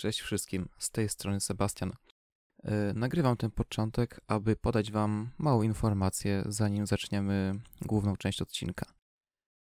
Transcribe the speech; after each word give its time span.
Cześć 0.00 0.20
wszystkim, 0.20 0.68
z 0.78 0.90
tej 0.90 1.08
strony 1.08 1.40
Sebastian. 1.40 1.92
Yy, 2.64 2.70
nagrywam 2.94 3.36
ten 3.36 3.50
początek, 3.50 4.20
aby 4.26 4.56
podać 4.56 4.92
Wam 4.92 5.30
małą 5.38 5.62
informację, 5.62 6.42
zanim 6.46 6.86
zaczniemy 6.86 7.60
główną 7.82 8.16
część 8.16 8.42
odcinka. 8.42 8.92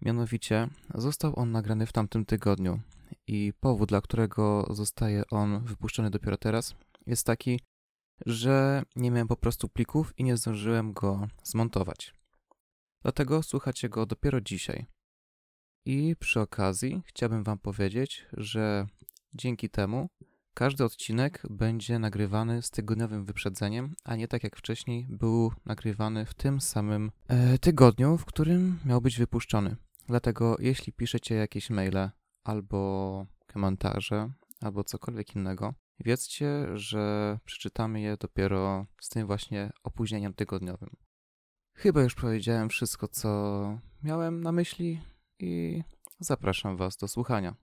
Mianowicie, 0.02 0.68
został 0.96 1.40
on 1.40 1.52
nagrany 1.52 1.86
w 1.86 1.92
tamtym 1.92 2.26
tygodniu 2.26 2.80
i 3.28 3.54
powód, 3.60 3.90
dla 3.90 4.02
którego 4.02 4.68
zostaje 4.70 5.24
on 5.32 5.66
wypuszczony 5.66 6.10
dopiero 6.10 6.38
teraz, 6.38 6.76
jest 7.06 7.26
taki, 7.26 7.60
że 8.26 8.84
nie 8.96 9.12
miałem 9.12 9.28
po 9.28 9.38
prostu 9.38 9.70
plików 9.70 10.20
i 10.20 10.24
nie 10.24 10.38
zdążyłem 10.38 10.94
go 10.94 11.28
zmontować. 11.44 12.14
Dlatego 13.02 13.44
słuchacie 13.44 13.90
go 13.90 14.06
dopiero 14.06 14.42
dzisiaj. 14.42 14.86
I 15.86 16.16
przy 16.20 16.40
okazji 16.40 17.02
chciałbym 17.06 17.44
Wam 17.44 17.58
powiedzieć, 17.58 18.26
że 18.34 18.88
dzięki 19.34 19.70
temu 19.70 20.10
każdy 20.60 20.84
odcinek 20.84 21.42
będzie 21.50 22.00
nagrywany 22.00 22.62
z 22.62 22.72
tygodniowym 22.72 23.26
wyprzedzeniem, 23.26 23.96
a 24.04 24.16
nie 24.16 24.28
tak 24.28 24.44
jak 24.44 24.56
wcześniej 24.56 25.08
był 25.10 25.52
nagrywany 25.66 26.26
w 26.26 26.34
tym 26.34 26.62
samym 26.62 27.12
e, 27.28 27.58
tygodniu, 27.58 28.18
w 28.18 28.26
którym 28.26 28.80
miał 28.86 29.02
być 29.02 29.18
wypuszczony. 29.18 29.76
Dlatego 30.08 30.56
jeśli 30.60 30.94
piszecie 30.94 31.36
jakieś 31.36 31.70
maile 31.70 32.10
albo 32.44 33.26
komentarze, 33.48 34.30
albo 34.62 34.84
cokolwiek 34.84 35.36
innego, 35.36 35.74
wiedzcie, 36.00 36.78
że 36.78 37.38
przeczytamy 37.46 38.02
je 38.02 38.18
dopiero 38.18 38.86
z 39.02 39.10
tym 39.10 39.28
właśnie 39.28 39.72
opóźnieniem 39.84 40.34
tygodniowym. 40.34 40.90
Chyba 41.76 42.02
już 42.02 42.16
powiedziałem 42.16 42.70
wszystko, 42.70 43.08
co 43.08 43.80
miałem 44.04 44.42
na 44.42 44.52
myśli 44.52 45.02
i 45.40 45.84
zapraszam 46.20 46.78
Was 46.78 46.98
do 46.98 47.08
słuchania. 47.08 47.56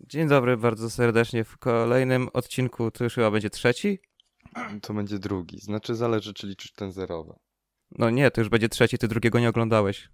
Dzień 0.00 0.28
dobry 0.28 0.56
bardzo 0.56 0.90
serdecznie 0.90 1.44
w 1.44 1.58
kolejnym 1.58 2.28
odcinku, 2.32 2.90
to 2.90 3.04
już 3.04 3.14
chyba 3.14 3.30
będzie 3.30 3.50
trzeci? 3.50 3.98
To 4.82 4.94
będzie 4.94 5.18
drugi, 5.18 5.58
znaczy 5.58 5.94
zależy 5.94 6.34
czy 6.34 6.46
liczysz 6.46 6.72
ten 6.72 6.92
zerowy. 6.92 7.34
No 7.98 8.10
nie, 8.10 8.30
to 8.30 8.40
już 8.40 8.48
będzie 8.48 8.68
trzeci, 8.68 8.98
ty 8.98 9.08
drugiego 9.08 9.40
nie 9.40 9.48
oglądałeś. 9.48 10.08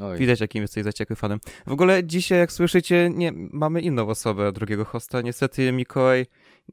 Oj, 0.00 0.18
Widać, 0.18 0.40
jakim 0.40 0.62
jesteś 0.62 0.84
zaciekły 0.84 1.16
fanem. 1.16 1.40
W 1.66 1.72
ogóle 1.72 2.04
dzisiaj, 2.04 2.38
jak 2.38 2.52
słyszycie, 2.52 3.10
nie, 3.14 3.32
mamy 3.34 3.80
inną 3.80 4.08
osobę, 4.08 4.52
drugiego 4.52 4.84
hosta. 4.84 5.20
Niestety 5.20 5.72
Mikołaj 5.72 6.26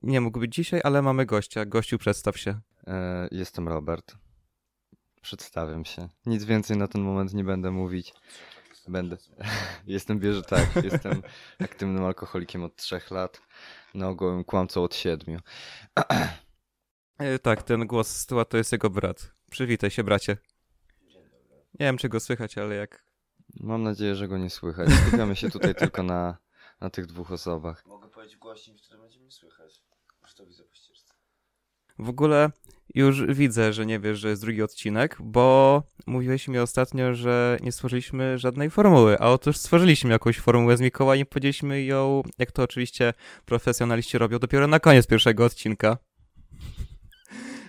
nie 0.03 0.21
mógł 0.21 0.39
być 0.39 0.55
dzisiaj, 0.55 0.81
ale 0.83 1.01
mamy 1.01 1.25
gościa. 1.25 1.65
Gościu, 1.65 1.97
przedstaw 1.97 2.37
się. 2.37 2.59
e, 2.87 3.27
jestem 3.31 3.67
Robert. 3.67 4.15
Przedstawiam 5.21 5.85
się. 5.85 6.07
Nic 6.25 6.43
więcej 6.43 6.77
na 6.77 6.87
ten 6.87 7.01
moment 7.01 7.33
nie 7.33 7.43
będę 7.43 7.71
mówić. 7.71 8.13
Będę. 8.87 9.17
jestem 9.87 10.19
bierze 10.19 10.43
tak, 10.43 10.69
jestem 10.83 11.23
aktywnym 11.59 12.03
alkoholikiem 12.03 12.63
od 12.63 12.75
trzech 12.75 13.11
lat. 13.11 13.41
Nogowym 13.93 14.43
kłamcą 14.43 14.83
od 14.83 14.95
siedmiu. 14.95 15.39
E, 17.17 17.39
tak, 17.39 17.63
ten 17.63 17.87
głos 17.87 18.07
z 18.07 18.25
tyłu 18.25 18.45
to 18.45 18.57
jest 18.57 18.71
jego 18.71 18.89
brat. 18.89 19.33
Przywitaj 19.51 19.91
się, 19.91 20.03
bracie. 20.03 20.37
Nie 21.79 21.85
wiem, 21.85 21.97
czy 21.97 22.09
go 22.09 22.19
słychać, 22.19 22.57
ale 22.57 22.75
jak... 22.75 23.05
Mam 23.59 23.83
nadzieję, 23.83 24.15
że 24.15 24.27
go 24.27 24.37
nie 24.37 24.49
słychać. 24.49 24.89
Skupiamy 24.89 25.35
się 25.35 25.49
tutaj 25.49 25.75
tylko 25.75 26.03
na, 26.03 26.37
na 26.81 26.89
tych 26.89 27.05
dwóch 27.05 27.31
osobach. 27.31 27.85
Mogę 27.85 28.09
powiedzieć 28.09 28.37
głośniej, 28.37 28.77
wtedy 28.77 29.01
będzie 29.01 29.19
mnie 29.19 29.31
słychać. 29.31 29.83
Już 30.21 30.35
to 30.35 30.45
widzę 30.45 30.63
po 30.63 30.75
ścieżce. 30.75 31.13
W 31.99 32.09
ogóle 32.09 32.51
już 32.93 33.25
widzę, 33.25 33.73
że 33.73 33.85
nie 33.85 33.99
wiesz, 33.99 34.19
że 34.19 34.29
jest 34.29 34.41
drugi 34.41 34.61
odcinek, 34.61 35.17
bo 35.19 35.83
mówiłeś 36.07 36.47
mi 36.47 36.59
ostatnio, 36.59 37.13
że 37.13 37.57
nie 37.61 37.71
stworzyliśmy 37.71 38.37
żadnej 38.37 38.69
formuły, 38.69 39.19
a 39.19 39.29
otóż 39.29 39.57
stworzyliśmy 39.57 40.11
jakąś 40.11 40.39
formułę 40.39 40.77
z 40.77 40.81
Mikołajem 40.81 41.23
i 41.23 41.25
powiedzieliśmy 41.25 41.83
ją, 41.83 42.23
jak 42.37 42.51
to 42.51 42.63
oczywiście 42.63 43.13
profesjonaliści 43.45 44.17
robią, 44.17 44.39
dopiero 44.39 44.67
na 44.67 44.79
koniec 44.79 45.07
pierwszego 45.07 45.45
odcinka. 45.45 45.97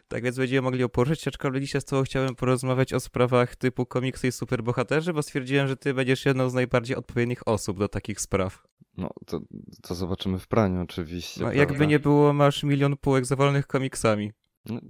Tak 0.08 0.24
więc 0.24 0.36
będziemy 0.36 0.62
mogli 0.62 0.80
ją 0.80 0.88
poruszyć, 0.88 1.28
aczkolwiek 1.28 1.62
dzisiaj 1.62 1.80
z 1.80 1.84
tobą 1.84 2.02
chciałem 2.02 2.34
porozmawiać 2.34 2.92
o 2.92 3.00
sprawach 3.00 3.56
typu 3.56 3.86
komiksy 3.86 4.28
i 4.28 4.32
superbohaterzy, 4.32 5.12
bo 5.12 5.22
stwierdziłem, 5.22 5.68
że 5.68 5.76
ty 5.76 5.94
będziesz 5.94 6.26
jedną 6.26 6.50
z 6.50 6.54
najbardziej 6.54 6.96
odpowiednich 6.96 7.48
osób 7.48 7.78
do 7.78 7.88
takich 7.88 8.20
spraw. 8.20 8.62
No, 8.96 9.10
to, 9.26 9.40
to 9.82 9.94
zobaczymy 9.94 10.38
w 10.38 10.48
praniu 10.48 10.82
oczywiście. 10.82 11.40
No, 11.42 11.52
jakby 11.52 11.86
nie 11.86 11.98
było, 11.98 12.32
masz 12.32 12.62
milion 12.62 12.96
półek 12.96 13.26
zawalonych 13.26 13.66
komiksami 13.66 14.32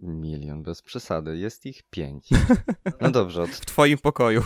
milion, 0.02 0.62
bez 0.62 0.82
przesady. 0.82 1.38
Jest 1.38 1.66
ich 1.66 1.82
pięć. 1.90 2.28
No 3.00 3.10
dobrze, 3.10 3.42
od, 3.42 3.50
w 3.50 3.66
twoim 3.66 3.98
pokoju. 3.98 4.42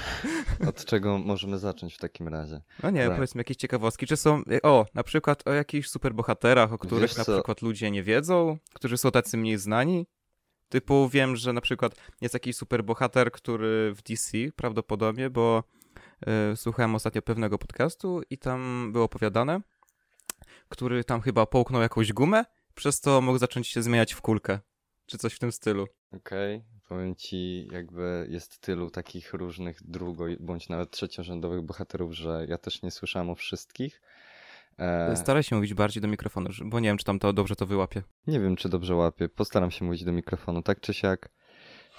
od 0.68 0.84
czego 0.84 1.18
możemy 1.18 1.58
zacząć 1.58 1.94
w 1.94 1.98
takim 1.98 2.28
razie? 2.28 2.60
No 2.82 2.90
nie, 2.90 3.06
Tak. 3.06 3.14
powiedzmy 3.14 3.40
jakieś 3.40 3.56
ciekawostki. 3.56 4.06
Czy 4.06 4.16
są, 4.16 4.42
o, 4.62 4.86
na 4.94 5.02
przykład 5.02 5.48
o 5.48 5.52
jakichś 5.52 5.88
superbohaterach, 5.88 6.72
o 6.72 6.78
których 6.78 7.02
Wiesz 7.02 7.16
na 7.16 7.24
co? 7.24 7.32
przykład 7.32 7.62
ludzie 7.62 7.90
nie 7.90 8.02
wiedzą, 8.02 8.58
którzy 8.74 8.98
są 8.98 9.10
tacy 9.10 9.36
mniej 9.36 9.58
znani? 9.58 10.06
Typu 10.68 11.08
wiem, 11.08 11.36
że 11.36 11.52
na 11.52 11.60
przykład 11.60 11.94
jest 12.20 12.34
jakiś 12.34 12.56
superbohater, 12.56 13.32
który 13.32 13.94
w 13.94 14.02
DC 14.02 14.38
prawdopodobnie, 14.56 15.30
bo 15.30 15.62
y, 16.52 16.56
słuchałem 16.56 16.94
ostatnio 16.94 17.22
pewnego 17.22 17.58
podcastu 17.58 18.22
i 18.30 18.38
tam 18.38 18.90
było 18.92 19.04
opowiadane, 19.04 19.60
który 20.68 21.04
tam 21.04 21.20
chyba 21.20 21.46
połknął 21.46 21.82
jakąś 21.82 22.12
gumę, 22.12 22.44
przez 22.76 23.00
to 23.00 23.20
mógł 23.20 23.38
zacząć 23.38 23.68
się 23.68 23.82
zmieniać 23.82 24.12
w 24.12 24.20
kulkę. 24.20 24.58
Czy 25.06 25.18
coś 25.18 25.34
w 25.34 25.38
tym 25.38 25.52
stylu. 25.52 25.86
Okej, 26.12 26.64
powiem 26.88 27.14
ci, 27.16 27.68
jakby 27.72 28.26
jest 28.30 28.58
tylu 28.58 28.90
takich 28.90 29.34
różnych 29.34 29.82
drugo- 29.82 30.36
bądź 30.40 30.68
nawet 30.68 30.90
trzeciorzędowych 30.90 31.62
bohaterów, 31.62 32.12
że 32.12 32.46
ja 32.48 32.58
też 32.58 32.82
nie 32.82 32.90
słyszałem 32.90 33.30
o 33.30 33.34
wszystkich. 33.34 34.02
E, 34.78 35.16
Staraj 35.16 35.42
się 35.42 35.56
mówić 35.56 35.74
bardziej 35.74 36.00
do 36.02 36.08
mikrofonu, 36.08 36.50
bo 36.64 36.80
nie 36.80 36.88
wiem, 36.88 36.98
czy 36.98 37.04
tam 37.04 37.18
to 37.18 37.32
dobrze 37.32 37.56
to 37.56 37.66
wyłapie. 37.66 38.02
nie 38.26 38.40
wiem, 38.40 38.56
czy 38.56 38.68
dobrze 38.68 38.94
łapię. 38.94 39.28
Postaram 39.28 39.70
się 39.70 39.84
mówić 39.84 40.04
do 40.04 40.12
mikrofonu. 40.12 40.62
Tak 40.62 40.80
czy 40.80 40.94
siak 40.94 41.28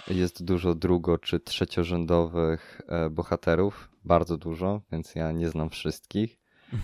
jest 0.08 0.44
dużo 0.44 0.76
drugo- 0.76 1.20
czy 1.20 1.40
trzeciorzędowych 1.40 2.82
e, 2.88 3.10
bohaterów. 3.10 3.90
Bardzo 4.04 4.38
dużo, 4.38 4.82
więc 4.92 5.16
ja 5.16 5.32
nie 5.32 5.50
znam 5.50 5.70
wszystkich. 5.70 6.40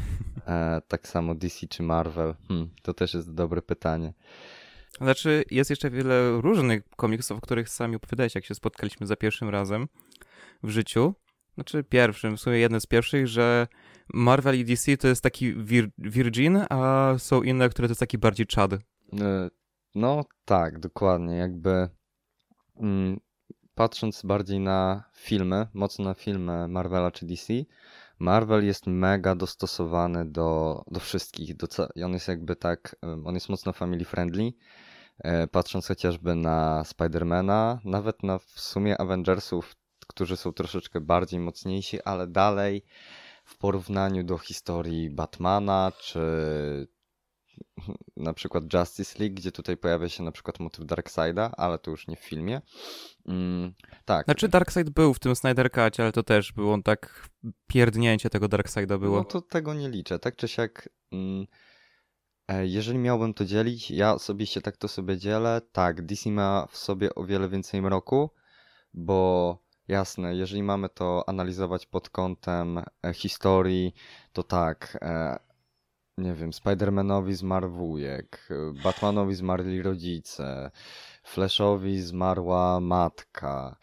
E, 0.48 0.82
tak 0.88 1.08
samo 1.08 1.36
DC 1.36 1.68
czy 1.68 1.84
Marvel. 1.84 2.36
Hmm, 2.48 2.70
to 2.82 2.94
też 2.94 3.14
jest 3.14 3.34
dobre 3.34 3.62
pytanie. 3.62 4.14
Znaczy, 5.02 5.44
jest 5.52 5.70
jeszcze 5.70 5.90
wiele 5.90 6.42
różnych 6.42 6.84
komiksów, 6.96 7.38
o 7.38 7.42
których 7.42 7.70
sami 7.70 7.96
opowiadałeś, 7.96 8.36
jak 8.36 8.46
się 8.46 8.56
spotkaliśmy 8.56 9.08
za 9.08 9.16
pierwszym 9.16 9.50
razem 9.50 9.88
w 10.64 10.70
życiu. 10.70 11.14
Znaczy, 11.54 11.84
pierwszym, 11.84 12.38
w 12.38 12.42
sumie 12.42 12.58
jeden 12.58 12.82
z 12.82 12.86
pierwszych, 12.86 13.28
że 13.28 13.68
Marvel 14.14 14.60
i 14.60 14.66
DC 14.66 14.98
to 14.98 15.08
jest 15.08 15.22
taki 15.24 15.54
vir 15.54 15.90
Virgin, 15.98 16.60
a 16.70 17.14
są 17.18 17.42
inne, 17.42 17.70
które 17.70 17.88
to 17.88 17.92
jest 17.92 18.00
taki 18.00 18.18
bardziej 18.18 18.46
Chad. 18.56 18.74
E, 18.74 18.80
No 19.96 20.26
tak, 20.46 20.80
dokładnie. 20.80 21.36
Jakby 21.36 21.90
mm, 22.76 23.20
patrząc 23.76 24.22
bardziej 24.24 24.60
na 24.60 25.04
filmy, 25.16 25.68
mocno 25.74 26.06
na 26.06 26.14
filmy 26.14 26.68
Marvela 26.68 27.12
czy 27.12 27.26
DC, 27.26 27.54
Marvel 28.19 28.66
jest 28.66 28.88
mega 28.88 29.35
dostosowany 29.35 30.25
do, 30.25 30.84
do 30.91 31.00
wszystkich. 31.00 31.56
Do, 31.56 31.68
on 32.06 32.13
jest 32.13 32.28
jakby 32.28 32.56
tak, 32.56 32.96
on 33.25 33.34
jest 33.34 33.50
mocno 33.50 33.74
family 33.74 34.06
friendly. 34.06 34.53
E, 35.19 35.47
Patrząc 35.47 35.88
chociażby 35.88 36.35
na 36.35 36.84
Spidermana, 36.84 37.79
nawet 37.85 38.23
na 38.23 38.40
w 38.40 38.59
sumie 38.59 39.02
Avengersów, 39.02 39.75
którzy 40.07 40.38
są 40.38 40.53
troszeczkę 40.53 41.02
bardziej 41.02 41.40
mocniejsi, 41.40 42.02
ale 42.02 42.28
dalej 42.28 42.84
w 43.46 43.57
porównaniu 43.57 44.23
do 44.23 44.38
historii 44.38 45.09
Batmana 45.09 45.91
czy 46.00 46.19
na 48.18 48.34
przykład 48.34 48.74
Justice 48.74 49.19
League, 49.19 49.36
gdzie 49.36 49.52
tutaj 49.52 49.78
pojawia 49.78 50.09
się 50.09 50.24
na 50.24 50.31
przykład 50.31 50.59
motyw 50.59 50.86
Darkseida, 50.86 51.52
ale 51.58 51.80
to 51.80 51.91
już 51.91 52.08
nie 52.08 52.16
w 52.16 52.19
filmie. 52.19 52.62
Mm, 53.25 53.74
tak. 54.06 54.25
Znaczy, 54.25 54.47
Darkseid 54.47 54.90
był 54.90 55.14
w 55.14 55.19
tym 55.19 55.36
Snyder 55.36 55.69
ale 55.97 56.12
to 56.12 56.24
też 56.24 56.52
było 56.52 56.74
on 56.74 56.84
tak, 56.84 57.30
pierdnięcie 57.68 58.30
tego 58.30 58.47
Darkseida 58.47 58.97
było. 58.97 59.18
No 59.18 59.24
to 59.24 59.41
tego 59.41 59.74
nie 59.74 59.90
liczę. 59.90 60.19
Tak 60.19 60.36
czy 60.36 60.47
siak, 60.47 60.90
mm, 61.12 61.46
e, 62.47 62.68
jeżeli 62.68 62.97
miałbym 62.97 63.34
to 63.34 63.46
dzielić, 63.46 63.91
ja 63.91 64.14
osobiście 64.14 64.61
tak 64.61 64.78
to 64.78 64.88
sobie 64.88 65.17
dzielę. 65.17 65.61
Tak, 65.72 66.05
DC 66.05 66.32
ma 66.32 66.67
w 66.72 66.78
sobie 66.78 67.16
o 67.16 67.26
wiele 67.26 67.50
więcej 67.50 67.82
mroku, 67.82 68.29
bo 68.94 69.58
jasne, 69.88 70.35
jeżeli 70.35 70.64
mamy 70.64 70.90
to 70.90 71.29
analizować 71.29 71.85
pod 71.85 72.09
kątem 72.09 72.78
e, 72.78 73.14
historii, 73.14 73.94
to 74.34 74.44
tak, 74.44 74.97
e, 75.02 75.40
nie 76.18 76.34
wiem, 76.34 76.52
Spider-Manowi 76.52 77.34
zmarł 77.34 77.70
wujek, 77.70 78.50
e, 78.52 78.84
Batmanowi 78.84 79.36
zmarli 79.36 79.82
rodzice, 79.82 80.72
Flashowi 81.24 82.02
zmarła 82.02 82.80
matka, 82.80 83.76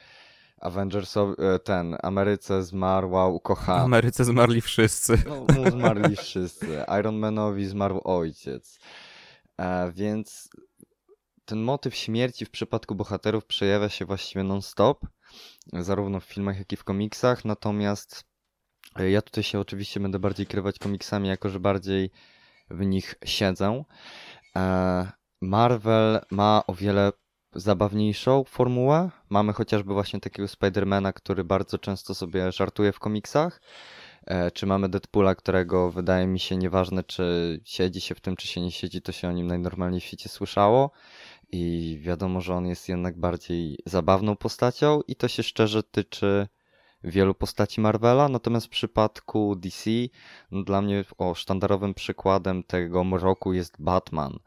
Avengersowi, 0.60 1.34
e, 1.42 1.58
ten, 1.58 1.96
Ameryce 2.02 2.62
zmarła 2.62 3.28
ukochana. 3.28 3.82
Ameryce 3.82 4.24
zmarli 4.24 4.60
wszyscy. 4.60 5.22
No, 5.26 5.54
mu 5.54 5.70
zmarli 5.70 6.16
wszyscy. 6.16 6.84
Iron 6.98 7.18
Manowi 7.18 7.66
zmarł 7.66 8.00
ojciec. 8.04 8.78
E, 9.58 9.92
więc 9.92 10.48
ten 11.44 11.62
motyw 11.62 11.94
śmierci 11.94 12.44
w 12.44 12.50
przypadku 12.50 12.94
bohaterów 12.94 13.46
przejawia 13.46 13.88
się 13.88 14.04
właściwie 14.04 14.44
non-stop, 14.44 15.06
zarówno 15.72 16.20
w 16.20 16.24
filmach, 16.24 16.58
jak 16.58 16.72
i 16.72 16.76
w 16.76 16.84
komiksach. 16.84 17.44
Natomiast 17.44 18.29
ja 18.98 19.22
tutaj 19.22 19.44
się 19.44 19.60
oczywiście 19.60 20.00
będę 20.00 20.18
bardziej 20.18 20.46
kierować 20.46 20.78
komiksami, 20.78 21.28
jako 21.28 21.48
że 21.48 21.60
bardziej 21.60 22.10
w 22.70 22.86
nich 22.86 23.14
siedzę. 23.24 23.84
E, 24.56 25.12
Marvel 25.40 26.20
ma 26.30 26.62
o 26.66 26.74
wiele 26.74 27.12
zabawniejszą 27.54 28.44
formułę. 28.44 29.10
Mamy 29.30 29.52
chociażby 29.52 29.94
właśnie 29.94 30.20
takiego 30.20 30.48
Spidermana, 30.48 31.12
który 31.12 31.44
bardzo 31.44 31.78
często 31.78 32.14
sobie 32.14 32.52
żartuje 32.52 32.92
w 32.92 32.98
komiksach. 32.98 33.60
E, 34.26 34.50
Czy 34.50 34.66
mamy 34.66 34.88
Deadpoola, 34.88 35.34
którego 35.34 35.90
wydaje 35.90 36.26
mi 36.26 36.40
się 36.40 36.56
nieważne, 36.56 37.04
czy 37.04 37.60
siedzi 37.64 38.00
się 38.00 38.14
w 38.14 38.20
tym, 38.20 38.36
czy 38.36 38.46
się 38.46 38.60
nie 38.60 38.70
siedzi, 38.70 39.02
to 39.02 39.12
się 39.12 39.28
o 39.28 39.32
nim 39.32 39.46
najnormalniej 39.46 40.00
w 40.00 40.04
świecie 40.04 40.28
słyszało. 40.28 40.90
I 41.52 41.98
wiadomo, 42.02 42.40
że 42.40 42.54
on 42.54 42.66
jest 42.66 42.88
jednak 42.88 43.18
bardziej 43.18 43.78
zabawną 43.86 44.36
postacią, 44.36 45.00
i 45.08 45.16
to 45.16 45.28
się 45.28 45.42
szczerze 45.42 45.82
tyczy 45.82 46.48
wielu 47.04 47.34
postaci 47.34 47.80
Marvela. 47.80 48.28
Natomiast 48.28 48.66
w 48.66 48.70
przypadku 48.70 49.56
DC, 49.56 49.90
no 50.50 50.62
dla 50.62 50.82
mnie 50.82 51.04
o, 51.18 51.34
sztandarowym 51.34 51.94
przykładem 51.94 52.62
tego 52.62 53.04
mroku 53.04 53.52
jest 53.52 53.74
Batman. 53.78 54.38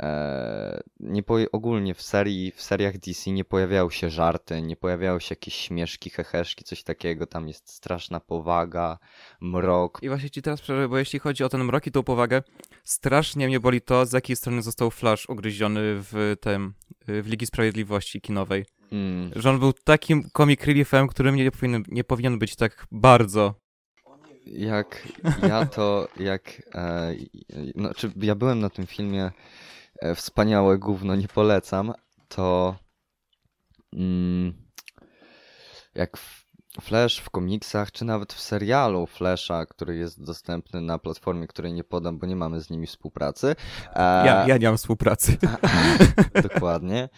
Eee, 0.00 0.80
nie 1.00 1.22
poje- 1.22 1.46
ogólnie 1.52 1.94
w 1.94 2.02
serii, 2.02 2.50
w 2.52 2.62
seriach 2.62 2.98
DC 2.98 3.30
nie 3.30 3.44
pojawiały 3.44 3.92
się 3.92 4.10
żarty, 4.10 4.62
nie 4.62 4.76
pojawiały 4.76 5.20
się 5.20 5.32
jakieś 5.32 5.54
śmieszki, 5.54 6.10
heheszki, 6.10 6.64
coś 6.64 6.82
takiego. 6.82 7.26
Tam 7.26 7.48
jest 7.48 7.70
straszna 7.70 8.20
powaga, 8.20 8.98
mrok. 9.40 9.98
I 10.02 10.08
właśnie 10.08 10.30
ci 10.30 10.42
teraz 10.42 10.60
przerwę, 10.60 10.88
bo 10.88 10.98
jeśli 10.98 11.18
chodzi 11.18 11.44
o 11.44 11.48
ten 11.48 11.64
mrok 11.64 11.86
i 11.86 11.90
tą 11.90 12.02
powagę, 12.02 12.42
strasznie 12.84 13.46
mnie 13.46 13.60
boli 13.60 13.80
to, 13.80 14.06
z 14.06 14.12
jakiej 14.12 14.36
strony 14.36 14.62
został 14.62 14.90
Flash 14.90 15.28
ugryziony 15.28 15.80
w 15.84 16.36
tym, 16.40 16.74
w 17.08 17.26
Ligi 17.26 17.46
Sprawiedliwości 17.46 18.20
kinowej. 18.20 18.77
Mm, 18.92 19.30
Że 19.36 19.50
on 19.50 19.58
był 19.58 19.72
takim 19.72 20.30
comic 20.36 20.64
reliefem, 20.64 21.08
którym 21.08 21.36
nie 21.36 21.50
powinien, 21.50 21.82
nie 21.88 22.04
powinien 22.04 22.38
być 22.38 22.56
tak 22.56 22.86
bardzo. 22.90 23.54
jak 24.46 25.08
ja 25.48 25.66
to, 25.66 26.08
jak. 26.20 26.62
E, 26.74 27.14
no, 27.74 27.94
czy 27.94 28.12
ja 28.16 28.34
byłem 28.34 28.60
na 28.60 28.70
tym 28.70 28.86
filmie 28.86 29.30
e, 30.00 30.14
Wspaniałe 30.14 30.78
Gówno, 30.78 31.16
nie 31.16 31.28
polecam, 31.28 31.92
to. 32.28 32.76
Mm, 33.92 34.54
jak 35.94 36.16
w 36.16 36.44
Flash 36.80 37.18
w 37.18 37.30
komiksach, 37.30 37.92
czy 37.92 38.04
nawet 38.04 38.32
w 38.32 38.40
serialu 38.40 39.06
Flasha, 39.06 39.66
który 39.66 39.96
jest 39.96 40.24
dostępny 40.24 40.80
na 40.80 40.98
platformie, 40.98 41.46
której 41.46 41.72
nie 41.72 41.84
podam, 41.84 42.18
bo 42.18 42.26
nie 42.26 42.36
mamy 42.36 42.60
z 42.60 42.70
nimi 42.70 42.86
współpracy. 42.86 43.56
E, 43.94 44.26
Ja, 44.26 44.44
ja 44.48 44.56
nie 44.56 44.66
mam 44.68 44.76
współpracy. 44.76 45.36
Dokładnie. 46.52 47.08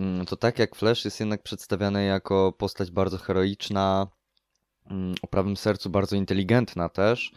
Mm, 0.00 0.26
To 0.26 0.36
tak 0.36 0.58
jak 0.58 0.76
Flash 0.76 1.04
jest 1.04 1.20
jednak 1.20 1.42
przedstawiany 1.42 2.04
jako 2.04 2.52
postać 2.52 2.90
bardzo 2.90 3.18
heroiczna, 3.18 4.06
mm, 4.90 5.14
o 5.22 5.26
prawym 5.26 5.56
sercu 5.56 5.90
bardzo 5.90 6.16
inteligentna 6.16 6.88
też, 6.88 7.32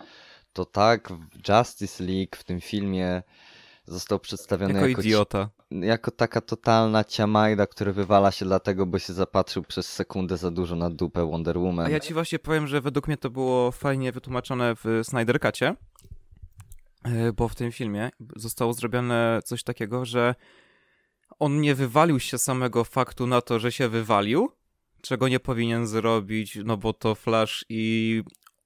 to 0.53 0.65
tak 0.65 1.09
w 1.09 1.49
Justice 1.49 2.03
League 2.03 2.35
w 2.35 2.43
tym 2.43 2.61
filmie 2.61 3.23
został 3.85 4.19
przedstawiony 4.19 4.73
Jako 4.73 4.87
jako, 4.87 5.01
idiota. 5.01 5.49
jako 5.71 6.11
taka 6.11 6.41
totalna 6.41 7.03
ciamajda, 7.03 7.67
który 7.67 7.93
wywala 7.93 8.31
się 8.31 8.45
dlatego, 8.45 8.85
bo 8.85 8.99
się 8.99 9.13
zapatrzył 9.13 9.63
przez 9.63 9.91
sekundę 9.93 10.37
za 10.37 10.51
dużo 10.51 10.75
na 10.75 10.89
dupę 10.89 11.25
Wonder 11.31 11.57
Woman. 11.57 11.85
A 11.85 11.89
ja 11.89 11.99
ci 11.99 12.13
właśnie 12.13 12.39
powiem, 12.39 12.67
że 12.67 12.81
według 12.81 13.07
mnie 13.07 13.17
to 13.17 13.29
było 13.29 13.71
fajnie 13.71 14.11
wytłumaczone 14.11 14.75
w 14.75 14.85
Snyder 15.03 15.39
Cutie, 15.39 15.75
e, 17.03 17.33
bo 17.33 17.47
w 17.47 17.55
tym 17.55 17.71
filmie 17.71 18.09
zostało 18.35 18.73
zrobione 18.73 19.39
coś 19.45 19.63
takiego, 19.63 20.05
że 20.05 20.35
on 21.39 21.61
nie 21.61 21.75
wywalił 21.75 22.19
się 22.19 22.37
samego 22.37 22.83
faktu 22.83 23.27
na 23.27 23.41
to, 23.41 23.59
że 23.59 23.71
się 23.71 23.89
wywalił, 23.89 24.51
czego 25.01 25.27
nie 25.27 25.39
powinien 25.39 25.87
zrobić, 25.87 26.59
no 26.65 26.77
bo 26.77 26.93
to 26.93 27.15
Flash 27.15 27.65
i 27.69 28.23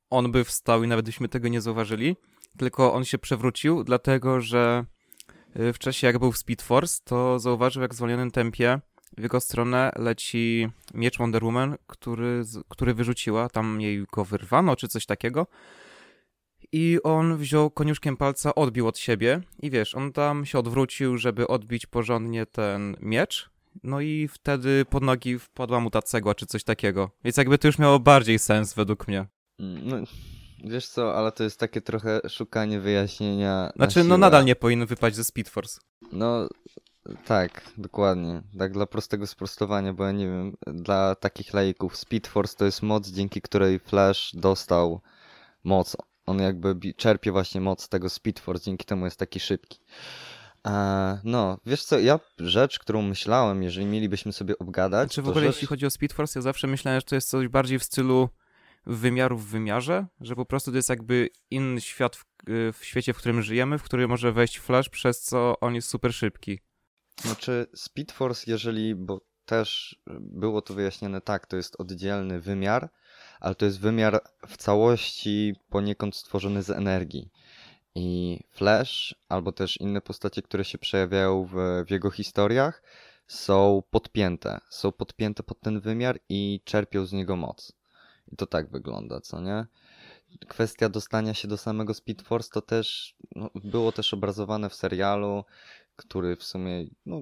on 0.10 0.32
by 0.32 0.44
wstał 0.44 0.84
i 0.84 0.88
nawet 0.88 1.06
byśmy 1.06 1.30
tego 1.30 1.48
nie 1.48 1.62
zauważyli, 1.62 2.16
tylko 2.58 2.94
on 2.94 3.06
się 3.06 3.18
przewrócił, 3.18 3.84
dlatego 3.84 4.42
że 4.42 4.86
e, 5.54 5.74
w 5.74 5.80
czasie 5.80 6.08
jak 6.08 6.20
był 6.20 6.32
w 6.32 6.38
Speed 6.38 6.64
Force, 6.64 7.02
to 7.04 7.40
zauważył 7.40 7.82
jak 7.82 7.94
w 7.94 7.96
zwolnionym 7.96 8.32
tempie 8.32 8.80
w 9.18 9.22
jego 9.22 9.40
stronę 9.40 9.92
leci 9.96 10.70
miecz 10.94 11.18
Wonder 11.18 11.44
Woman, 11.44 11.78
który, 11.88 12.44
który 12.70 12.94
wyrzuciła, 12.94 13.50
tam 13.50 13.82
jej 13.82 14.06
go 14.14 14.26
wyrwano 14.26 14.76
czy 14.76 14.88
coś 14.88 15.06
takiego. 15.06 15.48
I 16.72 17.00
on 17.04 17.38
wziął 17.38 17.70
koniuszkiem 17.72 18.18
palca, 18.18 18.56
odbił 18.56 18.88
od 18.88 18.98
siebie 18.98 19.42
i 19.62 19.70
wiesz, 19.72 19.96
on 19.96 20.14
tam 20.14 20.46
się 20.46 20.60
odwrócił, 20.60 21.18
żeby 21.18 21.48
odbić 21.48 21.86
porządnie 21.86 22.46
ten 22.46 22.96
miecz. 23.02 23.50
No 23.84 24.02
i 24.02 24.28
wtedy 24.28 24.86
pod 24.90 25.04
nogi 25.04 25.40
wpadła 25.40 25.80
mu 25.80 25.90
ta 25.90 26.02
cegła 26.02 26.36
czy 26.36 26.46
coś 26.46 26.64
takiego. 26.64 27.10
Więc 27.24 27.38
jakby 27.38 27.58
to 27.58 27.68
już 27.68 27.80
miało 27.80 28.00
bardziej 28.00 28.40
sens 28.40 28.74
według 28.74 29.08
mnie. 29.08 29.26
Mm, 29.60 29.82
No, 29.88 29.98
wiesz 30.64 30.88
co, 30.88 31.16
ale 31.16 31.32
to 31.32 31.44
jest 31.44 31.60
takie 31.60 31.82
trochę 31.82 32.20
szukanie 32.30 32.80
wyjaśnienia. 32.80 33.54
na 33.66 33.72
Znaczy, 33.76 34.00
no 34.00 34.06
siłę. 34.06 34.18
nadal 34.18 34.46
nie 34.46 34.56
powinien 34.56 34.88
wypaść 34.88 35.16
ze 35.16 35.24
Speed 35.24 35.52
Force. 35.52 35.80
No, 36.12 36.48
tak, 37.26 37.62
dokładnie. 37.78 38.42
Tak 38.60 38.72
dla 38.74 38.86
prostego 38.86 39.28
sprostowania, 39.28 39.94
bo 39.94 40.06
ja 40.06 40.12
nie 40.12 40.26
wiem, 40.26 40.54
dla 40.68 41.16
takich 41.16 41.54
laików 41.54 41.98
Speed 41.98 42.30
Force 42.30 42.56
to 42.58 42.66
jest 42.66 42.82
moc, 42.84 43.08
dzięki 43.08 43.42
której 43.42 43.80
Flash 43.80 44.32
dostał 44.36 45.02
moc. 45.64 45.98
On 46.28 46.40
jakby 46.40 46.94
czerpie 46.94 47.32
właśnie 47.32 47.62
moc 47.62 47.90
tego 47.90 48.10
Speed 48.10 48.42
Force, 48.42 48.66
dzięki 48.66 48.86
temu 48.86 49.06
jest 49.06 49.20
taki 49.20 49.40
szybki. 49.40 49.80
E, 50.68 51.20
no, 51.24 51.58
wiesz 51.66 51.84
co, 51.84 52.00
ja 52.00 52.20
rzecz, 52.40 52.80
którą 52.80 53.02
myślałem, 53.02 53.64
jeżeli 53.64 53.86
mielibyśmy 53.86 54.34
sobie 54.34 54.58
obgadać, 54.58 55.14
Czy 55.14 55.22
w 55.22 55.26
to 55.26 55.32
ogóle 55.32 55.46
rzecz... 55.46 55.56
jeśli 55.56 55.68
chodzi 55.68 55.86
o 55.86 55.90
Speed 55.90 56.16
Force, 56.16 56.40
ja 56.40 56.44
zawsze 56.44 56.68
myślałem, 56.68 57.00
że 57.02 57.06
to 57.06 57.16
jest 57.16 57.30
coś 57.30 57.48
bardziej 57.48 57.80
w 57.80 57.84
stylu 57.84 58.30
wymiaru 58.86 59.38
w 59.38 59.46
wymiarze, 59.46 60.06
że 60.22 60.36
po 60.36 60.46
prostu 60.46 60.72
to 60.72 60.78
jest 60.78 60.90
jakby 60.90 61.30
inny 61.52 61.82
świat 61.82 62.16
w, 62.16 62.26
w 62.74 62.86
świecie, 62.86 63.14
w 63.14 63.18
którym 63.18 63.42
żyjemy, 63.42 63.78
w 63.78 63.84
który 63.84 64.08
może 64.08 64.32
wejść 64.32 64.60
Flash, 64.60 64.90
przez 64.90 65.22
co 65.22 65.60
on 65.60 65.76
jest 65.76 65.90
super 65.90 66.14
szybki. 66.14 66.60
Znaczy 67.22 67.68
Speed 67.76 68.14
Force, 68.14 68.52
jeżeli, 68.52 68.96
bo 68.96 69.22
też 69.46 70.00
było 70.20 70.62
to 70.62 70.74
wyjaśnione 70.74 71.22
tak, 71.22 71.46
to 71.46 71.58
jest 71.58 71.76
oddzielny 71.80 72.42
wymiar, 72.42 72.90
ale 73.40 73.56
to 73.56 73.66
jest 73.66 73.80
wymiar 73.80 74.22
w 74.48 74.58
całości 74.58 75.56
poniekąd 75.70 76.16
stworzony 76.16 76.64
z 76.64 76.70
energii. 76.70 77.32
I 77.96 78.40
Flash, 78.52 79.16
albo 79.30 79.52
też 79.52 79.78
inne 79.78 80.02
postacie, 80.02 80.42
które 80.42 80.66
się 80.66 80.78
przejawiają 80.78 81.46
w, 81.46 81.84
w 81.88 81.92
jego 81.92 82.12
historiach, 82.12 82.82
są 83.28 83.84
podpięte. 83.90 84.60
Są 84.70 84.92
podpięte 84.92 85.44
pod 85.44 85.60
ten 85.60 85.80
wymiar 85.80 86.20
i 86.30 86.62
czerpią 86.66 87.06
z 87.06 87.14
niego 87.14 87.36
moc. 87.36 87.72
I 88.32 88.36
to 88.36 88.46
tak 88.46 88.70
wygląda, 88.70 89.22
co 89.22 89.42
nie? 89.42 89.66
Kwestia 90.48 90.90
dostania 90.90 91.34
się 91.34 91.48
do 91.48 91.58
samego 91.58 91.94
Speed 91.94 92.24
Force 92.24 92.50
to 92.54 92.62
też 92.62 93.16
no, 93.36 93.50
było 93.56 93.92
też 93.92 94.14
obrazowane 94.14 94.70
w 94.70 94.76
serialu, 94.76 95.44
który 95.96 96.36
w 96.36 96.44
sumie 96.44 96.86
no, 97.06 97.22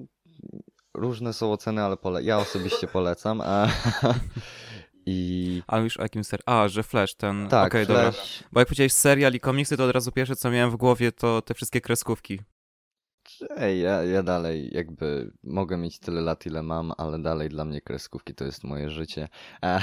różne 0.94 1.32
są 1.32 1.52
oceny, 1.52 1.82
ale 1.82 1.96
pole 1.96 2.22
ja 2.22 2.38
osobiście 2.38 2.86
polecam. 2.86 3.40
A, 3.40 3.68
I 5.06 5.62
A 5.66 5.78
już 5.78 5.96
o 5.96 6.02
jakim 6.02 6.24
ser... 6.24 6.40
A, 6.46 6.68
że 6.68 6.82
Flash, 6.82 7.14
ten... 7.14 7.48
tak, 7.48 7.86
dobra. 7.86 8.12
Flash, 8.12 8.44
Bo 8.52 8.60
jak 8.60 8.68
powiedziałeś 8.68 8.92
serial 8.92 9.32
i 9.34 9.40
komiksy, 9.40 9.76
to 9.76 9.84
od 9.84 9.90
razu 9.90 10.12
pierwsze, 10.12 10.36
co 10.36 10.50
miałem 10.50 10.70
w 10.70 10.76
głowie, 10.76 11.12
to 11.12 11.42
te 11.42 11.54
wszystkie 11.54 11.80
kreskówki. 11.80 12.40
Ej, 13.56 13.80
ja, 13.80 14.02
ja 14.04 14.22
dalej 14.22 14.70
jakby 14.72 15.32
mogę 15.44 15.76
mieć 15.76 15.98
tyle 15.98 16.20
lat, 16.20 16.46
ile 16.46 16.62
mam, 16.62 16.92
ale 16.96 17.18
dalej 17.18 17.48
dla 17.48 17.64
mnie 17.64 17.80
kreskówki 17.80 18.34
to 18.34 18.44
jest 18.44 18.64
moje 18.64 18.90
życie. 18.90 19.28
E, 19.64 19.80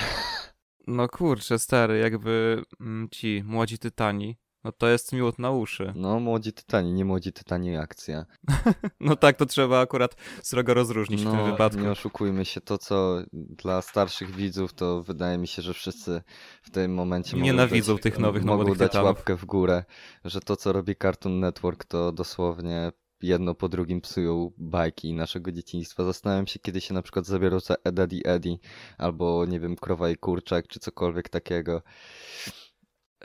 No 0.88 1.08
kurczę, 1.08 1.60
stary, 1.60 2.00
jakby 2.00 2.63
mm, 2.82 3.10
ci 3.10 3.44
młodzi 3.46 3.77
tytani, 3.77 4.38
no 4.63 4.72
to 4.72 4.88
jest 4.88 5.13
miód 5.13 5.39
na 5.39 5.51
uszy. 5.51 5.93
no, 5.96 6.20
młodzi 6.20 6.53
tytani, 6.53 6.93
nie 6.93 7.05
młodzi 7.05 7.34
tytani 7.34 7.77
akcja. 7.77 8.25
No 9.00 9.15
tak, 9.15 9.38
to 9.38 9.46
trzeba 9.46 9.79
akurat 9.82 10.15
srogo 10.43 10.74
rozróżnić 10.74 11.22
w 11.22 11.24
tym 11.24 11.36
No, 11.38 11.46
wypadku. 11.46 11.79
nie 11.79 11.91
oszukujmy 11.91 12.46
się, 12.46 12.62
to 12.62 12.77
co 12.77 13.17
dla 13.34 13.82
starszych 13.82 14.32
widzów, 14.36 14.74
to 14.74 15.03
wydaje 15.03 15.38
mi 15.38 15.48
się, 15.48 15.62
że 15.62 15.74
wszyscy 15.74 16.22
w 16.62 16.70
tym 16.72 16.93
momencie 16.93 17.36
mogą 17.36 17.46
Nienawidzą 17.46 17.93
dać, 17.93 18.03
tych 18.03 18.20
nowych, 18.20 18.43
no, 18.43 18.58
mogą 18.58 18.75
dać 18.75 18.91
tytanów. 18.91 19.05
łapkę 19.05 19.38
w 19.38 19.46
górę, 19.46 19.84
że 20.25 20.41
to 20.41 20.55
co 20.55 20.74
robi 20.74 20.96
Cartoon 20.96 21.39
Network 21.39 21.86
to 21.86 22.12
dosłownie 22.12 22.91
jedno 23.22 23.55
po 23.55 23.70
drugim 23.70 24.01
psują 24.01 24.51
bajki 24.58 25.13
naszego 25.13 25.51
dzieciństwa. 25.51 26.03
Zastanawiam 26.03 26.48
się, 26.48 26.60
kiedy 26.60 26.82
się 26.82 26.93
na 26.93 27.01
przykład 27.01 27.25
zabiorą 27.25 27.60
za 27.60 27.75
Eddie 27.84 28.22
Eddie, 28.25 28.58
albo 28.98 29.46
nie 29.46 29.60
wiem, 29.60 29.75
Krowa 29.75 30.10
i 30.10 30.15
Kurczak, 30.15 30.67
czy 30.67 30.79
cokolwiek 30.79 31.29
takiego. 31.29 31.82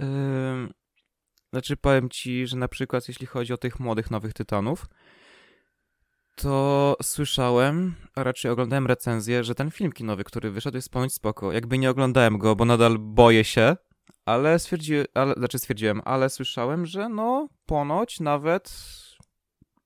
Ym, 0.00 0.72
Znaczy, 1.52 1.76
powiem 1.76 2.10
ci, 2.10 2.46
że 2.46 2.56
na 2.56 2.68
przykład 2.68 3.08
jeśli 3.08 3.26
chodzi 3.26 3.52
o 3.52 3.56
tych 3.56 3.80
młodych, 3.80 4.10
nowych 4.10 4.32
tytanów, 4.32 4.86
to 6.34 6.96
słyszałem, 7.02 7.94
a 8.14 8.22
raczej 8.22 8.50
oglądałem 8.50 8.86
recenzję, 8.86 9.44
że 9.44 9.54
ten 9.54 9.70
film 9.70 9.92
kinowy, 9.92 10.24
który 10.24 10.50
wyszedł, 10.50 10.76
jest 10.76 10.90
ponoć 10.90 11.12
spoko. 11.12 11.52
Jakby 11.52 11.78
nie 11.78 11.90
oglądałem 11.90 12.38
go, 12.38 12.56
bo 12.56 12.64
nadal 12.64 12.98
boję 12.98 13.44
się, 13.44 13.76
ale 14.24 14.58
stwierdziłem, 14.58 15.06
ale, 15.14 15.34
znaczy 15.34 15.58
stwierdziłem, 15.58 16.00
ale 16.04 16.30
słyszałem, 16.30 16.86
że 16.86 17.08
no, 17.08 17.48
ponoć 17.66 18.20
nawet, 18.20 18.72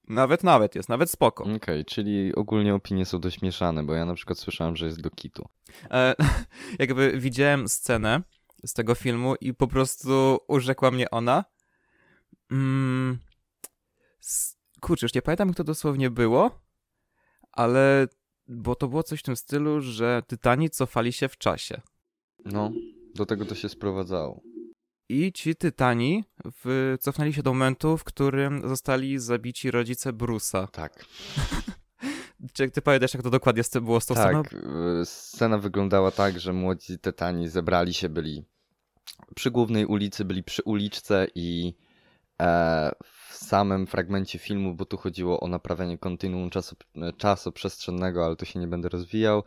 nawet, 0.09 0.45
nawet 0.45 0.75
jest, 0.75 0.89
nawet 0.89 1.11
spoko. 1.11 1.45
Okej, 1.57 1.85
czyli 1.85 2.35
ogólnie 2.35 2.75
opinie 2.75 3.05
są 3.05 3.21
dość 3.21 3.43
mieszane, 3.43 3.83
bo 3.83 3.95
ja 3.95 4.05
na 4.05 4.15
przykład 4.15 4.39
słyszałem, 4.39 4.77
że 4.77 4.87
jest 4.87 5.01
do 5.01 5.11
kitu. 5.11 5.49
E, 5.91 6.15
jakby 6.79 7.13
widziałem 7.19 7.69
scenę 7.69 8.23
z 8.67 8.73
tego 8.73 8.95
filmu 8.95 9.35
i 9.41 9.55
po 9.55 9.67
prostu 9.67 10.39
urzekła 10.49 10.91
mnie 10.91 11.11
ona. 11.11 11.45
Mm, 12.51 13.19
kurczę, 14.81 15.07
już 15.07 15.15
nie 15.15 15.23
pamiętam, 15.23 15.49
jak 15.49 15.57
to 15.57 15.65
dosłownie 15.65 16.11
było, 16.11 16.61
ale 17.53 18.09
bo 18.49 18.75
to 18.75 18.89
było 18.89 19.03
coś 19.03 19.21
w 19.21 19.23
tym 19.23 19.37
stylu, 19.37 19.81
że 19.81 20.23
Tytani 20.27 20.71
cofali 20.71 21.13
się 21.13 21.29
w 21.29 21.39
czasie. 21.39 21.81
No, 22.45 22.73
do 23.15 23.27
tego 23.27 23.45
to 23.45 23.55
się 23.55 23.69
sprowadzało. 23.69 24.43
I 25.09 25.33
ci 25.33 25.57
Tytani 25.57 26.25
w, 26.65 26.97
cofnęli 27.01 27.33
się 27.33 27.43
do 27.43 27.53
momentu, 27.53 27.97
w 27.97 28.05
którym 28.05 28.69
zostali 28.69 29.19
zabici 29.19 29.71
rodzice 29.71 30.13
Bruce'a. 30.13 30.69
Tak. 30.73 31.05
Czy 32.53 32.71
ty 32.71 32.83
pamiętasz, 32.83 33.15
jak 33.15 33.23
to 33.23 33.31
dokładnie 33.31 33.63
było 33.83 34.01
z 34.01 34.07
tą 34.07 34.15
sceną? 34.15 34.43
Tak, 34.43 34.53
y, 34.53 34.59
scena 35.05 35.59
wyglądała 35.59 36.11
tak, 36.11 36.41
że 36.41 36.53
młodzi 36.53 36.99
Tytani 36.99 37.49
zebrali 37.49 37.95
się, 37.95 38.09
byli 38.09 38.45
przy 39.35 39.51
głównej 39.51 39.87
ulicy, 39.87 40.25
byli 40.25 40.43
przy 40.43 40.63
uliczce 40.63 41.27
i 41.35 41.75
e, 42.43 42.93
w 43.05 43.35
samym 43.35 43.87
fragmencie 43.87 44.39
filmu, 44.39 44.75
bo 44.75 44.85
tu 44.85 44.97
chodziło 44.97 45.41
o 45.41 45.49
naprawianie 45.49 45.99
kontinuum 45.99 46.51
czasu, 46.51 46.77
czasoprzestrzennego, 47.17 48.27
ale 48.27 48.37
tu 48.37 48.47
się 48.47 48.61
nie 48.61 48.67
będę 48.67 48.89
rozwijał. 48.89 49.43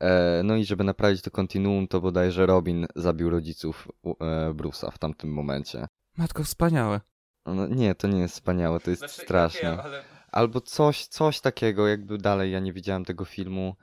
E, 0.00 0.40
no 0.44 0.56
i 0.56 0.64
żeby 0.64 0.84
naprawić 0.84 1.22
to 1.22 1.30
kontinuum, 1.30 1.88
to 1.88 2.00
bodajże 2.00 2.46
Robin 2.46 2.86
zabił 2.96 3.30
rodziców 3.30 3.88
e, 4.04 4.10
Bruce'a 4.54 4.90
w 4.90 4.98
tamtym 4.98 5.32
momencie. 5.32 5.86
Matko, 6.16 6.44
wspaniałe. 6.44 7.00
No, 7.46 7.66
nie, 7.66 7.94
to 7.94 8.08
nie 8.08 8.20
jest 8.20 8.34
wspaniałe, 8.34 8.80
to 8.80 8.90
jest 8.90 9.00
Znaczy, 9.00 9.22
straszne. 9.22 9.70
wiem, 9.70 9.80
ale 9.80 10.04
Albo 10.32 10.60
coś, 10.60 11.06
coś 11.06 11.40
takiego, 11.40 11.88
jakby 11.88 12.18
dalej 12.18 12.52
ja 12.52 12.60
nie 12.60 12.72
widziałem 12.72 13.04
tego 13.04 13.24
filmu. 13.24 13.76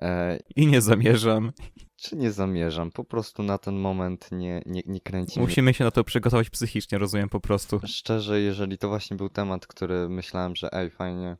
E, 0.00 0.38
I 0.56 0.66
nie 0.66 0.80
zamierzam. 0.80 1.52
czy 1.96 2.16
nie 2.16 2.32
zamierzam? 2.32 2.90
Po 2.90 3.04
prostu 3.04 3.42
na 3.42 3.58
ten 3.58 3.74
moment 3.76 4.28
nie, 4.32 4.62
nie, 4.66 4.82
nie 4.86 5.00
kręci 5.00 5.38
mnie. 5.40 5.48
Musimy 5.48 5.74
się 5.74 5.84
na 5.84 5.90
to 5.90 6.04
przygotować 6.04 6.50
psychicznie, 6.50 6.98
rozumiem 6.98 7.28
po 7.28 7.40
prostu. 7.40 7.80
Szczerze, 7.86 8.40
jeżeli 8.40 8.78
to 8.78 8.88
właśnie 8.88 9.16
był 9.16 9.28
temat, 9.28 9.66
który 9.66 10.08
myślałem, 10.08 10.56
że 10.56 10.72
ej, 10.72 10.90
fajnie 10.90 11.36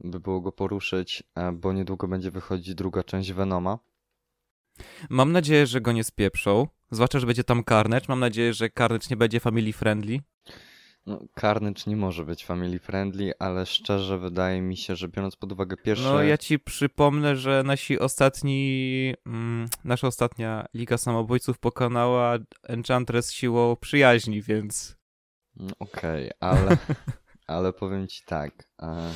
by 0.00 0.20
było 0.20 0.40
go 0.40 0.52
poruszyć, 0.52 1.22
e, 1.34 1.52
bo 1.52 1.72
niedługo 1.72 2.08
będzie 2.08 2.30
wychodzić 2.30 2.74
druga 2.74 3.02
część 3.02 3.32
Venoma. 3.32 3.78
Mam 5.10 5.32
nadzieję, 5.32 5.66
że 5.66 5.80
go 5.80 5.92
nie 5.92 6.04
spieprzą. 6.04 6.66
Zwłaszcza, 6.90 7.18
że 7.20 7.26
będzie 7.26 7.44
tam 7.44 7.64
Carnage. 7.64 8.06
Mam 8.08 8.20
nadzieję, 8.20 8.54
że 8.54 8.70
Carnage 8.70 9.06
nie 9.10 9.16
będzie 9.16 9.40
family 9.40 9.72
friendly. 9.72 10.18
No, 11.06 11.20
Carnage 11.40 11.82
nie 11.86 11.96
może 11.96 12.24
być 12.24 12.46
family 12.46 12.78
friendly, 12.78 13.32
ale 13.38 13.66
szczerze 13.66 14.18
wydaje 14.18 14.62
mi 14.62 14.76
się, 14.76 14.96
że 14.96 15.08
biorąc 15.08 15.36
pod 15.36 15.52
uwagę 15.52 15.76
pierwsze... 15.76 16.04
No 16.04 16.22
ja 16.22 16.38
ci 16.38 16.58
przypomnę, 16.58 17.36
że 17.36 17.62
nasi 17.66 17.98
ostatni, 17.98 19.14
mm, 19.26 19.68
nasza 19.84 20.06
ostatnia 20.06 20.66
Liga 20.74 20.98
Samobójców 20.98 21.58
pokonała 21.58 22.38
Enchantress 22.62 23.32
siłą 23.32 23.76
przyjaźni, 23.76 24.42
więc 24.42 24.96
No, 25.56 25.74
Okej, 25.78 26.30
ale, 26.40 26.76
ale 27.46 27.72
powiem 27.72 28.08
ci 28.08 28.24
tak. 28.24 28.52
E, 28.82 29.12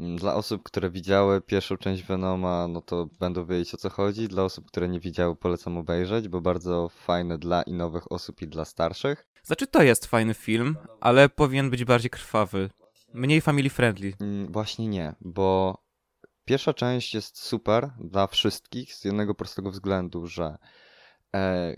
dla 0.00 0.34
osób, 0.34 0.62
które 0.62 0.90
widziały 0.90 1.40
pierwszą 1.40 1.76
część 1.76 2.02
Venoma, 2.02 2.68
no 2.68 2.80
to 2.80 3.06
będą 3.06 3.46
wiedzieć 3.46 3.74
o 3.74 3.76
co 3.76 3.90
chodzi. 3.90 4.28
Dla 4.28 4.44
osób, 4.44 4.66
które 4.66 4.88
nie 4.88 5.00
widziały, 5.00 5.36
polecam 5.36 5.76
obejrzeć, 5.76 6.28
bo 6.28 6.40
bardzo 6.40 6.88
fajne 6.88 7.38
dla 7.38 7.62
i 7.62 7.72
nowych 7.72 8.12
osób, 8.12 8.42
i 8.42 8.48
dla 8.48 8.64
starszych. 8.64 9.26
znaczy 9.44 9.66
to 9.66 9.82
jest 9.82 10.06
fajny 10.06 10.34
film, 10.34 10.76
ale 11.00 11.28
powinien 11.28 11.70
być 11.70 11.84
bardziej 11.84 12.10
krwawy. 12.10 12.70
Mniej 13.14 13.40
family 13.40 13.70
friendly. 13.70 14.12
Mm, 14.20 14.52
Właśnie 14.52 14.88
nie, 14.88 15.14
bo 15.20 15.78
pierwsza 16.44 16.74
część 16.74 17.14
jest 17.14 17.38
super 17.38 17.90
dla 17.98 18.26
wszystkich 18.26 18.94
z 18.94 19.04
jednego 19.04 19.34
prostego 19.34 19.70
względu, 19.70 20.26
że 20.26 20.58
e, 21.34 21.74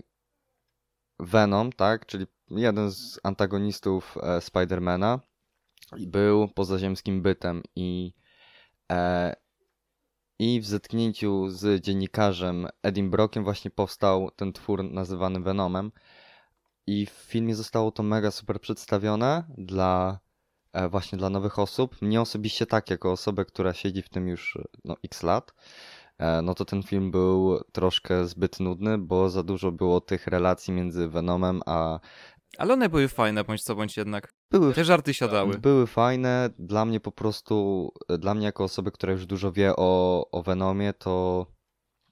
Venom, 1.19 1.71
tak, 1.71 2.05
czyli 2.05 2.25
jeden 2.49 2.91
z 2.91 3.19
antagonistów 3.23 4.17
e, 4.23 4.41
Spidermana 4.41 5.19
był 6.07 6.47
pozaziemskim 6.47 7.21
bytem 7.21 7.63
i 7.75 8.13
e, 8.91 9.35
i 10.39 10.61
w 10.61 10.65
zetknięciu 10.65 11.49
z 11.49 11.83
dziennikarzem 11.83 12.67
Edim 12.83 13.11
Brockiem 13.11 13.43
właśnie 13.43 13.71
powstał 13.71 14.31
ten 14.31 14.53
twór 14.53 14.83
nazywany 14.83 15.39
Venomem 15.39 15.91
i 16.87 17.05
w 17.05 17.09
filmie 17.09 17.55
zostało 17.55 17.91
to 17.91 18.03
mega 18.03 18.31
super 18.31 18.61
przedstawione 18.61 19.43
dla 19.57 20.19
e, 20.73 20.89
właśnie 20.89 21.17
dla 21.17 21.29
nowych 21.29 21.59
osób. 21.59 22.01
Mnie 22.01 22.21
osobiście 22.21 22.65
tak, 22.65 22.89
jako 22.89 23.11
osobę, 23.11 23.45
która 23.45 23.73
siedzi 23.73 24.01
w 24.01 24.09
tym 24.09 24.27
już 24.27 24.57
no, 24.85 24.95
x 25.03 25.23
lat, 25.23 25.53
e, 26.17 26.41
no 26.41 26.53
to 26.53 26.65
ten 26.65 26.83
film 26.83 27.11
był 27.11 27.59
troszkę 27.71 28.27
zbyt 28.27 28.59
nudny, 28.59 28.97
bo 28.97 29.29
za 29.29 29.43
dużo 29.43 29.71
było 29.71 30.01
tych 30.01 30.27
relacji 30.27 30.73
między 30.73 31.07
Venomem 31.07 31.61
a 31.65 31.99
Ale 32.57 32.73
one 32.73 32.89
były 32.89 33.07
fajne, 33.07 33.43
bądź 33.43 33.63
co 33.63 33.75
bądź 33.75 33.97
jednak. 33.97 34.33
były 34.51 34.73
Te 34.73 34.85
żarty 34.85 35.13
siadały. 35.13 35.57
były 35.57 35.87
fajne. 35.87 36.49
Dla 36.59 36.85
mnie 36.85 36.99
po 36.99 37.11
prostu, 37.11 37.89
dla 38.19 38.33
mnie 38.33 38.45
jako 38.45 38.63
osoby, 38.63 38.91
która 38.91 39.13
już 39.13 39.25
dużo 39.25 39.51
wie 39.51 39.73
o, 39.75 40.25
o 40.31 40.43
Venomie, 40.43 40.93
to. 40.93 41.45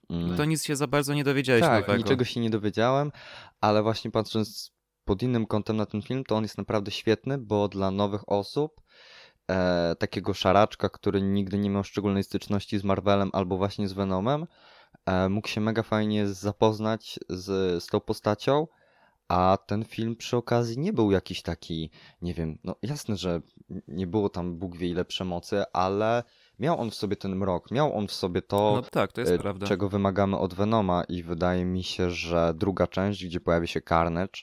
mm, 0.10 0.38
To 0.38 0.46
nic 0.46 0.64
się 0.66 0.76
za 0.76 0.88
bardzo 0.88 1.14
nie 1.14 1.24
dowiedziałeś 1.24 1.62
tak, 1.62 1.82
nowego. 1.82 1.98
niczego 2.04 2.26
się 2.26 2.40
nie 2.40 2.50
dowiedziałem, 2.50 3.12
ale 3.62 3.84
właśnie 3.84 4.12
patrząc 4.12 4.72
pod 5.06 5.24
innym 5.24 5.46
kątem 5.48 5.78
na 5.78 5.86
ten 5.86 6.02
film, 6.02 6.24
to 6.24 6.36
on 6.36 6.44
jest 6.44 6.58
naprawdę 6.58 6.92
świetny, 6.92 7.38
bo 7.38 7.68
dla 7.68 7.92
nowych 7.92 8.30
osób, 8.30 8.82
e, 9.52 9.96
takiego 10.00 10.34
szaraczka, 10.34 10.90
który 10.90 11.22
nigdy 11.22 11.58
nie 11.58 11.70
miał 11.70 11.84
szczególnej 11.84 12.24
styczności 12.24 12.80
z 12.80 12.84
Marvelem 12.84 13.30
albo 13.34 13.58
właśnie 13.58 13.88
z 13.88 13.94
Venomem, 13.94 14.46
e, 15.06 15.30
mógł 15.30 15.48
się 15.48 15.62
mega 15.62 15.84
fajnie 15.84 16.28
zapoznać 16.28 17.20
z, 17.30 17.84
z 17.84 17.88
tą 17.88 18.00
postacią. 18.00 18.68
A 19.32 19.58
ten 19.66 19.86
film 19.86 20.16
przy 20.16 20.38
okazji 20.38 20.80
nie 20.80 20.94
był 20.94 21.12
jakiś 21.12 21.42
taki, 21.42 21.90
nie 22.22 22.34
wiem, 22.34 22.58
no 22.64 22.76
jasne, 22.82 23.18
że 23.18 23.42
nie 23.88 24.08
było 24.08 24.30
tam 24.30 24.56
Bóg 24.56 24.78
wie 24.78 24.90
ile 24.90 25.06
przemocy, 25.06 25.64
ale 25.74 26.24
miał 26.60 26.82
on 26.82 26.92
w 26.92 26.96
sobie 26.96 27.16
ten 27.16 27.36
mrok, 27.36 27.72
miał 27.72 27.98
on 27.98 28.08
w 28.08 28.14
sobie 28.14 28.42
to, 28.42 28.72
No 28.76 28.82
tak, 28.82 29.12
to 29.12 29.22
prawda. 29.40 29.68
czego 29.68 29.90
wymagamy 29.90 30.38
od 30.38 30.54
Venoma 30.54 31.04
i 31.04 31.24
wydaje 31.24 31.66
mi 31.66 31.84
się, 31.84 32.10
że 32.10 32.54
druga 32.58 32.88
część, 32.88 33.26
gdzie 33.26 33.40
pojawi 33.40 33.68
się 33.68 33.82
Carnage, 33.82 34.42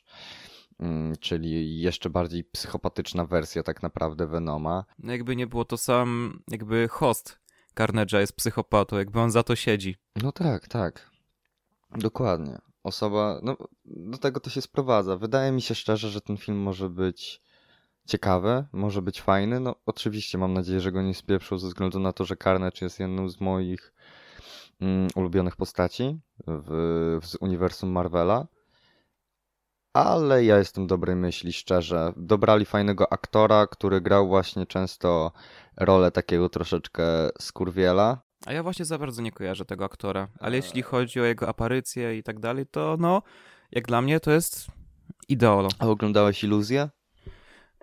mm, 0.80 1.16
czyli 1.16 1.80
jeszcze 1.80 2.11
bardziej 2.11 2.45
psychopatyczna 2.45 3.25
wersja 3.26 3.62
tak 3.62 3.83
naprawdę 3.83 4.26
Venoma. 4.26 4.85
No 4.99 5.12
jakby 5.12 5.37
nie 5.37 5.47
było 5.47 5.64
to 5.64 5.76
sam, 5.76 6.40
jakby 6.50 6.88
host 6.88 7.38
Carnage'a 7.76 8.18
jest 8.18 8.33
psychopatą, 8.37 8.99
jakby 8.99 9.21
on 9.21 9.30
za 9.30 9.42
to 9.42 9.57
siedzi. 9.57 9.97
No 10.23 10.33
tak, 10.33 10.68
tak. 10.68 11.11
Dokładnie. 11.90 12.67
Osoba, 12.88 13.40
no 13.42 13.57
do 13.85 14.18
tego 14.18 14.40
to 14.40 14.50
się 14.50 14.62
sprowadza. 14.62 15.16
Wydaje 15.16 15.52
mi 15.52 15.62
się 15.62 15.75
szczerze, 15.75 16.11
że 16.11 16.21
ten 16.21 16.37
film 16.37 16.59
może 16.59 16.90
być 16.90 17.42
ciekawy, 18.07 18.64
może 18.73 19.02
być 19.02 19.23
fajny. 19.23 19.61
No 19.61 19.75
oczywiście 19.87 20.38
mam 20.38 20.52
nadzieję, 20.54 20.80
że 20.80 20.92
go 20.92 21.02
nie 21.02 21.14
spieprzą 21.14 21.59
ze 21.59 21.66
względu 21.66 21.99
na 21.99 22.12
to, 22.12 22.25
że 22.25 22.37
Carnage 22.37 22.78
jest 22.80 23.00
jedną 23.00 23.28
z 23.28 23.40
moich 23.40 23.92
mm, 24.80 25.09
ulubionych 25.16 25.57
postaci 25.57 26.21
w, 26.47 27.18
w 27.23 27.42
uniwersum 27.42 27.90
Marvela. 27.90 28.47
Ale 29.92 30.45
ja 30.45 30.59
jestem 30.59 30.87
dobrej 30.87 31.16
myśli, 31.16 31.52
szczerze. 31.52 32.12
Dobrali 32.16 32.64
fajnego 32.64 33.12
aktora, 33.12 33.66
który 33.66 34.00
grał 34.00 34.28
właśnie 34.28 34.66
często 34.66 35.33
rolę 35.76 36.11
takiego 36.11 36.49
troszeczkę 36.49 37.04
skurwiela. 37.40 38.27
A 38.49 38.52
ja 38.52 38.62
właśnie 38.62 38.85
za 38.85 38.99
bardzo 38.99 39.23
nie 39.23 39.33
kojarzę 39.33 39.64
tego 39.64 39.85
aktora. 39.85 40.28
Ale 40.40 40.57
jeśli 40.57 40.83
chodzi 40.83 41.21
o 41.21 41.25
jego 41.25 41.49
aparycję 41.49 42.19
i 42.19 42.23
tak 42.23 42.40
dalej, 42.40 42.67
to 42.67 42.97
no, 43.00 43.23
jak 43.73 43.87
dla 43.87 44.02
mnie 44.02 44.21
to 44.21 44.31
jest 44.31 44.67
ideolo. 45.28 45.69
A 45.78 45.87
oglądałeś 45.87 46.45
Iluzję? 46.45 46.88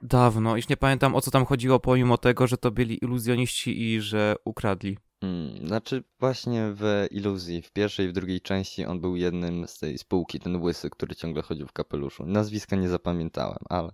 Dawno, 0.01 0.55
już 0.55 0.69
nie 0.69 0.77
pamiętam 0.77 1.15
o 1.15 1.21
co 1.21 1.31
tam 1.31 1.45
chodziło, 1.45 1.79
pomimo 1.79 2.17
tego, 2.17 2.47
że 2.47 2.57
to 2.57 2.71
byli 2.71 3.03
iluzjoniści 3.03 3.81
i 3.81 4.01
że 4.01 4.35
ukradli. 4.45 4.97
Hmm, 5.21 5.67
znaczy 5.67 6.03
właśnie 6.19 6.71
w 6.73 7.07
Iluzji, 7.11 7.61
w 7.61 7.71
pierwszej 7.71 8.05
i 8.05 8.09
w 8.09 8.13
drugiej 8.13 8.41
części 8.41 8.85
on 8.85 9.01
był 9.01 9.15
jednym 9.15 9.67
z 9.67 9.79
tej 9.79 9.97
spółki, 9.97 10.39
ten 10.39 10.55
łysy, 10.55 10.89
który 10.89 11.15
ciągle 11.15 11.41
chodził 11.41 11.67
w 11.67 11.73
kapeluszu. 11.73 12.25
Nazwiska 12.25 12.75
nie 12.75 12.89
zapamiętałem, 12.89 13.59
ale 13.69 13.91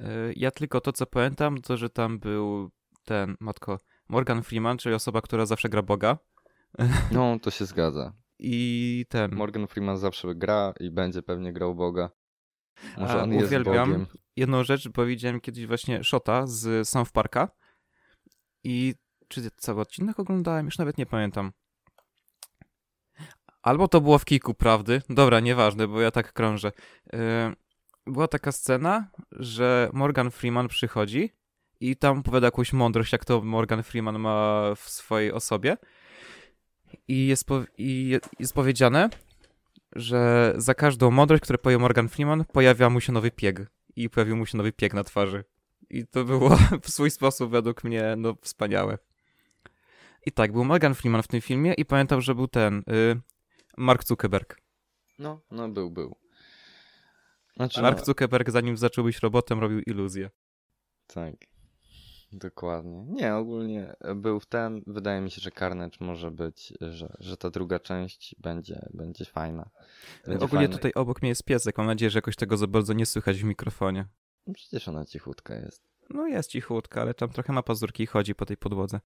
Yy, 0.00 0.32
Ja 0.36 0.50
tylko 0.50 0.80
to, 0.80 0.92
co 0.92 1.06
pamiętam, 1.06 1.60
to 1.60 1.76
że 1.76 1.90
tam 1.90 2.18
był 2.18 2.70
ten, 3.04 3.36
matko, 3.40 3.78
Morgan 4.10 4.42
Freeman, 4.42 4.78
czyli 4.78 4.94
osoba, 4.94 5.20
która 5.22 5.46
zawsze 5.46 5.68
gra 5.68 5.82
Boga. 5.82 6.18
no 7.12 7.38
to 7.38 7.50
się 7.50 7.66
zgadza. 7.66 8.12
I 8.38 9.06
ten. 9.08 9.34
Morgan 9.34 9.66
Freeman 9.66 9.98
zawsze 9.98 10.34
gra 10.34 10.74
i 10.80 10.90
będzie 10.90 11.22
pewnie 11.22 11.52
grał 11.52 11.74
Boga. 11.74 12.10
Może 12.98 13.20
A, 13.20 13.22
on 13.22 13.32
jest 13.32 13.46
uwielbiam 13.46 13.92
Bogiem. 13.92 14.06
jedną 14.36 14.64
rzecz, 14.64 14.88
bo 14.88 15.06
widziałem 15.06 15.40
kiedyś 15.40 15.66
właśnie 15.66 16.04
Shota 16.04 16.46
z 16.46 16.88
South 16.88 17.10
Parka 17.12 17.48
i 18.64 18.94
czy 19.28 19.50
cały 19.56 19.80
odcinek 19.80 20.20
oglądałem? 20.20 20.66
Już 20.66 20.78
nawet 20.78 20.98
nie 20.98 21.06
pamiętam. 21.06 21.52
Albo 23.62 23.88
to 23.88 24.00
było 24.00 24.18
w 24.18 24.24
Kiku 24.24 24.54
Prawdy. 24.54 25.02
Dobra, 25.08 25.40
nieważne, 25.40 25.88
bo 25.88 26.00
ja 26.00 26.10
tak 26.10 26.32
krążę. 26.32 26.72
Yy, 27.12 27.20
była 28.06 28.28
taka 28.28 28.52
scena, 28.52 29.10
że 29.32 29.90
Morgan 29.92 30.30
Freeman 30.30 30.68
przychodzi 30.68 31.39
i 31.80 31.96
tam 31.96 32.18
opowiada 32.18 32.46
jakąś 32.46 32.72
mądrość, 32.72 33.12
jak 33.12 33.24
to 33.24 33.42
Morgan 33.42 33.82
Freeman 33.82 34.18
ma 34.18 34.62
w 34.76 34.90
swojej 34.90 35.32
osobie. 35.32 35.76
I 37.08 37.26
jest, 37.26 37.44
po, 37.46 37.62
i 37.78 38.08
je- 38.08 38.20
jest 38.38 38.54
powiedziane, 38.54 39.10
że 39.96 40.52
za 40.56 40.74
każdą 40.74 41.10
mądrość, 41.10 41.42
którą 41.42 41.58
powie 41.58 41.78
Morgan 41.78 42.08
Freeman, 42.08 42.44
pojawia 42.44 42.90
mu 42.90 43.00
się 43.00 43.12
nowy 43.12 43.30
pieg. 43.30 43.66
i 43.96 44.10
pojawił 44.10 44.36
mu 44.36 44.46
się 44.46 44.58
nowy 44.58 44.72
piek 44.72 44.94
na 44.94 45.04
twarzy. 45.04 45.44
I 45.90 46.06
to 46.06 46.24
było 46.24 46.56
w 46.82 46.90
swój 46.90 47.10
sposób 47.10 47.50
według 47.50 47.84
mnie 47.84 48.14
no 48.16 48.34
wspaniałe. 48.42 48.98
I 50.26 50.32
tak, 50.32 50.52
był 50.52 50.64
Morgan 50.64 50.94
Freeman 50.94 51.22
w 51.22 51.28
tym 51.28 51.40
filmie 51.40 51.74
i 51.74 51.84
pamiętam, 51.84 52.20
że 52.20 52.34
był 52.34 52.48
ten 52.48 52.78
y, 52.78 53.20
Mark 53.76 54.04
Zuckerberg. 54.04 54.56
No, 55.18 55.40
no 55.50 55.68
był, 55.68 55.90
był. 55.90 56.16
Znaczy, 57.56 57.82
Mark 57.82 57.98
no, 57.98 58.04
Zuckerberg 58.04 58.50
zanim 58.50 58.76
zaczął 58.76 59.04
być 59.04 59.18
robotem 59.18 59.58
robił 59.60 59.80
iluzję. 59.80 60.30
tak. 61.06 61.34
Dokładnie. 62.32 63.04
Nie, 63.08 63.34
ogólnie 63.34 63.96
był 64.16 64.40
w 64.40 64.46
ten. 64.46 64.82
Wydaje 64.86 65.20
mi 65.20 65.30
się, 65.30 65.40
że 65.40 65.50
Carnage 65.50 65.96
może 66.00 66.30
być, 66.30 66.72
że, 66.80 67.16
że 67.18 67.36
ta 67.36 67.50
druga 67.50 67.78
część 67.80 68.34
będzie, 68.38 68.88
będzie 68.94 69.24
fajna. 69.24 69.70
Będzie 70.26 70.44
Ogólnie 70.44 70.66
fajna. 70.66 70.76
tutaj 70.76 70.92
obok 70.94 71.22
mnie 71.22 71.28
jest 71.28 71.44
piesek, 71.44 71.78
mam 71.78 71.86
nadzieję, 71.86 72.10
że 72.10 72.18
jakoś 72.18 72.36
tego 72.36 72.56
za 72.56 72.66
bardzo 72.66 72.92
nie 72.92 73.06
słychać 73.06 73.40
w 73.40 73.44
mikrofonie. 73.44 74.06
No 74.46 74.54
Przecież 74.54 74.88
ona 74.88 75.04
cichutka 75.04 75.54
jest. 75.54 75.82
No 76.10 76.26
jest 76.26 76.50
cichutka, 76.50 77.00
ale 77.02 77.14
tam 77.14 77.28
trochę 77.28 77.52
ma 77.52 77.62
pazurki 77.62 78.02
i 78.02 78.06
chodzi 78.06 78.34
po 78.34 78.46
tej 78.46 78.56
podłodze. 78.56 79.00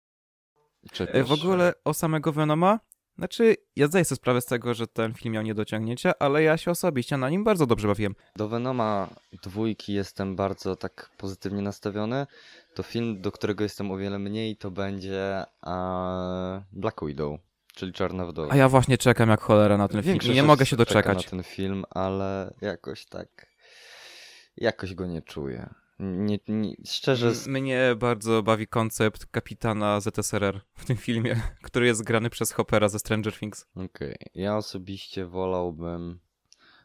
Czy 0.93 1.13
E, 1.13 1.25
W 1.25 1.33
ogóle 1.33 1.73
o 1.85 1.95
samego 1.95 2.33
Venoma, 2.33 2.81
znaczy 3.19 3.57
ja 3.77 3.87
zdaję 3.87 4.05
sobie 4.05 4.17
sprawę 4.17 4.41
z 4.41 4.47
tego, 4.47 4.75
że 4.75 4.87
ten 4.87 5.15
film 5.15 5.35
miał 5.35 5.43
niedociągnięcia, 5.43 6.13
ale 6.19 6.43
ja 6.43 6.57
się 6.57 6.71
osobiście 6.71 7.17
na 7.17 7.31
nim 7.31 7.45
bardzo 7.45 7.67
dobrze 7.67 7.89
bawiłem. 7.89 8.15
Do 8.37 8.49
Venoma 8.49 9.09
dwójki 9.43 9.93
jestem 9.95 10.37
bardzo 10.37 10.77
tak 10.77 11.11
pozytywnie 11.19 11.63
nastawiony. 11.63 12.27
To 12.75 12.83
film, 12.83 13.21
do 13.21 13.33
którego 13.33 13.65
jestem 13.65 13.91
o 13.91 13.97
wiele 13.97 14.19
mniej, 14.19 14.57
to 14.57 14.71
będzie 14.71 15.45
e, 15.67 16.65
Black 16.73 17.05
Widow, 17.07 17.39
czyli 17.75 17.93
Czarna 17.93 18.27
Wdowa. 18.27 18.53
A 18.53 18.57
ja 18.57 18.69
właśnie 18.69 18.99
czekam 18.99 19.29
jak 19.29 19.41
cholera 19.41 19.77
na 19.77 19.89
ten 19.89 20.03
film 20.03 20.13
Większość 20.13 20.33
i 20.33 20.35
nie 20.35 20.43
mogę 20.43 20.67
się 20.67 20.77
doczekać. 20.77 21.25
na 21.25 21.31
ten 21.31 21.43
film, 21.43 21.85
ale 21.91 22.55
jakoś 22.61 23.07
tak. 23.07 23.47
Jakoś 24.57 24.95
go 24.95 25.07
nie 25.07 25.23
czuję. 25.23 25.75
Nie, 25.99 26.39
nie, 26.49 26.75
szczerze. 26.87 27.29
M- 27.47 27.53
Mnie 27.53 27.95
bardzo 27.99 28.43
bawi 28.43 28.67
koncept 28.67 29.27
kapitana 29.27 30.01
ZSRR 30.01 30.61
w 30.75 30.85
tym 30.85 30.97
filmie, 30.97 31.41
który 31.65 31.87
jest 31.87 32.03
grany 32.05 32.31
przez 32.31 32.53
Hoppera 32.53 32.89
ze 32.89 32.99
Stranger 32.99 33.33
Things. 33.39 33.67
Okej. 33.77 34.17
Ja 34.35 34.57
osobiście 34.57 35.27
wolałbym 35.27 36.19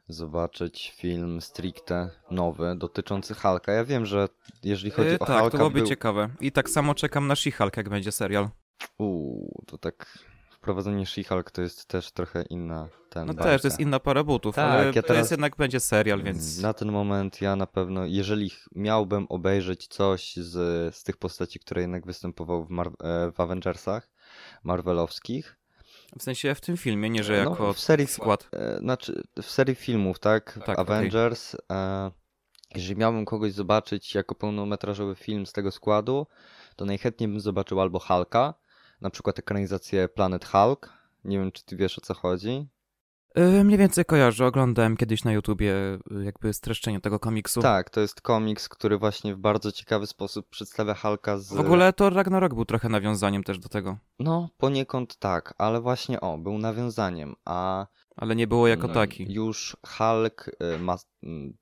zobaczyć 0.08 0.94
film 0.98 1.42
stricte 1.42 2.10
nowy 2.32 2.76
dotyczący 2.78 3.34
Hulka. 3.34 3.72
Ja 3.72 3.86
wiem, 3.86 4.06
że 4.06 4.28
jeżeli 4.64 4.92
chodzi 4.92 5.10
E, 5.10 5.16
o 5.20 5.26
tak, 5.26 5.28
Hulka, 5.40 5.50
to 5.50 5.58
byłoby 5.58 5.80
był... 5.80 5.88
ciekawe. 5.88 6.30
I 6.42 6.52
tak 6.52 6.70
samo 6.70 6.96
czekam 6.96 7.28
na 7.28 7.34
She-Hulk, 7.34 7.78
jak 7.78 7.90
będzie 7.90 8.12
serial. 8.12 8.50
Uuu, 8.98 9.64
to 9.68 9.78
tak. 9.78 10.20
Wprowadzenie 10.60 11.06
She-Hulk 11.06 11.52
to 11.52 11.62
jest 11.62 11.86
też 11.86 12.12
trochę 12.12 12.44
inna 12.50 12.90
ten. 13.10 13.28
No 13.28 13.34
bajka. 13.34 13.50
też, 13.50 13.62
to 13.62 13.68
jest 13.68 13.80
inna 13.80 14.00
para 14.00 14.24
butów, 14.24 14.56
Tak, 14.56 14.72
ale 14.72 14.86
ja 14.86 14.94
to 14.94 15.02
teraz- 15.02 15.18
jest 15.18 15.32
jednak 15.32 15.56
będzie 15.56 15.80
serial, 15.80 16.24
więc... 16.24 16.62
Na 16.62 16.74
ten 16.74 16.92
moment 16.92 17.42
ja 17.42 17.56
na 17.56 17.68
pewno, 17.68 18.06
jeżeli 18.06 18.52
miałbym 18.76 19.26
obejrzeć 19.30 19.88
coś 19.88 20.36
z, 20.36 20.52
z 20.96 21.04
tych 21.04 21.18
postaci, 21.18 21.60
które 21.60 21.82
jednak 21.82 22.06
występowały 22.06 22.66
w, 22.66 22.70
Mar- 22.70 22.92
e, 23.04 23.32
w 23.32 23.40
Avengersach 23.40 24.10
Marvelowskich, 24.64 25.56
W 26.20 26.24
sensie 26.24 26.56
w 26.56 26.62
tym 26.62 26.78
filmie, 26.78 27.10
nie 27.10 27.24
że 27.24 27.44
No, 27.44 27.50
jako 27.50 27.74
w 27.74 27.80
serii- 27.80 28.08
skład. 28.08 28.50
e, 28.54 28.78
znaczy 28.80 29.24
w 29.42 29.46
serii 29.46 29.76
filmów, 29.76 30.20
tak? 30.20 30.60
Tak. 30.66 30.80
Avengers, 30.80 31.56
e, 31.72 32.12
jeżeli 32.76 33.00
miałbym 33.00 33.26
kogoś 33.26 33.54
zobaczyć 33.54 34.16
jako 34.16 34.36
pełnometrażowy 34.36 35.16
film 35.16 35.46
z 35.46 35.54
tego 35.54 35.72
składu, 35.72 36.28
to 36.76 36.86
najchętniej 36.86 37.28
bym 37.30 37.40
zobaczył 37.40 37.82
albo 37.82 38.00
Hulka, 38.00 38.54
na 39.02 39.10
przykład 39.10 39.40
ekranizację 39.40 40.10
Planet 40.10 40.46
Hulk. 40.46 40.94
Nie 41.24 41.40
wiem, 41.40 41.52
czy 41.52 41.66
ty 41.66 41.76
wiesz 41.76 41.98
o 41.98 42.02
co 42.02 42.14
chodzi. 42.14 42.68
E, 43.36 43.64
Mniej 43.64 43.78
więcej 43.78 44.06
kojarzę, 44.06 44.46
oglądałem 44.46 44.98
kiedyś 44.98 45.24
na 45.24 45.32
YouTubie 45.32 45.74
e, 45.74 46.24
jakby 46.24 46.54
streszczenie 46.54 47.02
tego 47.02 47.20
komiksu. 47.20 47.62
Tak, 47.62 47.90
to 47.90 48.02
jest 48.02 48.22
komiks, 48.22 48.70
który 48.70 48.98
właśnie 48.98 49.36
w 49.36 49.38
bardzo 49.38 49.72
ciekawy 49.72 50.08
sposób 50.08 50.50
przedstawia 50.50 50.94
Hulka 50.94 51.38
z... 51.38 51.54
W 51.54 51.60
ogóle 51.60 51.94
to 51.94 52.10
Ragnarok 52.10 52.54
był 52.54 52.66
trochę 52.66 52.90
nawiązaniem 52.90 53.44
też 53.44 53.60
do 53.60 53.70
tego, 53.70 53.98
No, 54.20 54.50
poniekąd 54.58 55.16
tak, 55.16 55.54
ale 55.58 55.82
właśnie 55.82 56.22
o, 56.22 56.38
był 56.38 56.58
nawiązaniem, 56.58 57.36
a 57.46 57.88
ale 58.16 58.36
nie 58.36 58.48
było 58.48 58.68
jako 58.68 58.88
no, 58.88 58.94
taki. 58.94 59.34
już 59.34 59.78
Hulk, 59.88 60.52
y, 60.76 60.80
ma, 60.80 60.98
mm, 61.24 61.54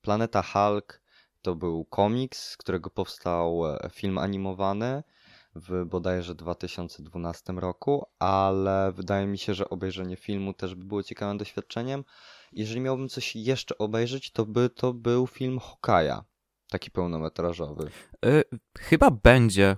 Planeta 0.00 0.42
Hulk 0.42 1.00
to 1.42 1.54
był 1.54 1.84
komiks, 1.84 2.48
z 2.50 2.56
którego 2.56 2.90
powstał 2.90 3.66
e, 3.66 3.90
film 3.92 4.18
animowany 4.18 5.02
w 5.58 5.84
bodajże 5.84 6.34
2012 6.34 7.52
roku, 7.52 8.06
ale 8.18 8.92
wydaje 8.92 9.26
mi 9.26 9.38
się, 9.38 9.54
że 9.54 9.70
obejrzenie 9.70 10.16
filmu 10.16 10.54
też 10.54 10.74
by 10.74 10.84
było 10.84 11.02
ciekawym 11.02 11.38
doświadczeniem. 11.38 12.04
Jeżeli 12.52 12.80
miałbym 12.80 13.08
coś 13.08 13.36
jeszcze 13.36 13.78
obejrzeć, 13.78 14.30
to 14.32 14.46
by 14.46 14.70
to 14.70 14.92
był 14.94 15.26
film 15.26 15.58
Hokaja, 15.58 16.24
taki 16.70 16.90
pełnometrażowy. 16.90 17.90
E, 18.24 18.42
Chyba 18.78 19.10
będzie. 19.10 19.76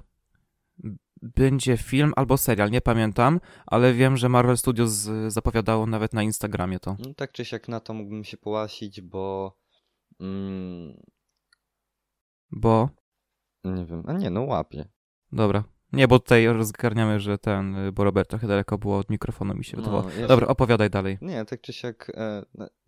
Będzie 1.23 1.77
film 1.77 2.13
albo 2.17 2.37
serial, 2.37 2.71
nie 2.71 2.81
pamiętam, 2.81 3.41
ale 3.67 3.93
wiem, 3.95 4.17
że 4.17 4.29
Marvel 4.29 4.59
Studios 4.59 4.91
zapowiadało 5.29 5.87
nawet 5.87 6.13
na 6.15 6.23
Instagramie 6.23 6.81
to. 6.81 6.97
No, 6.99 7.15
tak 7.15 7.33
czy 7.33 7.45
siak 7.45 7.69
na 7.69 7.81
to 7.81 7.95
mógłbym 7.95 8.25
się 8.25 8.37
połasić, 8.37 9.01
bo 9.01 9.57
mm, 10.21 11.03
Bo. 12.51 12.89
nie 13.65 13.87
wiem, 13.87 14.03
a 14.07 14.13
nie, 14.13 14.31
no 14.31 14.43
łapie. 14.43 14.85
Dobra. 15.33 15.65
Nie, 15.93 16.09
bo 16.09 16.19
tutaj 16.19 16.47
rozgarniamy, 16.47 17.21
że 17.21 17.39
ten, 17.39 17.77
y, 17.77 17.93
bo 17.93 18.05
Robert 18.05 18.31
trochę 18.31 18.47
daleko 18.47 18.79
było 18.79 18.99
od 18.99 19.11
mikrofonu, 19.11 19.55
mi 19.55 19.65
się 19.65 19.77
wydawało. 19.77 20.03
No, 20.03 20.21
ja 20.21 20.27
Dobra, 20.27 20.47
opowiadaj 20.47 20.91
dalej. 20.91 21.19
Nie, 21.23 21.45
tak 21.45 21.61
czy 21.61 21.73
siak 21.73 22.13
e, 22.15 22.43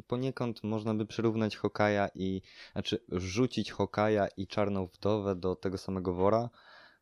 poniekąd 0.07 0.65
można 0.65 0.95
by 0.95 1.07
przyrównać 1.07 1.57
Hokaja 1.57 2.09
i, 2.15 2.43
znaczy 2.73 3.05
wrzucić 3.09 3.71
Hokaja 3.71 4.29
i 4.37 4.47
Czarną 4.47 4.87
Wdowę 4.87 5.37
do 5.37 5.57
tego 5.57 5.79
samego 5.79 6.15
wora, 6.15 6.51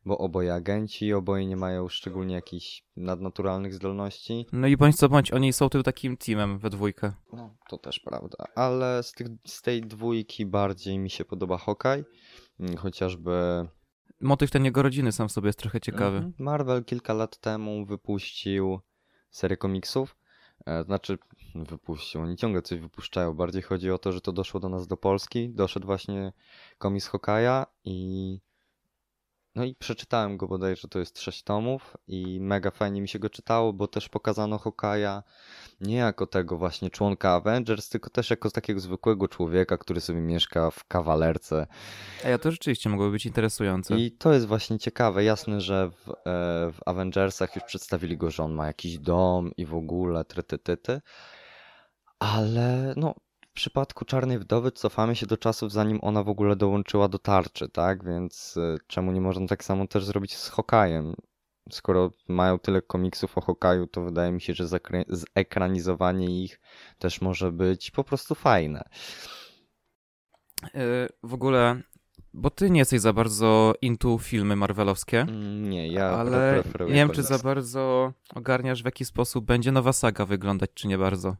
bo 0.05 0.17
oboje 0.17 0.53
agenci, 0.53 1.13
oboje 1.13 1.45
nie 1.45 1.57
mają 1.57 1.89
szczególnie 1.89 2.35
jakichś 2.35 2.83
nadnaturalnych 2.97 3.73
zdolności. 3.73 4.45
No 4.51 4.67
i 4.67 4.77
bądź 4.77 4.95
co 4.95 5.09
bądź, 5.09 5.31
oni 5.31 5.53
są 5.53 5.69
tylko 5.69 5.83
takim 5.83 6.17
teamem 6.17 6.59
we 6.59 6.69
dwójkę. 6.69 7.13
No, 7.33 7.55
to 7.69 7.77
też 7.77 7.99
prawda. 7.99 8.45
Ale 8.55 9.03
z, 9.03 9.11
tych, 9.11 9.27
z 9.45 9.61
tej 9.61 9.81
dwójki 9.81 10.45
bardziej 10.45 10.99
mi 10.99 11.09
się 11.09 11.25
podoba 11.25 11.57
Hokaj, 11.57 12.03
mm, 12.59 12.77
chociażby 12.77 13.67
Motyw 14.21 14.51
ten 14.51 14.65
jego 14.65 14.81
rodziny 14.81 15.11
sam 15.11 15.29
w 15.29 15.31
sobie 15.31 15.47
jest 15.47 15.59
trochę 15.59 15.81
ciekawy. 15.81 16.17
Mhm. 16.17 16.33
Marvel 16.39 16.85
kilka 16.85 17.13
lat 17.13 17.37
temu 17.37 17.85
wypuścił 17.85 18.79
serię 19.31 19.57
komiksów. 19.57 20.17
E, 20.65 20.83
Znaczy, 20.83 21.17
wypuścił, 21.55 22.21
oni 22.21 22.35
ciągle 22.35 22.61
coś 22.61 22.79
wypuszczają. 22.79 23.33
Bardziej 23.33 23.61
chodzi 23.61 23.91
o 23.91 23.97
to, 23.97 24.11
że 24.11 24.21
to 24.21 24.31
doszło 24.31 24.59
do 24.59 24.69
nas 24.69 24.87
do 24.87 24.97
Polski. 24.97 25.49
Doszedł 25.49 25.85
właśnie 25.85 26.33
komiks 26.77 27.07
Hokaja 27.07 27.65
i. 27.83 28.39
No 29.55 29.63
i 29.63 29.75
przeczytałem 29.75 30.37
go 30.37 30.47
bodajże, 30.47 30.87
to 30.87 30.99
jest 30.99 31.19
sześć 31.19 31.43
tomów 31.43 31.97
i 32.07 32.39
mega 32.41 32.71
fajnie 32.71 33.01
mi 33.01 33.07
się 33.07 33.19
go 33.19 33.29
czytało, 33.29 33.73
bo 33.73 33.87
też 33.87 34.09
pokazano 34.09 34.57
Hokaja 34.57 35.23
nie 35.81 35.95
jako 35.95 36.27
tego 36.27 36.57
właśnie 36.57 36.89
członka 36.89 37.31
Avengers, 37.33 37.89
tylko 37.89 38.09
też 38.09 38.29
jako 38.29 38.51
takiego 38.51 38.79
zwykłego 38.79 39.27
człowieka, 39.27 39.77
który 39.77 40.01
sobie 40.01 40.21
mieszka 40.21 40.71
w 40.71 40.83
kawalerce 40.83 41.67
A 42.25 42.29
ja 42.29 42.37
to 42.37 42.51
rzeczywiście 42.51 42.89
mogłoby 42.89 43.11
być 43.11 43.25
interesujące. 43.25 43.99
i 43.99 44.11
to 44.11 44.33
jest 44.33 44.45
właśnie 44.45 44.79
ciekawe. 44.79 45.23
Jasne, 45.23 45.61
że 45.61 45.89
w, 45.89 46.09
e, 46.09 46.13
w 46.71 46.77
Avengersach 46.85 47.55
już 47.55 47.63
przedstawili 47.63 48.17
go, 48.17 48.31
że 48.31 48.43
on 48.43 48.53
ma 48.53 48.67
jakiś 48.67 48.97
dom 48.99 49.51
i 49.57 49.65
w 49.65 49.75
ogóle 49.75 50.25
trytytyty. 50.25 51.01
Ale 52.19 52.93
no, 52.97 53.15
w 53.51 53.53
przypadku 53.53 54.05
Czarnej 54.05 54.39
Wdowy 54.39 54.71
cofamy 54.71 55.15
się 55.15 55.25
do 55.25 55.37
czasów, 55.37 55.71
zanim 55.71 55.99
ona 56.01 56.23
w 56.23 56.29
ogóle 56.29 56.55
dołączyła 56.55 57.07
do 57.07 57.19
tarczy, 57.19 57.69
tak? 57.69 58.03
Więc 58.05 58.57
e, 58.57 58.77
czemu 58.87 59.11
nie 59.11 59.21
można 59.21 59.47
tak 59.47 59.63
samo 59.63 59.87
też 59.87 60.05
zrobić 60.05 60.35
z 60.35 60.47
Hokajem? 60.49 61.13
Skoro 61.71 62.11
mają 62.27 62.59
tyle 62.59 62.81
komiksów 62.81 63.37
o 63.37 63.41
Hokaju, 63.41 63.87
to 63.87 64.01
wydaje 64.01 64.31
mi 64.31 64.41
się, 64.41 64.53
że 64.53 64.65
zekranizowanie 65.09 66.43
ich 66.43 66.59
też 66.99 67.21
może 67.21 67.51
być 67.51 67.91
po 67.91 68.03
prostu 68.03 68.35
fajne. 68.35 68.83
Y, 70.63 70.69
W 71.23 71.33
ogóle, 71.33 71.81
bo 72.33 72.49
ty 72.49 72.69
nie 72.69 72.79
jesteś 72.79 73.01
za 73.01 73.13
bardzo 73.13 73.73
into 73.81 74.17
filmy 74.17 74.55
marvelowskie, 74.55 75.21
Mm, 75.21 75.69
Nie, 75.69 75.87
ja 75.87 76.09
ale 76.09 76.63
nie 76.87 76.93
wiem, 76.93 77.09
czy 77.09 77.23
za 77.23 77.39
bardzo 77.39 78.13
ogarniasz, 78.35 78.81
w 78.81 78.85
jaki 78.85 79.05
sposób 79.05 79.45
będzie 79.45 79.71
nowa 79.71 79.93
saga 79.93 80.25
wyglądać, 80.25 80.69
czy 80.73 80.87
nie 80.87 80.97
bardzo. 80.97 81.35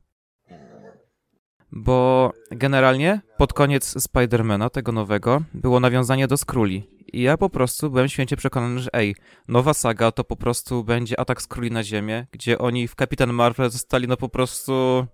Bo 1.71 2.31
generalnie 2.51 3.21
pod 3.38 3.53
koniec 3.53 4.03
Spidermana, 4.03 4.69
tego 4.69 4.91
nowego, 4.91 5.41
było 5.53 5.79
nawiązanie 5.79 6.27
do 6.27 6.38
Skrulli. 6.38 6.89
I 7.13 7.21
ja 7.21 7.38
po 7.38 7.49
prostu 7.49 7.89
byłem 7.89 8.07
święcie 8.10 8.38
przekonany, 8.38 8.79
że 8.79 8.89
ej, 8.93 9.15
nowa 9.47 9.73
saga 9.73 10.12
to 10.12 10.23
po 10.23 10.36
prostu 10.36 10.84
będzie 10.84 11.19
atak 11.19 11.41
Skrulli 11.41 11.71
na 11.71 11.84
ziemię, 11.84 12.27
gdzie 12.31 12.57
oni 12.57 12.88
w 12.88 12.95
Kapitan 12.95 13.34
Marvel 13.34 13.69
zostali 13.69 14.07
no 14.07 14.17
po 14.17 14.29
prostu 14.29 15.05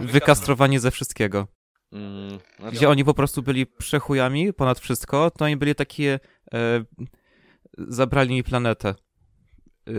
wykastrowani 0.00 0.78
ze 0.78 0.90
wszystkiego. 0.90 1.46
Mm, 1.92 2.38
znaczy- 2.58 2.76
Gdzie 2.76 2.88
oni 2.88 3.04
po 3.04 3.14
prostu 3.14 3.42
byli 3.42 3.66
przechujami 3.66 4.52
ponad 4.52 4.78
wszystko, 4.78 5.30
to 5.30 5.44
oni 5.44 5.56
byli 5.56 5.74
takie. 5.74 6.20
E, 6.54 6.84
zabrali 7.78 8.34
mi 8.34 8.44
planetę. 8.44 8.88
E, 8.88 9.92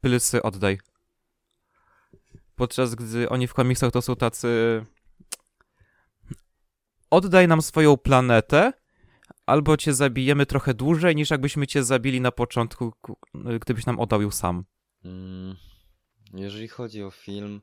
pylsy 0.00 0.42
oddaj. 0.42 0.78
Podczas 2.56 2.94
gdy 2.94 3.28
oni 3.28 3.46
w 3.46 3.54
komiksach 3.54 3.92
to 3.92 4.02
są 4.02 4.16
tacy. 4.16 4.48
Oddaj 7.12 7.48
nam 7.48 7.62
swoją 7.62 7.96
planetę, 7.96 8.72
albo 9.46 9.76
cię 9.76 9.94
zabijemy 9.94 10.46
trochę 10.46 10.74
dłużej, 10.74 11.16
niż 11.16 11.30
jakbyśmy 11.30 11.66
cię 11.66 11.84
zabili 11.84 12.20
na 12.20 12.30
początku, 12.32 12.92
ku- 13.02 13.16
gdybyś 13.60 13.86
nam 13.86 14.00
oddał 14.00 14.22
ją 14.22 14.30
sam. 14.30 14.64
Mm, 15.04 15.56
Jeżeli 16.34 16.68
chodzi 16.68 17.02
o 17.02 17.10
film, 17.10 17.60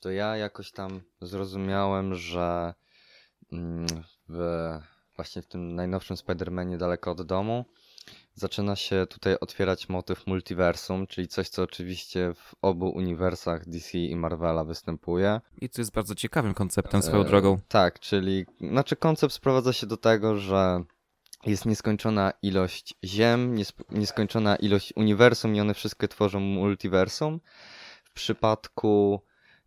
to 0.00 0.10
ja 0.10 0.36
jakoś 0.36 0.72
tam 0.72 1.00
zrozumiałem, 1.20 2.14
że 2.14 2.74
mm, 3.52 3.86
w, 4.28 4.38
właśnie 5.16 5.42
w 5.42 5.46
tym 5.46 5.74
najnowszym 5.74 6.16
Spider-Manie 6.16 6.76
daleko 6.76 7.10
od 7.10 7.22
domu 7.22 7.64
zaczyna 8.34 8.76
się 8.76 9.06
tutaj 9.10 9.36
otwierać 9.40 9.88
motyw 9.88 10.26
multiversum, 10.26 11.06
czyli 11.06 11.28
coś, 11.28 11.48
co 11.48 11.62
oczywiście 11.62 12.32
w 12.34 12.54
obu 12.62 12.90
uniwersach 12.90 13.68
DC 13.68 13.98
i 13.98 14.16
Marvela 14.16 14.64
występuje. 14.64 15.40
I 15.60 15.68
to 15.68 15.80
jest 15.80 15.92
bardzo 15.92 16.14
ciekawym 16.14 16.54
konceptem 16.54 17.02
swoją 17.02 17.22
E, 17.22 17.24
drogą. 17.24 17.58
Tak, 17.68 18.00
czyli 18.00 18.46
znaczy 18.60 18.96
koncept 18.96 19.34
sprowadza 19.34 19.72
się 19.72 19.86
do 19.86 19.96
tego, 19.96 20.36
że 20.36 20.84
jest 21.46 21.66
nieskończona 21.66 22.32
ilość 22.42 22.94
ziem, 23.04 23.54
nies- 23.56 23.84
nieskończona 23.90 24.56
ilość 24.56 24.92
uniwersum 24.96 25.54
i 25.56 25.60
one 25.60 25.74
wszystkie 25.74 26.08
tworzą 26.08 26.40
multiversum. 26.40 27.40
W 28.04 28.12
przypadku 28.12 29.20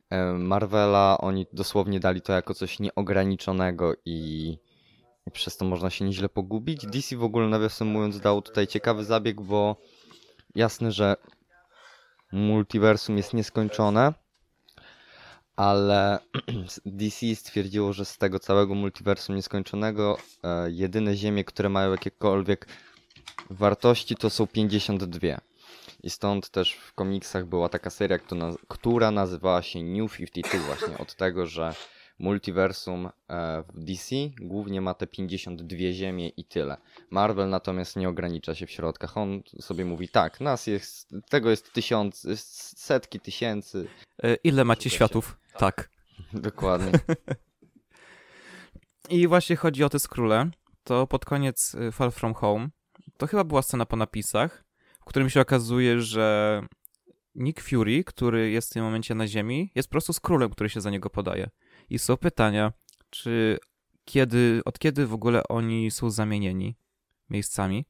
e, 0.10 0.34
Marvela 0.34 1.18
oni 1.22 1.46
dosłownie 1.54 2.00
dali 2.00 2.22
to 2.22 2.34
jako 2.34 2.54
coś 2.54 2.80
nieograniczonego 2.80 3.94
i, 4.06 4.58
i 5.28 5.32
przez 5.32 5.58
to 5.58 5.66
można 5.66 5.90
się 5.90 6.06
nieźle 6.06 6.30
pogubić. 6.30 6.86
DC 6.86 7.18
w 7.18 7.24
ogóle 7.24 7.48
nawiasem 7.48 7.88
mówiąc 7.88 8.20
dało 8.20 8.42
tutaj 8.42 8.68
ciekawy 8.68 9.04
zabieg, 9.04 9.42
bo 9.42 9.76
jasne, 10.56 10.92
że 10.92 11.16
multiversum 12.32 13.18
jest 13.18 13.34
nieskończone, 13.34 14.14
ale 15.56 16.20
DC 16.86 17.36
stwierdziło, 17.36 17.94
że 17.94 18.06
z 18.06 18.18
tego 18.18 18.40
całego 18.40 18.76
multiversum 18.76 19.36
nieskończonego 19.36 20.18
e, 20.44 20.72
jedyne 20.72 21.16
ziemie, 21.16 21.44
które 21.44 21.70
mają 21.70 21.92
jakiekolwiek 21.92 22.68
wartości 23.50 24.16
to 24.16 24.30
są 24.30 24.48
52. 24.48 25.20
I 26.04 26.10
stąd 26.10 26.50
też 26.50 26.74
w 26.74 26.94
komiksach 26.94 27.46
była 27.46 27.70
taka 27.70 27.90
seria, 27.90 28.20
która 28.68 29.12
nazywała 29.12 29.62
się 29.62 29.84
New 29.84 30.18
52 30.18 30.60
właśnie 30.60 30.98
od 30.98 31.16
tego, 31.16 31.48
że 31.48 31.74
multiversum 32.20 33.10
e, 33.30 33.64
w 33.74 33.84
DC 33.84 34.16
głównie 34.42 34.82
ma 34.82 34.94
te 34.94 35.08
52 35.08 35.78
ziemie 35.92 36.30
i 36.30 36.46
tyle. 36.46 36.78
Marvel 37.10 37.50
natomiast 37.50 37.96
nie 37.96 38.10
ogranicza 38.10 38.56
się 38.56 38.68
w 38.68 38.72
środkach. 38.72 39.18
On 39.18 39.42
sobie 39.62 39.86
mówi 39.86 40.10
tak, 40.10 40.42
nas 40.42 40.68
jest, 40.68 41.16
tego 41.30 41.50
jest 41.50 41.74
tysiąc, 41.74 42.28
setki 42.78 43.20
tysięcy. 43.20 43.88
E, 44.24 44.36
Ile 44.36 44.66
macie 44.66 44.90
światów? 44.90 45.38
Tak. 45.58 45.90
Dokładnie. 46.34 46.92
I 49.10 49.28
właśnie 49.28 49.56
chodzi 49.56 49.84
o 49.84 49.90
te 49.90 50.00
skróle. 50.00 50.50
To 50.84 51.08
pod 51.08 51.26
koniec 51.26 51.76
y, 51.76 51.92
Far 51.92 52.12
From 52.12 52.34
Home, 52.34 52.70
to 53.18 53.28
chyba 53.28 53.44
była 53.44 53.62
scena 53.62 53.86
po 53.86 53.96
napisach, 53.96 54.64
w 55.02 55.06
którym 55.06 55.30
się 55.30 55.42
okazuje, 55.42 56.02
że 56.02 56.62
Nick 57.36 57.62
Fury, 57.62 58.04
który 58.04 58.52
jest 58.52 58.70
w 58.70 58.74
tym 58.74 58.84
momencie 58.84 59.16
na 59.16 59.28
Ziemi, 59.28 59.72
jest 59.76 59.90
po 59.90 59.92
prostu 59.92 60.14
skrólem, 60.14 60.50
który 60.50 60.70
się 60.70 60.82
za 60.82 60.90
niego 60.90 61.10
podaje. 61.10 61.50
I 61.90 62.00
są 62.00 62.18
pytania, 62.18 62.74
czy 63.10 63.60
kiedy, 64.06 64.62
od 64.66 64.80
kiedy 64.80 65.08
w 65.08 65.14
ogóle 65.14 65.48
oni 65.48 65.92
są 65.92 66.10
zamienieni 66.10 66.76
miejscami. 67.30 67.86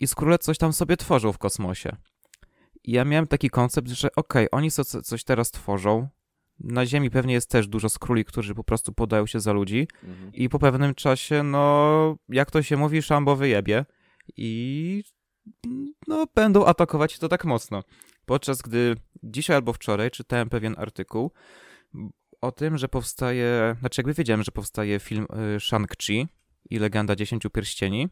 I 0.00 0.06
skróle 0.06 0.38
coś 0.38 0.58
tam 0.58 0.72
sobie 0.72 0.96
tworzą 0.96 1.32
w 1.32 1.38
kosmosie. 1.38 1.96
I 2.84 2.92
ja 2.92 3.04
miałem 3.04 3.26
taki 3.26 3.50
koncept, 3.50 3.88
że 3.88 4.08
okej, 4.16 4.48
oni 4.52 4.70
so, 4.70 4.84
coś 4.84 5.24
teraz 5.24 5.50
tworzą. 5.50 6.08
Na 6.60 6.86
Ziemi 6.86 7.10
pewnie 7.10 7.34
jest 7.34 7.50
też 7.50 7.68
dużo 7.68 7.88
skróli, 7.88 8.24
którzy 8.24 8.54
po 8.54 8.64
prostu 8.64 8.92
podają 8.92 9.26
się 9.26 9.40
za 9.40 9.52
ludzi. 9.52 9.88
Mhm. 10.04 10.32
I 10.32 10.48
po 10.48 10.58
pewnym 10.58 10.94
czasie, 10.94 11.42
no, 11.42 12.16
jak 12.28 12.50
to 12.50 12.62
się 12.62 12.76
mówi, 12.76 13.02
szambo 13.02 13.36
wyjebie 13.36 13.84
i 14.36 15.02
no, 16.06 16.26
będą 16.34 16.64
atakować 16.64 17.18
to 17.18 17.28
tak 17.28 17.44
mocno. 17.44 17.82
Podczas 18.26 18.62
gdy 18.62 18.96
dzisiaj 19.22 19.56
albo 19.56 19.72
wczoraj 19.72 20.10
czytałem 20.10 20.48
pewien 20.48 20.74
artykuł 20.78 21.30
o 22.40 22.52
tym, 22.52 22.78
że 22.78 22.88
powstaje, 22.88 23.76
znaczy 23.80 24.00
jakby 24.00 24.14
wiedziałem, 24.14 24.42
że 24.42 24.52
powstaje 24.52 25.00
film 25.00 25.26
y, 25.56 25.60
Shang-Chi 25.60 26.26
i 26.70 26.78
Legenda 26.78 27.16
Dziesięciu 27.16 27.50
Pierścieni, 27.50 28.08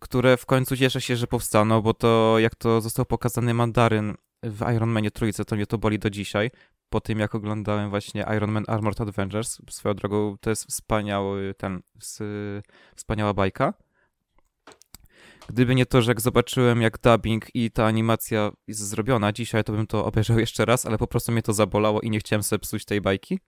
które 0.00 0.36
w 0.36 0.46
końcu 0.46 0.76
cieszę 0.76 1.00
się, 1.00 1.16
że 1.16 1.26
powstaną, 1.26 1.82
bo 1.82 1.94
to 1.94 2.38
jak 2.38 2.54
to 2.54 2.80
został 2.80 3.04
pokazany 3.04 3.54
Mandaryn 3.54 4.14
w 4.42 4.74
Iron 4.74 4.90
Manie 4.90 5.10
trójce, 5.10 5.44
to 5.44 5.56
mnie 5.56 5.66
to 5.66 5.78
boli 5.78 5.98
do 5.98 6.10
dzisiaj. 6.10 6.50
Po 6.88 7.00
tym, 7.00 7.18
jak 7.18 7.34
oglądałem 7.34 7.90
właśnie 7.90 8.24
Iron 8.36 8.52
Man 8.52 8.64
Armored 8.68 9.00
Adventures, 9.00 9.58
swoją 9.70 9.94
drogą 9.94 10.36
to 10.40 10.50
jest 10.50 10.66
wspaniały 10.66 11.54
ten, 11.58 11.82
wspaniała 12.96 13.34
bajka. 13.34 13.74
Gdyby 15.48 15.74
nie 15.74 15.86
to, 15.86 16.02
że 16.02 16.10
jak 16.10 16.20
zobaczyłem 16.20 16.82
jak 16.82 16.98
dubbing 16.98 17.54
i 17.54 17.70
ta 17.70 17.86
animacja 17.86 18.50
jest 18.66 18.80
zrobiona 18.80 19.32
dzisiaj, 19.32 19.64
to 19.64 19.72
bym 19.72 19.86
to 19.86 20.04
obejrzał 20.04 20.38
jeszcze 20.38 20.64
raz, 20.64 20.86
ale 20.86 20.98
po 20.98 21.06
prostu 21.06 21.32
mnie 21.32 21.42
to 21.42 21.52
zabolało 21.52 22.00
i 22.00 22.10
nie 22.10 22.18
chciałem 22.18 22.42
sobie 22.42 22.60
psuć 22.60 22.84
tej 22.84 23.00
bajki. 23.00 23.40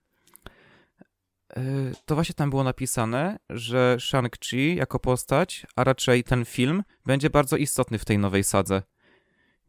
Yy, 1.55 1.91
To 2.05 2.15
właśnie 2.15 2.35
tam 2.35 2.49
było 2.49 2.63
napisane, 2.63 3.39
że 3.49 3.97
Shang-Chi 3.99 4.75
jako 4.75 4.99
postać, 4.99 5.65
a 5.75 5.83
raczej 5.83 6.23
ten 6.23 6.45
film, 6.45 6.83
będzie 7.05 7.29
bardzo 7.29 7.57
istotny 7.57 7.99
w 7.99 8.05
tej 8.05 8.17
nowej 8.17 8.43
sadze. 8.43 8.83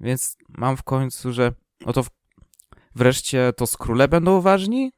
Więc 0.00 0.36
mam 0.48 0.76
w 0.76 0.82
końcu, 0.82 1.32
że 1.32 1.52
oto 1.84 2.04
wreszcie 2.94 3.52
to 3.56 3.66
skróle 3.66 4.08
będą 4.08 4.40
ważni, 4.40 4.92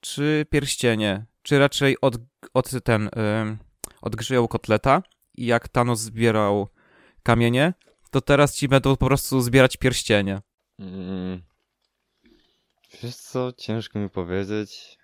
czy 0.00 0.46
pierścienie, 0.50 1.26
czy 1.42 1.58
raczej 1.58 2.00
od, 2.00 2.16
od 2.54 2.84
ten, 2.84 3.02
yy, 3.04 3.56
odgrzeją 4.02 4.48
kotleta 4.48 5.02
i 5.34 5.46
jak 5.46 5.68
Thanos 5.68 6.00
zbierał 6.00 6.68
kamienie, 7.22 7.74
to 8.10 8.20
teraz 8.20 8.54
ci 8.54 8.68
będą 8.68 8.96
po 8.96 9.06
prostu 9.06 9.40
zbierać 9.40 9.76
pierścienie. 9.76 10.40
Mm. 10.78 11.42
Wiesz 13.02 13.16
co, 13.16 13.52
ciężko 13.52 13.98
mi 13.98 14.10
powiedzieć. 14.10 14.95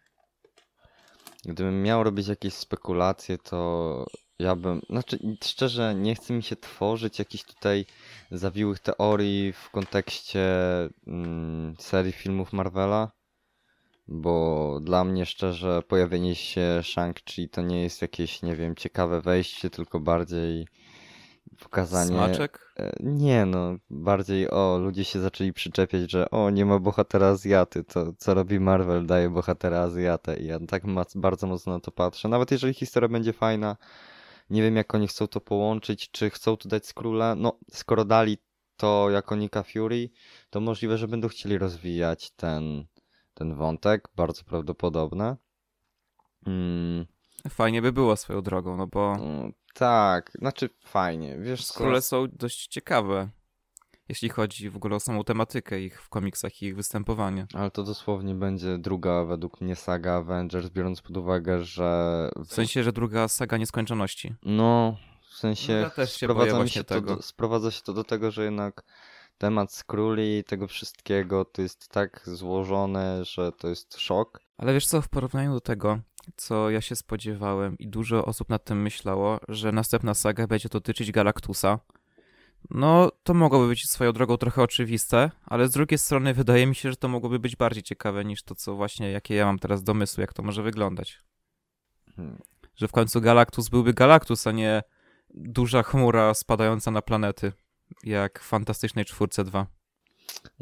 Gdybym 1.44 1.82
miał 1.82 2.04
robić 2.04 2.28
jakieś 2.28 2.54
spekulacje, 2.54 3.38
to 3.38 4.06
ja 4.38 4.56
bym. 4.56 4.80
Znaczy, 4.90 5.18
szczerze, 5.44 5.94
nie 5.94 6.14
chce 6.14 6.34
mi 6.34 6.42
się 6.42 6.56
tworzyć 6.56 7.18
jakichś 7.18 7.44
tutaj 7.44 7.86
zawiłych 8.30 8.78
teorii 8.78 9.52
w 9.52 9.70
kontekście 9.70 10.48
mm, 11.06 11.74
serii 11.78 12.12
filmów 12.12 12.52
Marvela. 12.52 13.10
Bo 14.08 14.78
dla 14.82 15.04
mnie 15.04 15.26
szczerze 15.26 15.82
pojawienie 15.82 16.34
się 16.34 16.80
Shang-Chi 16.82 17.48
to 17.48 17.62
nie 17.62 17.82
jest 17.82 18.02
jakieś, 18.02 18.42
nie 18.42 18.56
wiem, 18.56 18.76
ciekawe 18.76 19.20
wejście, 19.20 19.70
tylko 19.70 20.00
bardziej 20.00 20.66
pokazanie. 21.60 22.08
Smaczek? 22.08 22.72
E, 22.76 22.92
Nie 23.00 23.46
no, 23.46 23.76
bardziej 23.90 24.50
o, 24.50 24.78
ludzie 24.78 25.04
się 25.04 25.20
zaczęli 25.20 25.52
przyczepiać, 25.52 26.10
że 26.10 26.30
o, 26.30 26.50
nie 26.50 26.66
ma 26.66 26.78
bohatera 26.78 27.26
Azjaty, 27.26 27.84
to 27.84 28.12
co 28.18 28.34
robi 28.34 28.60
Marvel, 28.60 29.06
daje 29.06 29.30
bohatera 29.30 29.78
Azjatę 29.80 30.36
i 30.36 30.46
ja 30.46 30.58
tak 30.68 30.82
bardzo 31.14 31.46
mocno 31.46 31.72
na 31.72 31.80
to 31.80 31.90
patrzę. 31.92 32.28
Nawet 32.28 32.50
jeżeli 32.50 32.74
historia 32.74 33.08
będzie 33.08 33.32
fajna, 33.32 33.76
nie 34.50 34.62
wiem 34.62 34.76
jak 34.76 34.94
oni 34.94 35.08
chcą 35.08 35.26
to 35.26 35.40
połączyć, 35.40 36.10
czy 36.10 36.30
chcą 36.30 36.56
tu 36.56 36.68
dać 36.68 36.86
Skróla, 36.86 37.34
no 37.34 37.58
skoro 37.72 38.04
dali 38.04 38.38
to 38.76 39.10
jako 39.10 39.36
Nika 39.36 39.62
Fury, 39.62 40.10
to 40.50 40.60
możliwe, 40.60 40.98
że 40.98 41.08
będą 41.08 41.28
chcieli 41.28 41.58
rozwijać 41.58 42.30
ten, 42.30 42.84
ten 43.34 43.54
wątek, 43.54 44.08
bardzo 44.16 44.44
prawdopodobne. 44.44 45.36
Mm, 46.46 47.06
Fajnie 47.48 47.82
by 47.82 47.92
było 47.92 48.16
swoją 48.16 48.42
drogą, 48.42 48.76
no 48.76 48.86
bo 48.86 49.16
no, 49.18 49.50
tak, 49.72 50.30
znaczy 50.38 50.70
fajnie, 50.84 51.38
wiesz 51.38 51.66
co... 51.66 51.74
skróle 51.74 52.02
są 52.02 52.26
dość 52.32 52.66
ciekawe, 52.66 53.28
jeśli 54.08 54.28
chodzi 54.28 54.70
w 54.70 54.76
ogóle 54.76 54.96
o 54.96 55.00
samą 55.00 55.24
tematykę 55.24 55.80
ich 55.80 56.02
w 56.02 56.08
komiksach 56.08 56.62
i 56.62 56.66
ich 56.66 56.76
występowanie. 56.76 57.46
Ale 57.54 57.70
to 57.70 57.82
dosłownie 57.82 58.34
będzie 58.34 58.78
druga 58.78 59.24
według 59.24 59.60
mnie 59.60 59.76
saga 59.76 60.12
Avengers, 60.12 60.68
biorąc 60.68 61.02
pod 61.02 61.16
uwagę, 61.16 61.64
że. 61.64 62.30
W 62.36 62.54
sensie, 62.54 62.82
że 62.82 62.92
druga 62.92 63.28
saga 63.28 63.56
nieskończoności. 63.56 64.34
No, 64.42 64.96
w 65.30 65.34
sensie. 65.34 65.72
Ja 65.72 65.90
też 65.90 66.10
się 66.10 66.26
sprowadza, 66.26 66.68
się 66.68 66.84
to 66.84 67.00
do, 67.00 67.22
sprowadza 67.22 67.70
się 67.70 67.82
to 67.82 67.92
do 67.92 68.04
tego, 68.04 68.30
że 68.30 68.44
jednak 68.44 68.82
temat 69.38 69.72
skróli 69.72 70.38
i 70.38 70.44
tego 70.44 70.68
wszystkiego 70.68 71.44
to 71.44 71.62
jest 71.62 71.88
tak 71.88 72.20
złożone, 72.24 73.24
że 73.24 73.52
to 73.52 73.68
jest 73.68 73.98
szok. 73.98 74.40
Ale 74.56 74.72
wiesz 74.72 74.86
co, 74.86 75.02
w 75.02 75.08
porównaniu 75.08 75.52
do 75.52 75.60
tego, 75.60 75.98
co 76.36 76.70
ja 76.70 76.80
się 76.80 76.96
spodziewałem 76.96 77.78
i 77.78 77.88
dużo 77.88 78.24
osób 78.24 78.48
nad 78.48 78.64
tym 78.64 78.82
myślało, 78.82 79.40
że 79.48 79.72
następna 79.72 80.14
saga 80.14 80.46
będzie 80.46 80.68
dotyczyć 80.68 81.12
Galactusa, 81.12 81.78
no 82.70 83.12
to 83.22 83.34
mogłoby 83.34 83.68
być 83.68 83.90
swoją 83.90 84.12
drogą 84.12 84.36
trochę 84.36 84.62
oczywiste, 84.62 85.30
ale 85.44 85.68
z 85.68 85.70
drugiej 85.70 85.98
strony 85.98 86.34
wydaje 86.34 86.66
mi 86.66 86.74
się, 86.74 86.90
że 86.90 86.96
to 86.96 87.08
mogłoby 87.08 87.38
być 87.38 87.56
bardziej 87.56 87.82
ciekawe 87.82 88.24
niż 88.24 88.42
to, 88.42 88.54
co 88.54 88.74
właśnie, 88.74 89.10
jakie 89.10 89.34
ja 89.34 89.46
mam 89.46 89.58
teraz 89.58 89.82
domysły, 89.82 90.20
jak 90.20 90.32
to 90.32 90.42
może 90.42 90.62
wyglądać. 90.62 91.18
Hmm. 92.16 92.38
Że 92.76 92.88
w 92.88 92.92
końcu 92.92 93.20
Galactus 93.20 93.68
byłby 93.68 93.94
Galactus, 93.94 94.46
a 94.46 94.52
nie 94.52 94.82
duża 95.34 95.82
chmura 95.82 96.34
spadająca 96.34 96.90
na 96.90 97.02
planety, 97.02 97.52
jak 98.04 98.40
w 98.40 98.48
Fantastycznej 98.48 99.04
Czwórce 99.04 99.44
2. 99.44 99.66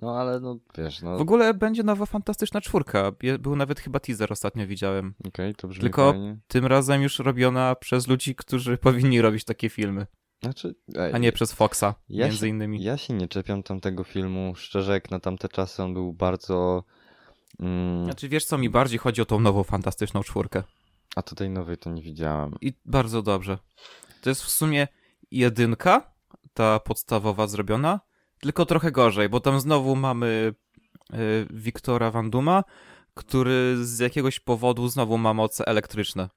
No 0.03 0.17
ale 0.21 0.41
no 0.41 0.59
wiesz, 0.79 1.03
no 1.03 1.11
W 1.11 1.13
okej, 1.15 1.23
ogóle 1.23 1.55
będzie 1.55 1.83
nowa 1.83 2.07
fantastyczna 2.07 2.61
czwórka. 2.61 3.13
Był 3.39 3.57
nawet 3.57 3.81
chyba 3.81 4.01
teaser 4.01 4.33
ostatnio 4.33 4.67
widziałem. 4.67 5.15
to 5.57 5.69
brzmi 5.69 5.81
Tylko- 5.83 6.11
fajnie. 6.11 6.39
Tym 6.49 6.67
razem 6.67 7.03
już 7.03 7.19
robiona 7.19 7.75
przez 7.75 8.09
ludzi, 8.09 8.35
którzy 8.35 8.79
powinni 8.89 9.21
robić 9.21 9.45
takie 9.45 9.69
filmy, 9.69 10.07
Znaczy, 10.43 10.75
a 11.15 11.19
nie 11.19 11.33
przez 11.33 11.53
Foxa, 11.53 11.95
ja 12.09 12.27
między 12.27 12.39
się- 12.41 12.47
innymi. 12.49 12.83
Ja 12.83 12.97
się 12.97 13.15
nie 13.15 13.29
czepiam 13.29 13.63
tamtego 13.63 14.05
filmu. 14.05 14.55
Szczerze, 14.57 14.93
jak 14.93 15.11
na 15.11 15.21
tamte 15.21 15.49
czasy 15.49 15.83
on 15.83 15.95
był 15.95 16.13
bardzo. 16.13 16.85
Mm, 17.61 18.05
Znaczy 18.05 18.29
wiesz 18.29 18.45
co, 18.45 18.59
mi 18.59 18.71
bardziej 18.71 18.99
chodzi 18.99 19.23
o 19.23 19.25
tą 19.25 19.41
nową 19.41 19.63
fantastyczną 19.65 20.23
czwórkę. 20.23 20.63
a 21.17 21.23
tutaj 21.23 21.51
nowej 21.51 21.77
to 21.79 21.91
nie 21.91 22.03
widziałem. 22.03 22.55
I 22.61 22.73
bardzo 22.85 23.23
dobrze. 23.23 23.59
To 24.23 24.31
jest 24.31 24.43
w 24.43 24.51
sumie 24.51 24.89
jedynka, 25.31 26.13
ta 26.55 26.79
podstawowa 26.81 27.47
zrobiona, 27.47 28.01
tylko 28.41 28.67
trochę 28.67 28.93
gorzej, 28.93 29.29
bo 29.29 29.41
tam 29.41 29.61
znowu 29.61 29.97
mamy 29.97 30.55
y, 31.15 31.47
Wiktora 31.51 32.11
Van 32.11 32.31
Duma, 32.31 32.65
który 33.15 33.85
z 33.85 33.99
jakiegoś 33.99 34.41
powodu 34.41 34.89
znowu 34.89 35.19
ma 35.19 35.35
moce 35.35 35.67
elektryczne. 35.67 36.29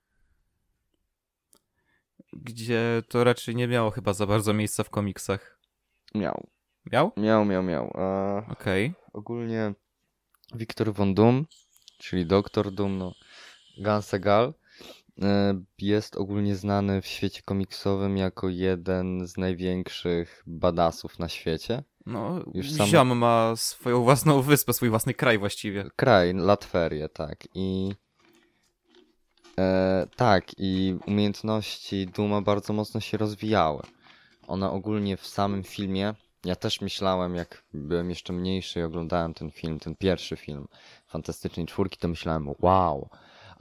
Gdzie 2.33 3.03
to 3.09 3.23
raczej 3.23 3.55
nie 3.55 3.67
miało 3.67 3.91
chyba 3.91 4.13
za 4.13 4.25
bardzo 4.27 4.53
miejsca 4.53 4.83
w 4.83 4.89
komiksach. 4.89 5.59
Miał, 6.15 6.47
Miał? 6.91 7.11
miał, 7.17 7.45
miał, 7.45 7.63
miał. 7.63 7.91
A 7.97 8.37
Okej. 8.51 8.93
ogólnie 9.13 9.73
Wiktor 10.55 10.93
Von 10.93 11.13
Doom, 11.13 11.45
czyli 11.97 12.25
Doktor 12.25 12.71
Doom, 12.71 12.97
no, 12.97 13.13
Gansegal, 13.77 14.43
e, 14.47 14.53
jest 15.79 16.15
ogólnie 16.17 16.55
znany 16.55 17.01
w 17.01 17.07
świecie 17.07 17.41
komiksowym 17.45 18.17
jako 18.17 18.49
jeden 18.49 19.27
z 19.27 19.37
największych 19.37 20.43
badassów 20.47 21.19
na 21.19 21.29
świecie. 21.29 21.83
No, 22.05 22.43
Już 22.53 22.71
samo- 22.71 22.89
Ziom 22.89 23.17
ma 23.17 23.55
swoją 23.55 24.03
własną 24.03 24.41
wyspę, 24.41 24.73
swój 24.73 24.89
własny 24.89 25.13
kraj 25.13 25.37
właściwie. 25.39 25.89
Kraj, 25.95 26.33
Latwerie, 26.33 27.09
tak. 27.09 27.47
I 27.55 27.91
e, 29.59 30.07
tak, 30.15 30.45
i 30.57 30.97
umiejętności 31.07 32.07
Duma 32.07 32.41
bardzo 32.41 32.73
mocno 32.73 32.99
się 32.99 33.17
rozwijały. 33.17 33.81
One 34.47 34.69
ogólnie 34.69 35.17
w 35.17 35.27
samym 35.27 35.63
filmie, 35.63 36.13
ja 36.45 36.55
też 36.55 36.81
myślałem, 36.81 37.35
jak 37.35 37.63
byłem 37.73 38.09
jeszcze 38.09 38.33
mniejszy 38.33 38.79
i 38.79 38.83
oglądałem 38.83 39.33
ten 39.33 39.51
film, 39.51 39.79
ten 39.79 39.95
pierwszy 39.95 40.35
film 40.35 40.67
Fantastycznej 41.07 41.65
Czwórki, 41.65 41.97
to 41.97 42.07
myślałem, 42.07 42.47
wow. 42.59 43.09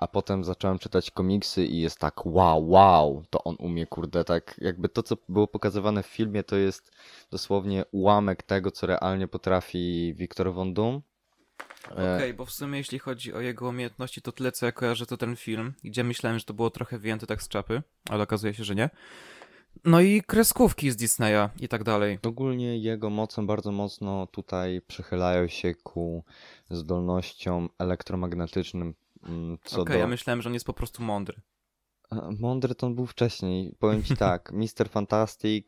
A 0.02 0.06
potem 0.06 0.44
zacząłem 0.44 0.78
czytać 0.78 1.10
komiksy 1.10 1.66
i 1.66 1.80
jest 1.80 1.98
tak, 1.98 2.26
wow, 2.26 2.70
wow, 2.70 3.24
to 3.30 3.44
on 3.44 3.56
umie, 3.58 3.86
kurde, 3.86 4.24
tak 4.24 4.54
jakby 4.58 4.88
to, 4.88 5.02
co 5.02 5.16
było 5.28 5.46
pokazywane 5.46 6.02
w 6.02 6.06
filmie, 6.06 6.44
to 6.44 6.56
jest 6.56 6.92
dosłownie 7.30 7.84
ułamek 7.92 8.42
tego, 8.42 8.70
co 8.70 8.86
realnie 8.86 9.28
potrafi 9.28 10.14
Wiktor 10.14 10.52
Von 10.54 10.74
Doom. 10.74 11.02
E, 11.98 12.16
Okej, 12.16 12.34
bo 12.34 12.44
w 12.44 12.50
sumie 12.52 12.78
jeśli 12.78 12.98
chodzi 12.98 13.32
o 13.32 13.40
jego 13.40 13.68
umiejętności, 13.68 14.22
to 14.22 14.32
tyle 14.32 14.52
co 14.52 14.66
ja 14.66 14.72
kojarzę 14.72 15.06
to 15.06 15.16
ten 15.16 15.36
film, 15.36 15.74
gdzie 15.84 16.04
myślałem, 16.04 16.38
że 16.38 16.44
to 16.44 16.54
było 16.54 16.70
trochę 16.70 16.98
wyjęte 16.98 17.26
tak 17.26 17.42
z 17.42 17.48
czapy, 17.48 17.82
ale 18.10 18.22
okazuje 18.22 18.54
się, 18.54 18.64
że 18.64 18.74
nie. 18.74 18.90
No 19.84 20.00
i 20.00 20.22
kreskówki 20.22 20.90
z 20.90 20.96
Disneya 20.96 21.48
i 21.60 21.68
tak 21.68 21.84
dalej. 21.84 22.18
Ogólnie 22.26 22.78
jego 22.78 23.10
mocą 23.10 23.46
bardzo 23.46 23.72
mocno 23.72 24.26
tutaj 24.26 24.80
przychylają 24.86 25.48
się 25.48 25.74
ku 25.74 26.24
zdolnościom 26.70 27.68
elektromagnetycznym. 27.78 28.94
Mm, 29.22 29.58
Okej, 29.72 29.84
do... 29.84 30.00
ja 30.00 30.06
myślałem, 30.06 30.42
że 30.42 30.48
on 30.48 30.54
jest 30.54 30.66
po 30.66 30.72
prostu 30.72 31.02
mądry. 31.02 31.40
Mądry 32.40 32.74
to 32.74 32.86
on 32.86 32.94
był 32.94 33.06
wcześniej. 33.06 33.74
Powiem 33.78 34.02
ci 34.02 34.16
tak, 34.26 34.52
Mr. 34.52 34.88
Fantastic, 34.90 35.66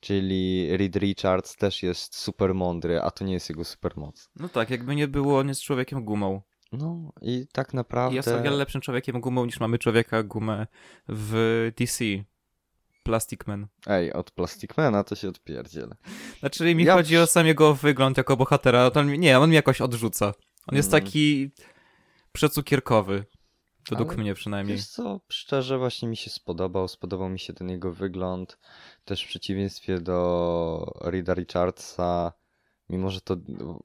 czyli 0.00 0.76
Reed 0.76 0.96
Richards 0.96 1.56
też 1.56 1.82
jest 1.82 2.16
super 2.16 2.54
mądry, 2.54 3.00
a 3.00 3.10
to 3.10 3.24
nie 3.24 3.32
jest 3.32 3.48
jego 3.48 3.64
supermoc. 3.64 4.28
No 4.36 4.48
tak, 4.48 4.70
jakby 4.70 4.94
nie 4.94 5.08
było, 5.08 5.38
on 5.38 5.48
jest 5.48 5.62
człowiekiem 5.62 6.04
gumą. 6.04 6.42
No 6.72 7.12
i 7.22 7.46
tak 7.52 7.72
I 7.72 7.76
naprawdę... 7.76 8.16
jest 8.16 8.28
o 8.28 8.42
wiele 8.42 8.56
lepszym 8.56 8.80
człowiekiem 8.80 9.20
gumą 9.20 9.44
niż 9.46 9.60
mamy 9.60 9.78
człowieka 9.78 10.22
gumę 10.22 10.66
w 11.08 11.72
DC. 11.78 12.04
Plastic 13.02 13.40
Man. 13.46 13.66
Ej, 13.86 14.12
od 14.12 14.30
Plasticmana 14.30 15.04
to 15.04 15.14
się 15.14 15.28
odpierdzielę. 15.28 15.96
Znaczy 16.40 16.74
mi 16.74 16.84
Ja 16.84 16.94
chodzi 16.94 17.18
o 17.18 17.26
sam 17.26 17.46
jego 17.46 17.74
wygląd 17.74 18.16
jako 18.16 18.36
bohatera. 18.36 18.90
On, 18.94 19.12
nie, 19.12 19.38
on 19.38 19.50
mi 19.50 19.56
jakoś 19.56 19.80
odrzuca. 19.80 20.34
On 20.66 20.76
jest 20.76 20.92
Mm. 20.94 21.04
taki 21.04 21.50
przecukierkowy. 22.38 23.24
Według 23.90 24.08
Ale 24.08 24.18
mnie 24.18 24.34
przynajmniej. 24.34 24.76
Wiesz 24.76 24.86
co, 24.86 25.20
szczerze 25.28 25.78
właśnie 25.78 26.08
mi 26.08 26.16
się 26.16 26.30
spodobał, 26.30 26.88
spodobał 26.88 27.28
mi 27.28 27.38
się 27.38 27.52
ten 27.52 27.70
jego 27.70 27.92
wygląd, 27.92 28.58
też 29.04 29.24
w 29.24 29.28
przeciwieństwie 29.28 30.00
do 30.00 30.98
Reeda 31.00 31.34
Richardsa, 31.34 32.32
mimo 32.88 33.10
że 33.10 33.20
to 33.20 33.36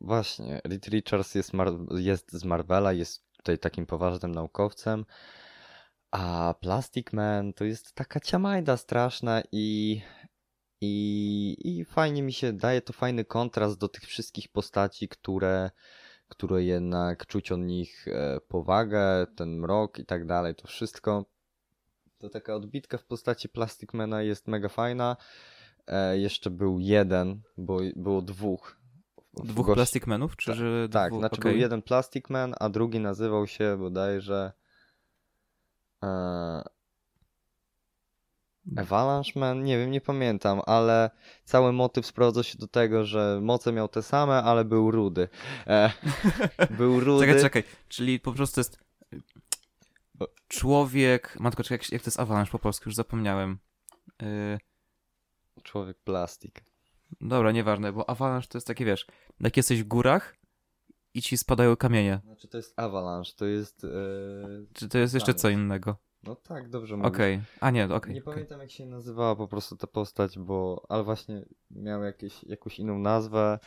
właśnie, 0.01 0.61
Reed 0.65 0.87
Richards 0.87 1.35
jest, 1.35 1.53
Mar 1.53 1.67
jest 1.91 2.31
z 2.31 2.43
Marvela, 2.43 2.93
jest 2.93 3.31
tutaj 3.37 3.59
takim 3.59 3.85
poważnym 3.85 4.31
naukowcem, 4.31 5.05
a 6.11 6.55
Plastic 6.61 7.13
Man 7.13 7.53
to 7.53 7.63
jest 7.63 7.93
taka 7.93 8.19
ciamajda 8.19 8.77
straszna 8.77 9.41
i, 9.51 10.01
i, 10.81 11.55
i 11.63 11.85
fajnie 11.85 12.23
mi 12.23 12.33
się 12.33 12.53
daje 12.53 12.81
to 12.81 12.93
fajny 12.93 13.25
kontrast 13.25 13.77
do 13.77 13.87
tych 13.87 14.03
wszystkich 14.03 14.47
postaci, 14.51 15.07
które 15.07 15.71
które 16.33 16.63
jednak 16.63 17.25
czuć 17.25 17.51
od 17.51 17.59
nich 17.59 18.07
e, 18.07 18.39
powagę, 18.47 19.27
ten 19.35 19.49
mrok 19.59 19.99
i 19.99 20.05
tak 20.05 20.25
dalej, 20.25 20.55
to 20.55 20.67
wszystko. 20.67 21.25
To 22.17 22.29
taka 22.29 22.55
odbitka 22.55 22.97
w 22.97 23.03
postaci 23.05 23.49
Plasticmana 23.49 24.21
jest 24.21 24.47
mega 24.47 24.69
fajna. 24.69 25.17
E, 25.87 26.17
jeszcze 26.17 26.49
był 26.49 26.79
jeden, 26.79 27.41
bo 27.57 27.79
było 27.95 28.21
dwóch. 28.21 28.77
Dwóch 29.33 29.65
gości- 29.65 29.73
Plastic 29.75 30.07
Manów? 30.07 30.35
Czy 30.35 30.53
że 30.53 30.89
Tak, 30.89 31.11
dwóch? 31.11 31.21
znaczy 31.21 31.41
okej. 31.41 31.51
był 31.51 31.61
jeden 31.61 31.81
Plastic 31.81 32.29
Man, 32.29 32.53
a 32.59 32.69
drugi 32.69 32.99
nazywał 32.99 33.47
się 33.47 33.77
bodajże 33.79 34.51
e, 36.03 36.63
Avalanche 38.77 39.39
Man? 39.39 39.63
Nie 39.63 39.77
wiem, 39.77 39.91
nie 39.91 40.01
pamiętam, 40.01 40.61
ale 40.65 41.09
cały 41.45 41.73
motyw 41.73 42.05
sprowadzał 42.05 42.43
się 42.43 42.57
do 42.57 42.67
tego, 42.67 43.05
że 43.05 43.39
moce 43.41 43.71
miał 43.71 43.87
te 43.87 44.03
same, 44.03 44.43
ale 44.43 44.65
był 44.65 44.91
rudy. 44.91 45.27
E, 45.67 45.91
był 46.77 46.99
rudy. 46.99 47.25
Czekaj, 47.25 47.41
czekaj. 47.41 47.63
Czyli 47.87 48.19
po 48.19 48.33
prostu 48.33 48.59
jest 48.59 48.83
człowiek... 50.47 51.37
Matko, 51.39 51.63
czekaj, 51.63 51.75
jak, 51.75 51.91
jak 51.91 52.01
to 52.01 52.07
jest 52.07 52.19
Avalanche 52.19 52.51
po 52.51 52.59
polsku? 52.59 52.89
Już 52.89 52.95
zapomniałem. 52.95 53.57
Yy, 54.21 54.57
Człowiek 55.63 55.97
plastik. 56.03 56.63
dobra, 57.21 57.51
nieważne, 57.51 57.93
bo 57.93 58.09
Avalanche 58.09 58.47
to 58.47 58.57
jest 58.57 58.67
takie, 58.67 58.85
wiesz, 58.85 59.07
jak 59.39 59.57
jesteś 59.57 59.83
w 59.83 59.87
górach 59.87 60.35
i 61.13 61.21
ci 61.21 61.37
spadają 61.37 61.75
kamienie. 61.75 62.21
Znaczy 62.23 62.47
to 62.47 62.57
jest 62.57 62.79
Avalanche, 62.79 63.31
to 63.35 63.45
jest... 63.45 63.83
E... 63.83 63.87
Czy 64.73 64.89
to 64.89 64.97
jest 64.97 65.13
jeszcze 65.13 65.33
co 65.33 65.49
innego? 65.49 65.97
No 66.23 66.35
tak, 66.35 66.69
dobrze 66.69 66.97
mówisz. 66.97 67.13
Okej. 67.13 67.41
A 67.59 67.71
nie, 67.71 67.85
okej. 67.85 68.13
Nie 68.13 68.21
okej. 68.21 68.33
pamiętam 68.33 68.59
jak 68.59 68.71
się 68.71 68.85
nazywała 68.85 69.35
po 69.35 69.47
prostu 69.47 69.77
ta 69.77 69.87
postać, 69.87 70.39
bo... 70.39 70.85
Ale 70.89 71.03
właśnie 71.03 71.45
miał 71.71 72.03
jakieś, 72.03 72.43
jakąś 72.43 72.79
inną 72.79 72.99
nazwę, 72.99 73.59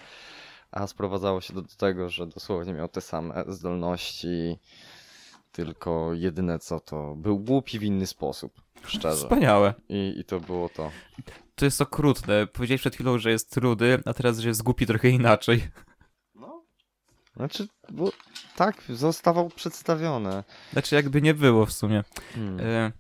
a 0.71 0.87
sprowadzało 0.87 1.41
się 1.41 1.55
do, 1.55 1.63
do 1.63 1.75
tego, 1.77 2.11
że 2.11 2.27
dosłownie 2.27 2.73
miał 2.73 2.89
te 2.89 3.01
same 3.01 3.45
zdolności, 3.49 4.59
tylko 5.53 6.15
jedyne 6.15 6.59
co 6.59 6.81
to... 6.81 7.15
Był 7.15 7.39
głupi 7.39 7.79
w 7.79 7.83
inny 7.83 8.07
sposób, 8.07 8.63
szczerze. 8.85 9.17
Wspaniałe. 9.17 9.75
I, 9.89 10.15
I 10.19 10.25
to 10.25 10.41
było 10.41 10.69
to. 10.69 10.91
To 11.55 11.65
jest 11.65 11.81
okrutne. 11.81 12.47
Powiedziałeś 12.47 12.81
przed 12.81 12.95
chwilą, 12.95 13.19
że 13.19 13.31
jest 13.31 13.57
rudy, 13.57 14.03
a 14.05 14.15
teraz, 14.15 14.39
że 14.39 14.49
jest 14.49 14.63
głupi 14.63 14.87
trochę 14.87 15.09
inaczej. 15.09 15.69
Znaczy, 17.37 17.69
bo 17.91 18.13
tak 18.57 18.83
zostawał 18.89 19.49
przedstawione. 19.49 20.45
Znaczy 20.73 20.95
jakby 20.95 21.23
nie 21.23 21.35
było 21.35 21.67
w 21.67 21.73
sumie. 21.73 22.05
Hmm. 22.35 22.61
E, 22.61 22.93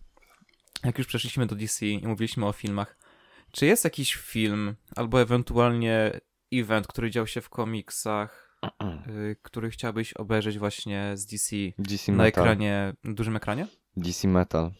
jak 0.84 0.98
już 0.98 1.06
przeszliśmy 1.06 1.46
do 1.46 1.56
DC 1.56 1.86
i 1.86 2.06
mówiliśmy 2.06 2.46
o 2.46 2.52
filmach, 2.52 2.96
czy 3.52 3.66
jest 3.66 3.84
jakiś 3.84 4.14
film, 4.14 4.74
albo 4.96 5.20
ewentualnie 5.20 6.20
event, 6.52 6.86
który 6.86 7.10
dział 7.10 7.26
się 7.26 7.40
w 7.40 7.48
komiksach, 7.48 8.58
y, 9.08 9.36
który 9.42 9.70
chciałbyś 9.70 10.12
obejrzeć 10.12 10.58
właśnie 10.58 11.12
z 11.14 11.26
DC 11.26 11.56
DC 11.78 12.12
na 12.12 12.18
Metal. 12.18 12.44
ekranie, 12.44 12.92
na 13.04 13.14
dużym 13.14 13.36
ekranie? 13.36 13.66
DC 13.96 14.28
Metal. 14.28 14.70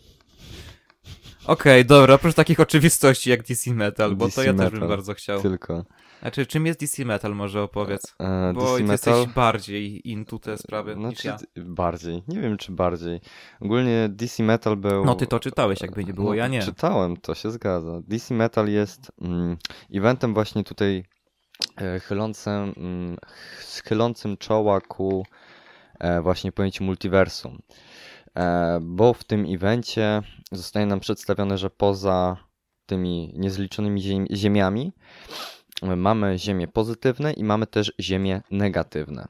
Okej, 1.46 1.84
dobra, 1.84 2.14
oprócz 2.14 2.34
takich 2.34 2.60
oczywistości 2.60 3.30
jak 3.30 3.42
DC 3.42 3.74
Metal, 3.74 4.16
bo 4.16 4.26
DC 4.26 4.34
to 4.34 4.42
ja 4.42 4.54
też 4.54 4.64
bym 4.64 4.72
Metal. 4.72 4.88
bardzo 4.88 5.14
chciał. 5.14 5.42
Tylko. 5.42 5.84
Znaczy, 6.20 6.46
czym 6.46 6.66
jest 6.66 6.80
DC 6.80 7.04
Metal, 7.04 7.34
może 7.34 7.62
opowiedz? 7.62 8.14
E, 8.20 8.52
Bo 8.54 8.60
DC 8.60 8.72
Metal. 8.84 8.90
jesteś 9.18 9.34
bardziej 9.34 10.10
into 10.10 10.38
te 10.38 10.58
sprawy 10.58 10.96
niż 10.96 11.04
Znaczy, 11.04 11.28
ja. 11.28 11.36
d- 11.36 11.46
bardziej. 11.64 12.22
Nie 12.28 12.40
wiem, 12.40 12.56
czy 12.56 12.72
bardziej. 12.72 13.20
Ogólnie 13.60 14.08
DC 14.08 14.42
Metal 14.42 14.76
był. 14.76 15.04
No 15.04 15.14
ty 15.14 15.26
to 15.26 15.40
czytałeś, 15.40 15.80
jakby 15.80 16.04
nie 16.04 16.14
było, 16.14 16.28
No, 16.28 16.34
ja 16.34 16.48
nie. 16.48 16.62
Czytałem, 16.62 17.16
to 17.16 17.34
się 17.34 17.50
zgadza. 17.50 18.00
DC 18.08 18.34
Metal 18.34 18.68
jest 18.68 19.12
mm, 19.22 19.56
eventem 19.94 20.34
właśnie 20.34 20.64
tutaj 20.64 21.04
e, 21.76 22.00
chylącym, 22.00 22.72
mm, 22.76 23.16
ch- 23.26 23.62
schylącym 23.64 24.36
czoła 24.36 24.80
ku 24.80 25.26
e, 26.00 26.20
właśnie 26.22 26.52
pojęciu 26.52 26.84
multiversum. 26.84 27.58
E, 28.36 28.78
bo 28.82 29.14
w 29.14 29.24
tym 29.24 29.46
evencie 29.54 30.22
zostaje 30.52 30.86
nam 30.86 31.00
przedstawione, 31.00 31.58
że 31.58 31.70
poza 31.70 32.36
tymi 32.86 33.32
niezliczonymi 33.36 34.00
ziem- 34.02 34.26
ziemiami 34.36 34.92
mamy 35.82 36.38
ziemie 36.38 36.68
pozytywne 36.68 37.32
i 37.32 37.44
mamy 37.44 37.66
też 37.66 37.92
ziemie 38.00 38.42
negatywne. 38.50 39.28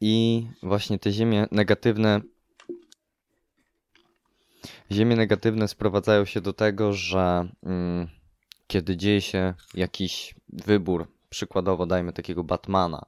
I 0.00 0.46
właśnie 0.62 0.98
te 0.98 1.12
ziemie 1.12 1.46
negatywne 1.50 2.20
Ziemie 4.92 5.16
negatywne 5.16 5.68
sprowadzają 5.68 6.24
się 6.24 6.40
do 6.40 6.52
tego, 6.52 6.92
że 6.92 7.48
mm, 7.62 8.08
kiedy 8.66 8.96
dzieje 8.96 9.20
się 9.20 9.54
jakiś 9.74 10.34
wybór, 10.48 11.13
przykładowo 11.34 11.86
dajmy 11.86 12.12
takiego 12.12 12.44
Batmana, 12.44 13.04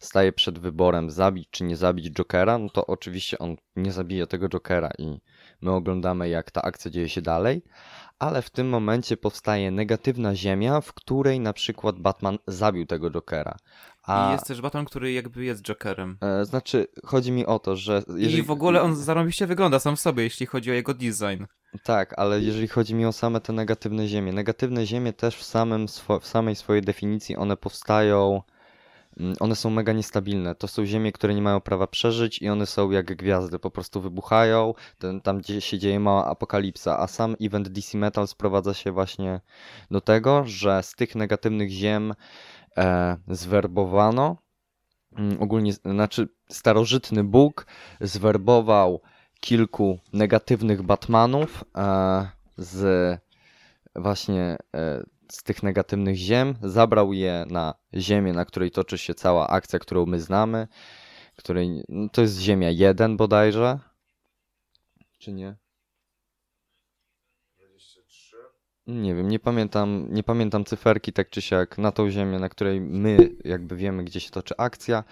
staje 0.00 0.32
przed 0.32 0.58
wyborem 0.58 1.10
zabić 1.10 1.48
czy 1.50 1.64
nie 1.64 1.76
zabić 1.76 2.10
Jokera, 2.10 2.58
no 2.58 2.68
to 2.68 2.86
oczywiście 2.86 3.38
on 3.38 3.56
nie 3.76 3.92
zabije 3.92 4.26
tego 4.26 4.48
Jokera 4.48 4.90
i 4.98 5.20
my 5.60 5.72
oglądamy 5.72 6.28
jak 6.28 6.50
ta 6.50 6.62
akcja 6.62 6.90
dzieje 6.90 7.08
się 7.08 7.22
dalej, 7.22 7.62
ale 8.18 8.42
w 8.42 8.50
tym 8.50 8.68
momencie 8.68 9.16
powstaje 9.16 9.70
negatywna 9.70 10.34
ziemia, 10.34 10.80
w 10.80 10.92
której 10.92 11.40
na 11.40 11.52
przykład 11.52 11.98
Batman 11.98 12.38
zabił 12.46 12.86
tego 12.86 13.10
Jokera. 13.10 13.56
A... 14.08 14.28
I 14.28 14.32
jest 14.32 14.46
też 14.46 14.60
Batman, 14.60 14.84
który 14.84 15.12
jakby 15.12 15.44
jest 15.44 15.62
Jokerem. 15.62 16.18
E, 16.20 16.44
znaczy, 16.44 16.86
chodzi 17.04 17.32
mi 17.32 17.46
o 17.46 17.58
to, 17.58 17.76
że... 17.76 18.02
Jeżeli... 18.16 18.38
I 18.38 18.42
w 18.42 18.50
ogóle 18.50 18.82
on 18.82 18.96
zarąbiście 18.96 19.46
wygląda 19.46 19.78
sam 19.78 19.96
w 19.96 20.00
sobie, 20.00 20.22
jeśli 20.22 20.46
chodzi 20.46 20.70
o 20.70 20.74
jego 20.74 20.94
design. 20.94 21.44
Tak, 21.82 22.14
ale 22.18 22.40
jeżeli 22.40 22.68
chodzi 22.68 22.94
mi 22.94 23.06
o 23.06 23.12
same 23.12 23.40
te 23.40 23.52
negatywne 23.52 24.08
ziemie. 24.08 24.32
Negatywne 24.32 24.86
ziemie 24.86 25.12
też 25.12 25.36
w, 25.36 25.44
samym 25.44 25.86
w 26.20 26.26
samej 26.26 26.56
swojej 26.56 26.82
definicji 26.82 27.36
one 27.36 27.56
powstają... 27.56 28.42
Mm, 29.20 29.34
one 29.40 29.56
są 29.56 29.70
mega 29.70 29.92
niestabilne. 29.92 30.54
To 30.54 30.68
są 30.68 30.86
ziemie, 30.86 31.12
które 31.12 31.34
nie 31.34 31.42
mają 31.42 31.60
prawa 31.60 31.86
przeżyć 31.86 32.42
i 32.42 32.48
one 32.48 32.66
są 32.66 32.90
jak 32.90 33.16
gwiazdy, 33.16 33.58
po 33.58 33.70
prostu 33.70 34.00
wybuchają. 34.00 34.74
Ten, 34.98 35.20
tam 35.20 35.38
gdzie 35.38 35.60
się 35.60 35.78
dzieje 35.78 36.00
mała 36.00 36.26
apokalipsa, 36.26 36.98
a 36.98 37.06
sam 37.06 37.36
event 37.40 37.68
DC 37.68 37.98
Metal 37.98 38.28
sprowadza 38.28 38.74
się 38.74 38.92
właśnie 38.92 39.40
do 39.90 40.00
tego, 40.00 40.42
że 40.46 40.82
z 40.82 40.94
tych 40.94 41.14
negatywnych 41.14 41.70
ziem 41.70 42.14
zwerbowano. 43.28 44.36
Mm, 45.16 45.42
ogólnie, 45.42 45.72
znaczy, 45.72 46.28
starożytny 46.48 47.24
Bóg 47.24 47.66
zwerbował 48.00 49.00
kilku 49.40 49.98
negatywnych 50.12 50.82
Batmanów 50.82 51.64
e, 51.76 52.28
z 52.56 53.20
właśnie 53.96 54.56
e, 54.74 55.04
z 55.32 55.42
tych 55.42 55.62
negatywnych 55.62 56.16
ziem, 56.16 56.54
zabrał 56.62 57.12
je 57.12 57.44
na 57.50 57.74
ziemię, 57.94 58.32
na 58.32 58.44
której 58.44 58.70
toczy 58.70 58.98
się 58.98 59.14
cała 59.14 59.48
akcja, 59.48 59.78
którą 59.78 60.06
my 60.06 60.20
znamy, 60.20 60.68
której, 61.36 61.84
no 61.88 62.08
to 62.08 62.20
jest 62.20 62.38
Ziemia 62.38 62.70
1 62.70 63.16
bodajże, 63.16 63.78
czy 65.18 65.32
nie? 65.32 65.56
Nie 68.88 69.14
wiem, 69.14 69.28
nie 69.28 69.38
pamiętam, 69.38 70.06
nie 70.10 70.22
pamiętam 70.22 70.64
cyferki 70.64 71.12
tak 71.12 71.30
czy 71.30 71.42
siak 71.42 71.78
na 71.78 71.92
tą 71.92 72.10
ziemię, 72.10 72.38
na 72.38 72.48
której 72.48 72.80
my 72.80 73.30
jakby 73.44 73.76
wiemy, 73.76 74.04
gdzie 74.04 74.20
się 74.20 74.30
toczy 74.30 74.54
akcja. 74.58 75.04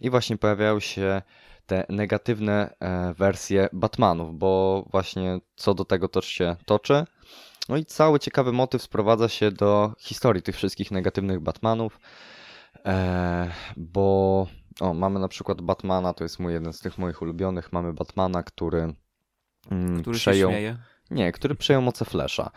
I 0.00 0.10
właśnie 0.10 0.36
pojawiają 0.36 0.80
się 0.80 1.22
te 1.66 1.86
negatywne 1.88 2.74
e, 2.80 3.14
wersje 3.14 3.68
Batmanów, 3.72 4.38
bo 4.38 4.84
właśnie 4.90 5.38
co 5.56 5.74
do 5.74 5.84
tego 5.84 6.08
to 6.08 6.22
się 6.22 6.56
toczy. 6.66 7.04
No 7.68 7.76
i 7.76 7.84
cały 7.84 8.18
ciekawy 8.18 8.52
motyw 8.52 8.82
sprowadza 8.82 9.28
się 9.28 9.50
do 9.50 9.92
historii 9.98 10.42
tych 10.42 10.56
wszystkich 10.56 10.90
negatywnych 10.90 11.40
Batmanów, 11.40 12.00
e, 12.84 13.50
bo 13.76 14.46
o, 14.80 14.94
mamy 14.94 15.20
na 15.20 15.28
przykład 15.28 15.60
Batmana, 15.60 16.14
to 16.14 16.24
jest 16.24 16.38
mój 16.38 16.52
jeden 16.52 16.72
z 16.72 16.80
tych 16.80 16.98
moich 16.98 17.22
ulubionych, 17.22 17.72
mamy 17.72 17.92
Batmana, 17.92 18.42
który, 18.42 18.94
mm, 19.70 20.00
który 20.00 20.16
przejął... 20.16 20.50
Się 20.50 20.56
śmieje 20.56 20.78
nie, 21.10 21.32
który 21.32 21.54
przejął 21.54 21.82
moce 21.82 22.04
Flasha. 22.04 22.50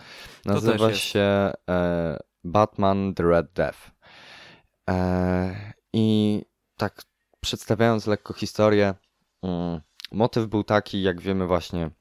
Nazywa 0.45 0.93
się 0.93 1.51
e, 1.69 2.19
Batman 2.43 3.13
The 3.13 3.23
Red 3.23 3.53
Death. 3.53 3.91
E, 4.89 5.73
I 5.93 6.41
tak 6.77 7.03
przedstawiając 7.39 8.07
lekko 8.07 8.33
historię, 8.33 8.93
mm, 9.43 9.81
motyw 10.11 10.47
był 10.47 10.63
taki, 10.63 11.01
jak 11.01 11.21
wiemy 11.21 11.47
właśnie, 11.47 11.91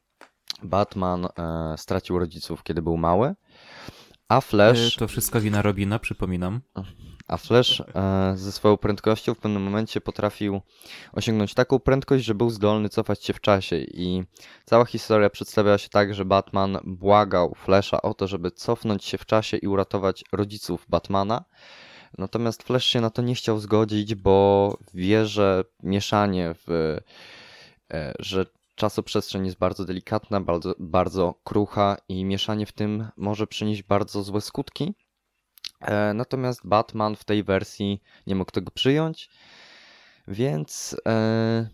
Batman 0.63 1.25
e, 1.25 1.75
stracił 1.79 2.19
rodziców, 2.19 2.63
kiedy 2.63 2.83
był 2.83 2.97
mały, 2.97 3.35
a 4.29 4.41
Flash... 4.41 4.95
E, 4.97 4.99
to 4.99 5.09
wszystko 5.09 5.41
wina 5.41 5.63
Robina, 5.63 5.99
przypominam. 5.99 6.61
A 7.29 7.37
Flash 7.37 7.81
e, 7.81 8.33
ze 8.37 8.53
swoją 8.53 8.77
prędkością 8.77 9.35
w 9.35 9.39
pewnym 9.39 9.63
momencie 9.63 10.01
potrafił 10.01 10.61
osiągnąć 11.13 11.55
taką 11.55 11.79
prędkość, 11.79 12.25
że 12.25 12.35
był 12.35 12.51
zdolny 12.51 12.89
cofać 12.89 13.25
się 13.25 13.33
w 13.33 13.41
czasie 13.41 13.77
i 13.79 14.25
cała 14.65 14.85
historia 14.85 15.31
przedstawiała 15.31 15.79
się 15.79 15.89
tak, 15.89 16.15
że 16.15 16.25
Batman 16.25 16.79
błagał 16.85 17.55
Flasha 17.55 18.03
o 18.03 18.15
to, 18.15 18.29
żeby 18.29 18.51
cofnąć 18.51 19.05
się 19.05 19.19
w 19.19 19.27
czasie 19.27 19.57
i 19.57 19.67
uratować 19.67 20.25
rodziców 20.33 20.87
Batmana. 20.89 21.45
Natomiast 22.19 22.63
Flash 22.63 22.85
się 22.85 23.01
na 23.01 23.11
to 23.11 23.23
nie 23.23 23.35
chciał 23.35 23.59
zgodzić, 23.59 24.15
bo 24.15 24.77
wie, 24.95 25.27
że 25.27 25.65
mieszanie 25.83 26.55
w 26.67 26.99
e, 27.91 28.13
że 28.19 28.47
czasoprzestrzeń 28.75 29.47
jest 29.47 29.59
bardzo 29.59 29.85
delikatna, 29.85 30.41
bardzo, 30.41 30.75
bardzo 30.79 31.35
krucha 31.45 31.97
i 32.09 32.25
mieszanie 32.25 32.67
w 32.67 32.73
tym 32.73 33.09
może 33.17 33.47
przynieść 33.47 33.83
bardzo 33.83 34.23
złe 34.23 34.41
skutki. 34.41 34.95
E, 35.83 36.15
natomiast 36.15 36.61
Batman 36.65 37.17
w 37.17 37.25
tej 37.25 37.45
wersji 37.45 38.03
nie 38.27 38.35
mógł 38.35 38.51
tego 38.51 38.71
przyjąć, 38.71 39.31
więc 40.29 40.97
e, 41.07 41.69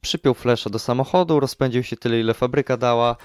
przypiął 0.00 0.34
Flasha 0.34 0.70
do 0.70 0.78
samochodu, 0.78 1.40
rozpędził 1.40 1.82
się 1.82 1.96
tyle, 1.96 2.20
ile 2.20 2.34
fabryka 2.34 2.76
dała 2.76 3.16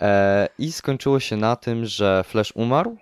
e, 0.00 0.48
i 0.58 0.72
skończyło 0.72 1.20
się 1.20 1.36
na 1.36 1.56
tym, 1.56 1.86
że 1.86 2.24
Flash 2.24 2.52
umarł, 2.56 2.96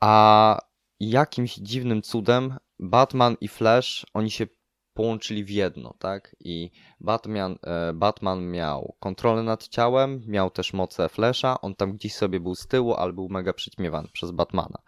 a 0.00 0.58
jakimś 1.00 1.54
dziwnym 1.54 2.02
cudem 2.02 2.58
Batman 2.78 3.36
i 3.40 3.48
Flash, 3.48 4.06
oni 4.14 4.30
się 4.30 4.46
połączyli 4.94 5.44
w 5.44 5.50
jedno, 5.50 5.94
tak? 5.98 6.36
I 6.40 6.70
Batman, 7.00 7.56
e, 7.62 7.92
Batman 7.92 8.50
miał 8.50 8.96
kontrolę 9.00 9.42
nad 9.42 9.68
ciałem, 9.68 10.22
miał 10.26 10.50
też 10.50 10.72
moce 10.72 11.08
Flasha, 11.08 11.60
on 11.60 11.74
tam 11.74 11.92
gdzieś 11.92 12.14
sobie 12.14 12.40
był 12.40 12.54
z 12.54 12.66
tyłu, 12.66 12.94
ale 12.94 13.12
był 13.12 13.28
mega 13.28 13.52
przyćmiewany 13.52 14.08
przez 14.12 14.30
Batmana 14.30 14.78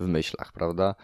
w 0.00 0.06
myślach, 0.06 0.52
prawda? 0.52 0.94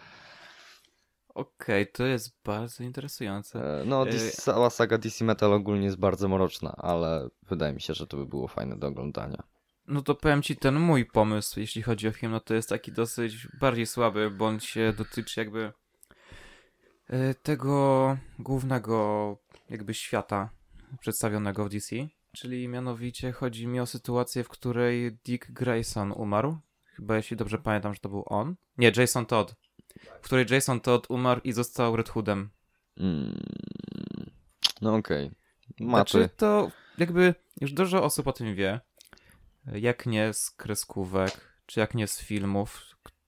Okej, 1.34 1.82
okay, 1.82 1.86
to 1.86 2.06
jest 2.06 2.42
bardzo 2.44 2.84
interesujące. 2.84 3.80
E, 3.80 3.84
no, 3.84 4.04
DC, 4.04 4.42
cała 4.42 4.70
saga 4.70 4.98
DC 4.98 5.24
Metal 5.24 5.52
ogólnie 5.52 5.84
jest 5.84 5.98
bardzo 5.98 6.28
mroczna, 6.28 6.74
ale 6.76 7.28
wydaje 7.48 7.72
mi 7.72 7.80
się, 7.80 7.94
że 7.94 8.06
to 8.06 8.16
by 8.16 8.26
było 8.26 8.48
fajne 8.48 8.76
do 8.76 8.86
oglądania. 8.86 9.42
No 9.86 10.02
to 10.02 10.14
powiem 10.14 10.42
ci, 10.42 10.56
ten 10.56 10.78
mój 10.78 11.06
pomysł, 11.06 11.60
jeśli 11.60 11.82
chodzi 11.82 12.08
o 12.08 12.12
film, 12.12 12.32
no 12.32 12.40
to 12.40 12.54
jest 12.54 12.68
taki 12.68 12.92
dosyć 12.92 13.48
bardziej 13.60 13.86
słaby, 13.86 14.30
bo 14.30 14.46
on 14.46 14.60
się 14.60 14.92
dotyczy 14.96 15.40
jakby 15.40 15.72
e, 17.08 17.34
tego 17.34 18.16
głównego 18.38 19.36
jakby 19.70 19.94
świata 19.94 20.50
przedstawionego 21.00 21.64
w 21.64 21.68
DC, 21.68 21.96
czyli 22.32 22.68
mianowicie 22.68 23.32
chodzi 23.32 23.66
mi 23.66 23.80
o 23.80 23.86
sytuację, 23.86 24.44
w 24.44 24.48
której 24.48 25.18
Dick 25.24 25.50
Grayson 25.50 26.12
umarł, 26.12 26.58
chyba 27.00 27.16
jeśli 27.16 27.36
dobrze 27.36 27.58
pamiętam, 27.58 27.94
że 27.94 28.00
to 28.00 28.08
był 28.08 28.24
on. 28.26 28.56
Nie, 28.78 28.92
Jason 28.96 29.26
Todd. 29.26 29.54
W 30.20 30.24
której 30.24 30.46
Jason 30.50 30.80
Todd 30.80 31.06
umarł 31.10 31.40
i 31.44 31.52
został 31.52 31.96
Red 31.96 32.08
Hoodem. 32.08 32.50
Mm, 32.96 33.40
no 34.80 34.94
okej. 34.94 35.26
Okay. 35.26 35.88
Znaczy 35.88 36.28
to 36.36 36.70
jakby 36.98 37.34
już 37.60 37.72
dużo 37.72 38.04
osób 38.04 38.26
o 38.26 38.32
tym 38.32 38.54
wie. 38.54 38.80
Jak 39.72 40.06
nie 40.06 40.32
z 40.32 40.50
kreskówek, 40.50 41.54
czy 41.66 41.80
jak 41.80 41.94
nie 41.94 42.06
z 42.06 42.20
filmów. 42.20 42.82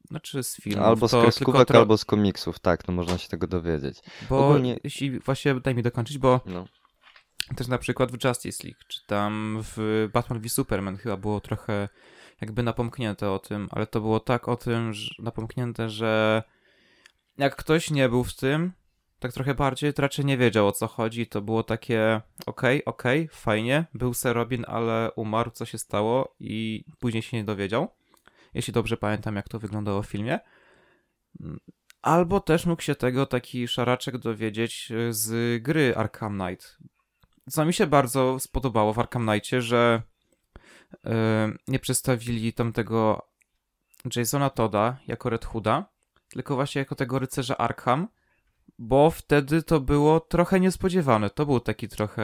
Znaczy 0.08 0.42
z 0.42 0.56
filmów. 0.56 0.86
Albo 0.86 1.08
z 1.08 1.10
kreskówek, 1.10 1.68
tro... 1.68 1.78
albo 1.78 1.98
z 1.98 2.04
komiksów, 2.04 2.58
tak, 2.58 2.88
no 2.88 2.94
można 2.94 3.18
się 3.18 3.28
tego 3.28 3.46
dowiedzieć. 3.46 3.98
Bo 4.28 4.48
Ogólnie... 4.48 4.80
jeśli 4.84 5.20
właśnie 5.20 5.60
daj 5.60 5.74
mi 5.74 5.82
dokończyć, 5.82 6.18
bo 6.18 6.40
no. 6.46 6.66
też 7.56 7.68
na 7.68 7.78
przykład 7.78 8.12
w 8.12 8.24
Justice 8.24 8.64
League, 8.64 8.80
czy 8.88 9.06
tam 9.06 9.58
w 9.62 10.08
Batman 10.12 10.40
v 10.40 10.48
Superman 10.48 10.96
chyba 10.96 11.16
było 11.16 11.40
trochę 11.40 11.88
jakby 12.42 12.62
napomknięte 12.62 13.30
o 13.30 13.38
tym, 13.38 13.68
ale 13.70 13.86
to 13.86 14.00
było 14.00 14.20
tak 14.20 14.48
o 14.48 14.56
tym, 14.56 14.92
że 14.92 15.10
napomknięte, 15.18 15.88
że 15.88 16.42
jak 17.38 17.56
ktoś 17.56 17.90
nie 17.90 18.08
był 18.08 18.24
w 18.24 18.34
tym, 18.34 18.72
tak 19.18 19.32
trochę 19.32 19.54
bardziej, 19.54 19.94
to 19.94 20.02
raczej 20.02 20.24
nie 20.24 20.38
wiedział 20.38 20.66
o 20.66 20.72
co 20.72 20.86
chodzi. 20.86 21.26
To 21.26 21.42
było 21.42 21.62
takie 21.62 22.20
okej, 22.46 22.84
okay, 22.84 22.94
okej, 22.94 23.24
okay, 23.24 23.36
fajnie, 23.36 23.84
był 23.94 24.14
Sir 24.14 24.32
Robin, 24.32 24.64
ale 24.68 25.10
umarł, 25.16 25.50
co 25.50 25.64
się 25.64 25.78
stało 25.78 26.34
i 26.40 26.84
później 26.98 27.22
się 27.22 27.36
nie 27.36 27.44
dowiedział. 27.44 27.88
Jeśli 28.54 28.72
dobrze 28.72 28.96
pamiętam, 28.96 29.36
jak 29.36 29.48
to 29.48 29.58
wyglądało 29.58 30.02
w 30.02 30.06
filmie. 30.06 30.40
Albo 32.02 32.40
też 32.40 32.66
mógł 32.66 32.82
się 32.82 32.94
tego 32.94 33.26
taki 33.26 33.68
szaraczek 33.68 34.18
dowiedzieć 34.18 34.92
z 35.10 35.62
gry 35.62 35.94
Arkham 35.96 36.38
Knight. 36.38 36.78
Co 37.50 37.64
mi 37.64 37.72
się 37.72 37.86
bardzo 37.86 38.40
spodobało 38.40 38.92
w 38.92 38.98
Arkham 38.98 39.26
Knightie, 39.26 39.62
że 39.62 40.02
E, 40.02 40.11
nie 41.68 41.78
przedstawili 41.78 42.52
tamtego 42.52 43.28
Jasona 44.16 44.50
Toda 44.50 44.96
jako 45.06 45.30
Red 45.30 45.44
Hooda, 45.44 45.84
tylko 46.28 46.54
właśnie 46.54 46.78
jako 46.78 46.94
tego 46.94 47.18
rycerza 47.18 47.56
Arkham, 47.56 48.08
bo 48.78 49.10
wtedy 49.10 49.62
to 49.62 49.80
było 49.80 50.20
trochę 50.20 50.60
niespodziewane. 50.60 51.30
To 51.30 51.46
był 51.46 51.60
taki 51.60 51.88
trochę, 51.88 52.22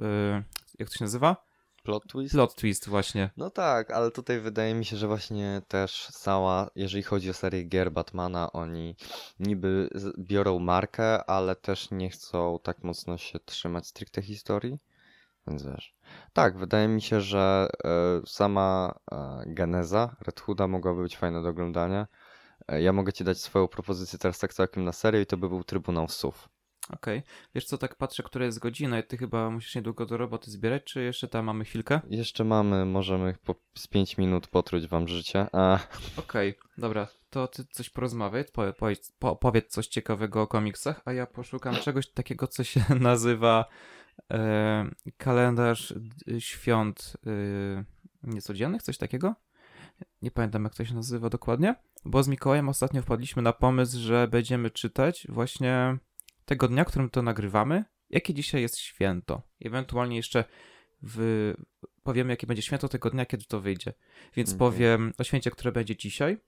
e, 0.00 0.42
jak 0.78 0.90
to 0.90 0.94
się 0.96 1.04
nazywa? 1.04 1.36
Plot 1.82 2.06
twist? 2.06 2.32
Plot 2.32 2.54
twist 2.54 2.88
właśnie. 2.88 3.30
No 3.36 3.50
tak, 3.50 3.90
ale 3.90 4.10
tutaj 4.10 4.40
wydaje 4.40 4.74
mi 4.74 4.84
się, 4.84 4.96
że 4.96 5.06
właśnie 5.06 5.62
też 5.68 6.08
cała, 6.12 6.70
jeżeli 6.76 7.02
chodzi 7.02 7.30
o 7.30 7.34
serię 7.34 7.64
gier 7.64 7.92
Batmana, 7.92 8.52
oni 8.52 8.96
niby 9.40 9.88
biorą 10.18 10.58
markę, 10.58 11.24
ale 11.30 11.56
też 11.56 11.90
nie 11.90 12.10
chcą 12.10 12.58
tak 12.62 12.84
mocno 12.84 13.18
się 13.18 13.38
trzymać 13.40 13.86
stricte 13.86 14.22
historii. 14.22 14.78
Więc 15.46 15.62
wiesz. 15.62 15.94
Tak, 16.32 16.58
wydaje 16.58 16.88
mi 16.88 17.02
się, 17.02 17.20
że 17.20 17.68
e, 17.84 18.26
sama 18.26 18.94
e, 19.12 19.42
geneza 19.46 20.16
Red 20.26 20.40
Hooda 20.40 20.66
mogłaby 20.66 21.02
być 21.02 21.16
fajna 21.16 21.42
do 21.42 21.48
oglądania. 21.48 22.06
E, 22.68 22.82
ja 22.82 22.92
mogę 22.92 23.12
ci 23.12 23.24
dać 23.24 23.38
swoją 23.38 23.68
propozycję 23.68 24.18
teraz 24.18 24.38
tak 24.38 24.54
całkiem 24.54 24.84
na 24.84 24.92
serio 24.92 25.20
i 25.20 25.26
to 25.26 25.36
by 25.36 25.48
był 25.48 25.64
Trybunał 25.64 26.08
Sów. 26.08 26.48
Okej. 26.92 27.22
Wiesz 27.54 27.64
co, 27.64 27.78
tak 27.78 27.96
patrzę, 27.96 28.22
która 28.22 28.44
jest 28.44 28.58
godzina 28.58 28.98
i 28.98 29.02
ty 29.02 29.16
chyba 29.16 29.50
musisz 29.50 29.74
niedługo 29.74 30.06
do 30.06 30.16
roboty 30.16 30.50
zbierać, 30.50 30.84
czy 30.84 31.02
jeszcze 31.02 31.28
tam 31.28 31.44
mamy 31.44 31.64
chwilkę? 31.64 32.00
Jeszcze 32.10 32.44
mamy, 32.44 32.84
możemy 32.84 33.34
po, 33.44 33.54
z 33.74 33.86
5 33.86 34.18
minut 34.18 34.46
potruć 34.46 34.86
wam 34.86 35.08
życie. 35.08 35.46
A, 35.52 35.78
Okej, 36.16 36.54
dobra, 36.78 37.08
to 37.30 37.48
ty 37.48 37.64
coś 37.64 37.90
porozmawiaj, 37.90 38.44
powiedz, 38.78 39.12
po, 39.18 39.36
powiedz 39.36 39.68
coś 39.68 39.86
ciekawego 39.86 40.42
o 40.42 40.46
komiksach, 40.46 41.00
a 41.04 41.12
ja 41.12 41.26
poszukam 41.26 41.74
czegoś 41.74 42.10
takiego, 42.10 42.46
co 42.46 42.64
się 42.64 42.84
nazywa 43.00 43.64
kalendarz 45.16 45.94
d- 45.96 46.40
świąt 46.40 47.16
e, 47.26 47.30
niecodziennych, 48.22 48.82
coś 48.82 48.98
takiego? 48.98 49.34
Nie 50.22 50.30
pamiętam, 50.30 50.64
jak 50.64 50.74
to 50.74 50.84
się 50.84 50.94
nazywa 50.94 51.28
dokładnie, 51.28 51.74
bo 52.04 52.22
z 52.22 52.28
Mikołajem 52.28 52.68
ostatnio 52.68 53.02
wpadliśmy 53.02 53.42
na 53.42 53.52
pomysł, 53.52 53.98
że 53.98 54.28
będziemy 54.28 54.70
czytać 54.70 55.26
właśnie 55.28 55.96
tego 56.44 56.68
dnia, 56.68 56.84
którym 56.84 57.10
to 57.10 57.22
nagrywamy, 57.22 57.84
jakie 58.10 58.34
dzisiaj 58.34 58.62
jest 58.62 58.78
święto. 58.78 59.42
Ewentualnie 59.64 60.16
jeszcze 60.16 60.44
w, 61.02 61.54
powiemy, 62.02 62.30
jakie 62.32 62.46
będzie 62.46 62.62
święto 62.62 62.88
tego 62.88 63.10
dnia, 63.10 63.26
kiedy 63.26 63.44
to 63.44 63.60
wyjdzie. 63.60 63.92
Więc 64.36 64.52
Mhm. 64.52 64.58
powiem 64.72 65.12
o 65.18 65.24
święcie, 65.24 65.50
które 65.50 65.72
będzie 65.72 65.96
dzisiaj. 65.96 66.38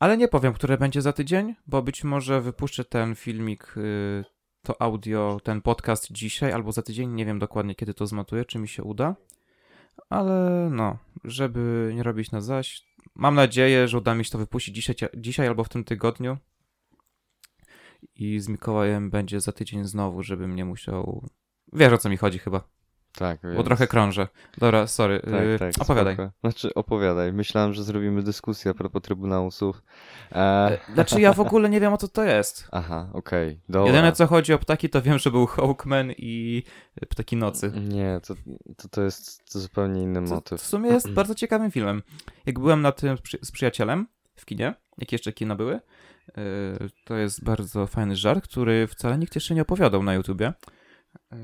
Ale 0.00 0.16
nie 0.16 0.28
powiem, 0.28 0.52
które 0.52 0.78
będzie 0.78 1.02
za 1.02 1.12
tydzień, 1.12 1.54
bo 1.66 1.82
być 1.82 2.04
może 2.04 2.40
wypuszczę 2.40 2.84
ten 2.84 3.14
filmik, 3.14 3.74
y, 3.76 4.24
to 4.66 4.82
audio, 4.82 5.40
ten 5.44 5.62
podcast 5.62 6.12
dzisiaj 6.12 6.52
albo 6.52 6.72
za 6.72 6.82
tydzień. 6.82 7.10
Nie 7.14 7.24
wiem 7.26 7.38
dokładnie, 7.38 7.74
kiedy 7.74 7.94
to 7.94 8.06
zmatuję, 8.06 8.44
czy 8.44 8.58
mi 8.58 8.68
się 8.68 8.82
uda. 8.82 9.16
Ale 10.10 10.68
no, 10.70 10.98
żeby 11.24 11.92
nie 11.94 12.02
robić 12.02 12.30
na 12.30 12.40
zaś. 12.40 12.82
Mam 13.14 13.34
nadzieję, 13.34 13.88
że 13.88 13.98
uda 13.98 14.14
mi 14.14 14.24
się 14.24 14.30
to 14.30 14.38
wypuścić 14.38 14.74
dzisiaj, 14.74 14.96
dzisiaj 15.16 15.46
albo 15.46 15.64
w 15.64 15.68
tym 15.68 15.84
tygodniu. 15.84 16.36
I 18.14 18.40
z 18.40 18.48
Mikołajem 18.48 19.10
będzie 19.10 19.40
za 19.40 19.52
tydzień 19.52 19.84
znowu, 19.84 20.22
żebym 20.22 20.56
nie 20.56 20.64
musiał. 20.64 21.28
Wiesz 21.72 21.92
o 21.92 21.98
co 21.98 22.08
mi 22.08 22.16
chodzi 22.16 22.38
chyba, 22.38 22.68
tak, 23.18 23.40
bo 23.42 23.48
więc- 23.48 23.64
trochę 23.64 23.86
krążę. 23.86 24.28
Dobra, 24.58 24.86
sorry. 24.86 25.20
Tak, 25.20 25.32
y, 25.42 25.56
tak, 25.58 25.72
opowiadaj. 25.78 26.14
spoko. 26.14 26.30
Znaczy, 26.40 26.74
opowiadaj. 26.74 27.32
Myślałem, 27.32 27.74
że 27.74 27.84
zrobimy 27.84 28.22
dyskusję 28.22 28.70
a 28.70 28.74
propos 28.74 29.02
Trybunału 29.02 29.50
Słów. 29.50 29.82
E... 30.32 30.36
E, 30.36 30.78
Znaczy 30.94 31.20
ja 31.20 31.32
w 31.32 31.40
ogóle 31.40 31.68
nie 31.68 31.80
wiem 31.80 31.92
o 31.92 31.96
co 31.96 32.08
to 32.08 32.24
jest. 32.24 32.68
Aha, 32.72 33.08
okej, 33.12 33.60
dobra. 33.68 33.86
Jedyne 33.92 34.12
co 34.12 34.26
chodzi 34.26 34.52
o 34.52 34.58
ptaki, 34.58 34.88
to 34.88 35.02
wiem, 35.02 35.18
że 35.18 35.30
był 35.30 35.46
Hawkman 35.46 36.12
i 36.18 36.62
Ptaki 37.08 37.36
Nocy. 37.36 37.72
Nie, 37.88 38.20
to, 38.26 38.34
to, 38.76 38.88
to 38.88 39.02
jest 39.02 39.52
to 39.52 39.60
zupełnie 39.60 40.02
inny 40.02 40.20
motyw. 40.20 40.60
w 40.60 40.66
sumie 40.66 40.90
jest 40.90 41.10
bardzo 41.18 41.34
ciekawym 41.34 41.70
filmem. 41.70 42.02
Jak 42.46 42.58
byłem 42.58 42.82
na 42.82 42.92
tym 42.92 43.16
z 43.42 43.52
przyjacielem 43.52 44.06
w 44.36 44.44
kinie, 44.44 44.74
jak 44.98 45.12
jeszcze 45.12 45.32
kina 45.32 45.54
były, 45.54 45.80
yy, 46.36 46.90
to 47.04 47.16
jest 47.16 47.44
bardzo 47.44 47.86
fajny 47.86 48.16
żart, 48.16 48.44
który 48.44 48.86
wcale 48.86 49.18
nikt 49.18 49.34
jeszcze 49.34 49.54
nie 49.54 49.62
opowiadał 49.62 50.02
na 50.02 50.14
YouTubie. 50.14 50.52
Yy, 51.32 51.38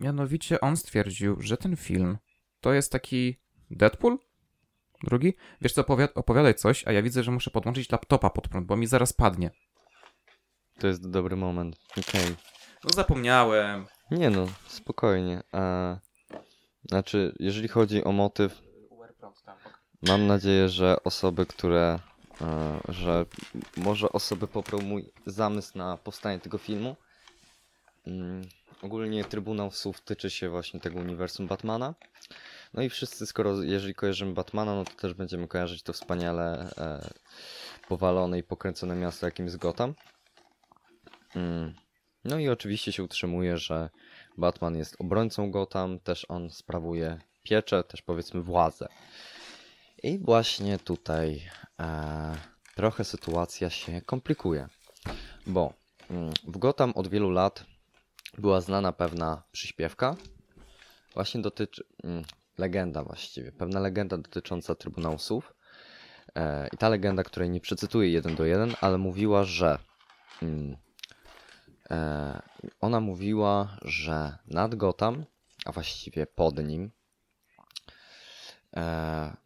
Mianowicie 0.00 0.60
on 0.60 0.76
stwierdził, 0.76 1.40
że 1.40 1.56
ten 1.56 1.76
film 1.76 2.18
to 2.60 2.72
jest 2.72 2.92
taki 2.92 3.38
Deadpool? 3.70 4.18
Drugi? 5.02 5.34
Wiesz 5.60 5.72
co, 5.72 5.82
opowiad- 5.82 6.12
opowiadaj 6.14 6.54
coś, 6.54 6.86
a 6.86 6.92
ja 6.92 7.02
widzę, 7.02 7.22
że 7.22 7.30
muszę 7.30 7.50
podłączyć 7.50 7.90
laptopa 7.92 8.30
pod 8.30 8.48
prąd, 8.48 8.66
bo 8.66 8.76
mi 8.76 8.86
zaraz 8.86 9.12
padnie. 9.12 9.50
To 10.78 10.86
jest 10.86 11.10
dobry 11.10 11.36
moment. 11.36 11.76
Okej. 11.90 12.36
No 12.84 12.90
zapomniałem. 12.94 13.86
Nie 14.10 14.30
no, 14.30 14.46
spokojnie. 14.66 15.42
E... 15.54 15.98
Znaczy, 16.84 17.34
jeżeli 17.38 17.68
chodzi 17.68 18.04
o 18.04 18.12
motyw, 18.12 18.62
mam 20.02 20.26
nadzieję, 20.26 20.68
że 20.68 21.02
osoby, 21.04 21.46
które. 21.46 21.98
E, 22.40 22.80
że 22.88 23.26
może 23.76 24.12
osoby 24.12 24.46
poprą 24.46 24.78
mój 24.80 25.12
zamysł 25.26 25.78
na 25.78 25.96
powstanie 25.96 26.38
tego 26.38 26.58
filmu. 26.58 26.96
Ogólnie 28.82 29.24
Trybunał 29.24 29.70
Słów 29.70 30.00
tyczy 30.00 30.30
się 30.30 30.48
właśnie 30.48 30.80
tego 30.80 31.00
uniwersum 31.00 31.46
Batmana. 31.46 31.94
No 32.74 32.82
i 32.82 32.88
wszyscy, 32.88 33.26
skoro 33.26 33.62
jeżeli 33.62 33.94
kojarzymy 33.94 34.32
Batmana, 34.32 34.74
no 34.74 34.84
to 34.84 34.92
też 34.92 35.14
będziemy 35.14 35.48
kojarzyć 35.48 35.82
to 35.82 35.92
wspaniale 35.92 36.70
e, 36.78 37.10
powalone 37.88 38.38
i 38.38 38.42
pokręcone 38.42 38.96
miasto, 38.96 39.26
jakim 39.26 39.46
jest 39.46 39.58
Gotham. 39.58 39.94
Mm. 41.36 41.74
No 42.24 42.38
i 42.38 42.48
oczywiście 42.48 42.92
się 42.92 43.04
utrzymuje, 43.04 43.56
że 43.56 43.90
Batman 44.38 44.76
jest 44.76 44.96
obrońcą 45.00 45.50
Gotham, 45.50 45.98
też 45.98 46.26
on 46.28 46.50
sprawuje 46.50 47.18
pieczę, 47.42 47.84
też 47.84 48.02
powiedzmy 48.02 48.42
władzę. 48.42 48.88
I 50.02 50.18
właśnie 50.18 50.78
tutaj 50.78 51.42
e, 51.80 52.36
trochę 52.74 53.04
sytuacja 53.04 53.70
się 53.70 54.00
komplikuje, 54.00 54.68
bo 55.46 55.72
mm, 56.10 56.32
w 56.44 56.58
Gotham 56.58 56.92
od 56.94 57.08
wielu 57.08 57.30
lat 57.30 57.71
była 58.38 58.60
znana 58.60 58.92
pewna 58.92 59.42
przyśpiewka, 59.52 60.16
właśnie 61.14 61.42
dotyczy, 61.42 61.84
mm, 62.04 62.24
legenda 62.58 63.04
właściwie, 63.04 63.52
pewna 63.52 63.80
legenda 63.80 64.18
dotycząca 64.18 64.74
Trybunału 64.74 65.18
Słów. 65.18 65.54
E, 66.34 66.68
I 66.72 66.76
ta 66.76 66.88
legenda, 66.88 67.24
której 67.24 67.50
nie 67.50 67.60
przecytuję 67.60 68.10
jeden 68.10 68.34
do 68.34 68.44
jeden, 68.44 68.74
ale 68.80 68.98
mówiła, 68.98 69.44
że 69.44 69.78
mm, 70.42 70.76
e, 71.90 72.42
ona 72.80 73.00
mówiła, 73.00 73.76
że 73.82 74.38
nad 74.46 74.74
Gotham, 74.74 75.24
a 75.64 75.72
właściwie 75.72 76.26
pod 76.26 76.64
nim, 76.64 76.90
e, 78.76 79.36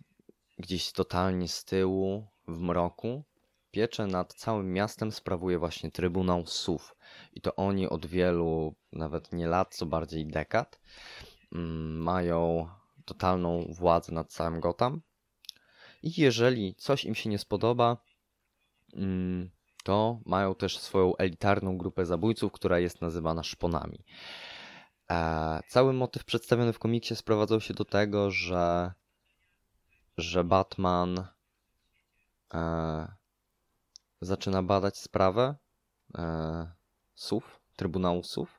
gdzieś 0.59 0.93
totalnie 0.93 1.49
z 1.49 1.65
tyłu, 1.65 2.27
w 2.49 2.61
mroku, 2.61 3.25
pieczę 3.71 4.07
nad 4.07 4.35
całym 4.35 4.73
miastem 4.73 5.13
sprawuje 5.13 5.59
właśnie 5.59 5.91
Trybunał 5.91 6.47
Sów. 6.47 6.96
I 7.37 7.41
to 7.41 7.57
oni 7.57 7.89
od 7.89 8.07
wielu, 8.07 8.75
nawet 8.93 9.33
nie 9.33 9.49
lat, 9.49 9.75
co 9.75 9.87
bardziej 9.87 10.27
dekad, 10.27 10.81
mm, 11.53 12.03
mają 12.03 12.69
totalną 13.05 13.67
władzę 13.73 14.13
nad 14.13 14.33
całym 14.33 14.61
Gotham. 14.61 15.01
I 16.03 16.21
jeżeli 16.21 16.75
coś 16.75 17.05
im 17.05 17.15
się 17.15 17.31
nie 17.31 17.39
spodoba, 17.39 17.97
mm, 18.95 19.51
to 19.85 20.21
mają 20.27 20.55
też 20.55 20.79
swoją 20.79 21.17
elitarną 21.17 21.79
grupę 21.79 22.07
zabójców, 22.07 22.53
która 22.53 22.79
jest 22.79 23.01
nazywana 23.01 23.43
szponami. 23.43 24.05
E, 25.11 25.61
cały 25.69 25.93
motyw 25.93 26.25
przedstawiony 26.25 26.73
w 26.73 26.79
komiksie 26.79 27.17
sprowadzał 27.17 27.61
się 27.61 27.75
do 27.75 27.85
tego, 27.85 28.31
że, 28.31 28.93
że 30.19 30.45
Batman 30.45 31.27
e, 32.55 33.09
zaczyna 34.21 34.63
badać 34.63 34.99
sprawę 34.99 35.55
SUV, 37.17 37.47
Trybunału 37.77 38.23
SUV. 38.23 38.51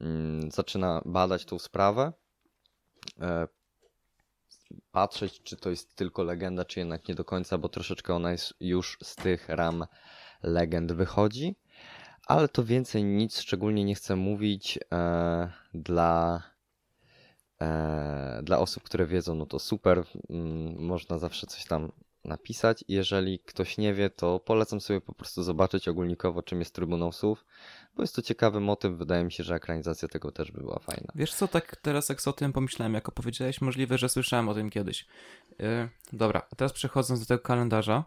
Mm, 0.00 0.50
zaczyna 0.50 1.02
badać 1.04 1.44
tą 1.44 1.58
sprawę, 1.58 2.12
e, 3.20 3.48
patrzeć, 4.92 5.42
czy 5.42 5.56
to 5.56 5.70
jest 5.70 5.94
tylko 5.96 6.22
legenda, 6.22 6.64
czy 6.64 6.80
jednak 6.80 7.08
nie 7.08 7.14
do 7.14 7.24
końca, 7.24 7.58
bo 7.58 7.68
troszeczkę 7.68 8.14
ona 8.14 8.32
jest 8.32 8.54
już 8.60 8.98
z 9.02 9.16
tych 9.16 9.48
ram 9.48 9.86
legend 10.42 10.92
wychodzi. 10.92 11.56
Ale 12.26 12.48
to 12.48 12.64
więcej 12.64 13.04
nic 13.04 13.40
szczególnie 13.40 13.84
nie 13.84 13.94
chcę 13.94 14.16
mówić 14.16 14.78
e, 14.92 15.52
dla, 15.74 16.42
e, 17.60 18.40
dla 18.42 18.58
osób, 18.58 18.82
które 18.82 19.06
wiedzą, 19.06 19.34
no 19.34 19.46
to 19.46 19.58
super, 19.58 20.04
mm, 20.30 20.84
można 20.84 21.18
zawsze 21.18 21.46
coś 21.46 21.64
tam 21.64 21.92
napisać. 22.24 22.84
Jeżeli 22.88 23.38
ktoś 23.38 23.78
nie 23.78 23.94
wie, 23.94 24.10
to 24.10 24.40
polecam 24.40 24.80
sobie 24.80 25.00
po 25.00 25.14
prostu 25.14 25.42
zobaczyć 25.42 25.88
ogólnikowo, 25.88 26.42
czym 26.42 26.58
jest 26.58 26.74
Trybunał 26.74 27.12
Słów, 27.12 27.44
bo 27.96 28.02
jest 28.02 28.14
to 28.14 28.22
ciekawy 28.22 28.60
motyw, 28.60 28.92
wydaje 28.92 29.24
mi 29.24 29.32
się, 29.32 29.44
że 29.44 29.54
ekranizacja 29.54 30.08
tego 30.08 30.32
też 30.32 30.52
by 30.52 30.60
była 30.60 30.78
fajna. 30.78 31.12
Wiesz 31.14 31.34
co, 31.34 31.48
tak 31.48 31.76
teraz 31.76 32.08
jak 32.08 32.26
o 32.26 32.32
tym 32.32 32.52
pomyślałem, 32.52 32.94
jak 32.94 33.08
opowiedziałeś, 33.08 33.60
możliwe, 33.60 33.98
że 33.98 34.08
słyszałem 34.08 34.48
o 34.48 34.54
tym 34.54 34.70
kiedyś. 34.70 35.06
Yy, 35.58 35.88
dobra, 36.12 36.42
a 36.52 36.56
teraz 36.56 36.72
przechodząc 36.72 37.20
do 37.20 37.26
tego 37.26 37.42
kalendarza. 37.42 38.04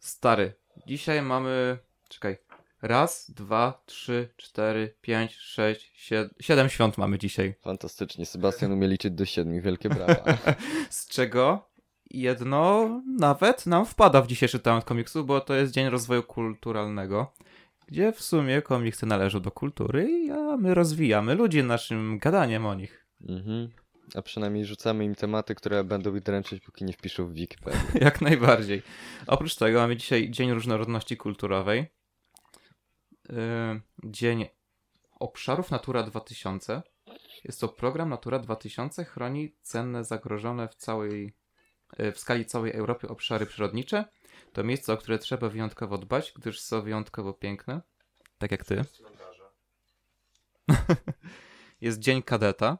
Stary, 0.00 0.52
dzisiaj 0.86 1.22
mamy, 1.22 1.78
czekaj, 2.08 2.38
raz, 2.82 3.30
dwa, 3.30 3.82
trzy, 3.86 4.28
cztery, 4.36 4.94
pięć, 5.00 5.36
sześć, 5.36 5.92
siedem, 5.94 6.30
siedem 6.40 6.68
świąt 6.68 6.98
mamy 6.98 7.18
dzisiaj. 7.18 7.54
Fantastycznie, 7.60 8.26
Sebastian 8.26 8.72
umie 8.72 8.88
liczyć 8.88 9.14
do 9.14 9.24
siedmiu, 9.24 9.62
wielkie 9.62 9.88
brawa. 9.88 10.24
Z 10.90 11.08
czego 11.08 11.69
jedno 12.10 12.88
nawet 13.18 13.66
nam 13.66 13.86
wpada 13.86 14.22
w 14.22 14.26
dzisiejszy 14.26 14.58
temat 14.58 14.84
komiksu, 14.84 15.24
bo 15.24 15.40
to 15.40 15.54
jest 15.54 15.72
Dzień 15.72 15.88
Rozwoju 15.88 16.22
Kulturalnego. 16.22 17.32
gdzie 17.86 18.12
w 18.12 18.22
sumie 18.22 18.62
komiksy 18.62 19.06
należą 19.06 19.40
do 19.40 19.50
kultury, 19.50 20.28
a 20.32 20.56
my 20.56 20.74
rozwijamy 20.74 21.34
ludzi 21.34 21.62
naszym 21.62 22.18
gadaniem 22.18 22.66
o 22.66 22.74
nich. 22.74 23.06
Mhm. 23.28 23.68
A 24.14 24.22
przynajmniej 24.22 24.64
rzucamy 24.64 25.04
im 25.04 25.14
tematy, 25.14 25.54
które 25.54 25.84
będą 25.84 26.14
ich 26.14 26.22
dręczyć, 26.22 26.62
póki 26.62 26.84
nie 26.84 26.92
wpiszą 26.92 27.26
w 27.26 27.32
Wikipedię. 27.32 27.78
Jak 28.06 28.20
najbardziej. 28.20 28.82
Oprócz 29.26 29.56
tego 29.56 29.78
mamy 29.78 29.96
dzisiaj 29.96 30.30
Dzień 30.30 30.52
Różnorodności 30.52 31.16
Kulturowej. 31.16 31.86
Yy, 33.28 33.80
Dzień 34.04 34.46
Obszarów 35.20 35.70
Natura 35.70 36.02
2000. 36.02 36.82
Jest 37.44 37.60
to 37.60 37.68
program 37.68 38.08
Natura 38.08 38.38
2000, 38.38 39.04
chroni 39.04 39.56
cenne, 39.62 40.04
zagrożone 40.04 40.68
w 40.68 40.74
całej, 40.74 41.32
w 41.98 42.18
skali 42.18 42.46
całej 42.46 42.72
Europy 42.72 43.08
obszary 43.08 43.46
przyrodnicze. 43.46 44.04
To 44.52 44.64
miejsca, 44.64 44.92
o 44.92 44.96
które 44.96 45.18
trzeba 45.18 45.48
wyjątkowo 45.48 45.98
dbać, 45.98 46.32
gdyż 46.36 46.60
są 46.60 46.82
wyjątkowo 46.82 47.32
piękne. 47.32 47.80
Tak 48.38 48.50
jak 48.50 48.64
ty. 48.64 48.84
Jest 51.80 51.98
Dzień 51.98 52.22
Kadeta. 52.22 52.78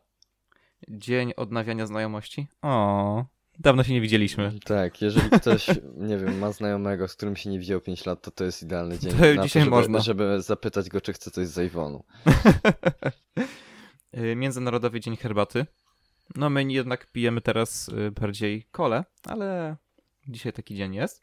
Dzień 0.88 1.32
Odnawiania 1.36 1.86
Znajomości. 1.86 2.46
O, 2.62 3.24
dawno 3.58 3.84
się 3.84 3.92
nie 3.92 4.00
widzieliśmy. 4.00 4.52
Tak, 4.64 5.02
jeżeli 5.02 5.30
ktoś, 5.30 5.66
nie 6.08 6.18
wiem, 6.18 6.38
ma 6.38 6.52
znajomego, 6.52 7.08
z 7.08 7.16
którym 7.16 7.36
się 7.36 7.50
nie 7.50 7.58
widział 7.58 7.80
5 7.80 8.06
lat, 8.06 8.22
to 8.22 8.30
to 8.30 8.44
jest 8.44 8.62
idealny 8.62 8.98
dzień 8.98 9.12
To 9.12 9.34
na 9.34 9.42
dzisiaj 9.42 9.62
to, 9.62 9.64
żeby, 9.64 9.70
można. 9.70 10.00
żeby 10.00 10.42
zapytać 10.42 10.88
go, 10.88 11.00
czy 11.00 11.12
chce 11.12 11.30
coś 11.30 11.46
z 11.46 11.66
Iwonu. 11.66 12.04
Y, 14.16 14.36
Międzynarodowy 14.42 15.00
Dzień 15.00 15.16
Herbaty. 15.16 15.66
No 16.36 16.50
my 16.50 16.72
jednak 16.72 17.12
pijemy 17.12 17.40
teraz 17.40 17.88
y, 17.88 18.10
bardziej 18.10 18.64
kole, 18.70 19.04
ale 19.26 19.76
dzisiaj 20.28 20.52
taki 20.52 20.74
dzień 20.74 20.94
jest. 20.94 21.22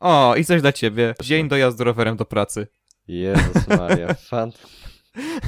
O, 0.00 0.34
i 0.36 0.44
coś 0.44 0.62
dla 0.62 0.72
ciebie. 0.72 1.14
Dzień 1.22 1.48
dojazdu 1.48 1.84
rowerem 1.84 2.16
do 2.16 2.24
pracy. 2.24 2.66
Jezus 3.08 3.68
Maria, 3.68 4.14
fan... 4.28 4.52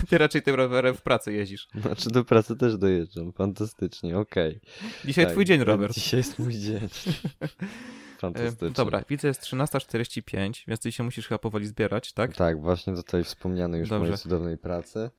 Ty 0.08 0.18
raczej 0.18 0.42
tym 0.42 0.54
rowerem 0.54 0.94
w 0.94 1.02
pracy 1.02 1.32
jeździsz. 1.32 1.68
Znaczy 1.74 2.10
do 2.10 2.24
pracy 2.24 2.56
też 2.56 2.76
dojeżdżam, 2.76 3.32
fantastycznie, 3.32 4.18
okej. 4.18 4.60
Dzisiaj 5.04 5.24
Tak, 5.24 5.32
twój 5.32 5.44
dzień, 5.44 5.64
Robert. 5.64 5.94
Dzisiaj 5.94 6.18
jest 6.18 6.38
mój 6.38 6.54
dzień. 6.54 6.88
Fantastycznie. 8.18 8.68
Y, 8.68 8.70
Dobra, 8.70 9.02
widzę, 9.08 9.28
jest 9.28 9.42
13.45, 9.42 10.64
więc 10.68 10.80
ty 10.80 10.92
się 10.92 11.02
musisz 11.02 11.28
chyba 11.28 11.38
powoli 11.38 11.66
zbierać, 11.66 12.12
tak? 12.12 12.36
Tak, 12.36 12.60
właśnie 12.60 12.92
do 12.92 13.02
tej 13.02 13.24
wspomnianej 13.24 13.80
już 13.80 13.88
Dobrze. 13.88 14.00
mojej 14.00 14.18
cudownej 14.18 14.58
pracy. 14.58 15.10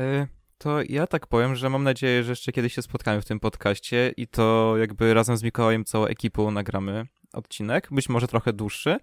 Y, 0.00 0.26
To 0.64 0.82
ja 0.88 1.06
tak 1.06 1.26
powiem, 1.26 1.54
że 1.54 1.70
mam 1.70 1.84
nadzieję, 1.84 2.24
że 2.24 2.32
jeszcze 2.32 2.52
kiedyś 2.52 2.74
się 2.74 2.82
spotkamy 2.82 3.20
w 3.20 3.24
tym 3.24 3.40
podcaście 3.40 4.12
i 4.16 4.26
to 4.26 4.74
jakby 4.78 5.14
razem 5.14 5.36
z 5.36 5.42
Mikołajem, 5.42 5.84
całą 5.84 6.06
ekipą 6.06 6.50
nagramy 6.50 7.06
odcinek, 7.32 7.88
być 7.90 8.08
może 8.08 8.28
trochę 8.28 8.52
dłuższy. 8.52 8.96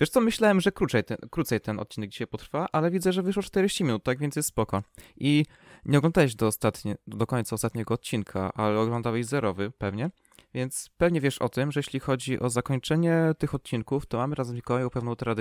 Wiesz 0.00 0.10
co, 0.10 0.20
myślałem, 0.20 0.60
że 0.60 0.72
krócej 0.72 1.04
ten, 1.04 1.16
krócej 1.30 1.60
ten 1.60 1.80
odcinek 1.80 2.10
dzisiaj 2.10 2.26
potrwa, 2.26 2.68
ale 2.72 2.90
widzę, 2.90 3.12
że 3.12 3.22
wyszło 3.22 3.42
40 3.42 3.84
minut, 3.84 4.04
tak 4.04 4.18
więc 4.18 4.36
jest 4.36 4.48
spoko. 4.48 4.82
I 5.16 5.44
nie 5.84 5.98
oglądałeś 5.98 6.34
do, 6.34 6.46
ostatnie, 6.46 6.96
do 7.06 7.26
końca 7.26 7.54
ostatniego 7.54 7.94
odcinka, 7.94 8.52
ale 8.54 8.78
oglądałeś 8.78 9.26
zerowy 9.26 9.70
pewnie, 9.78 10.10
więc 10.54 10.90
pewnie 10.96 11.20
wiesz 11.20 11.38
o 11.38 11.48
tym, 11.48 11.72
że 11.72 11.80
jeśli 11.80 12.00
chodzi 12.00 12.40
o 12.40 12.50
zakończenie 12.50 13.16
tych 13.38 13.54
odcinków, 13.54 14.06
to 14.06 14.18
mamy 14.18 14.34
razem 14.34 14.52
z 14.52 14.56
Mikołajem 14.56 14.90
pewną 14.90 15.16
tradycję. 15.16 15.30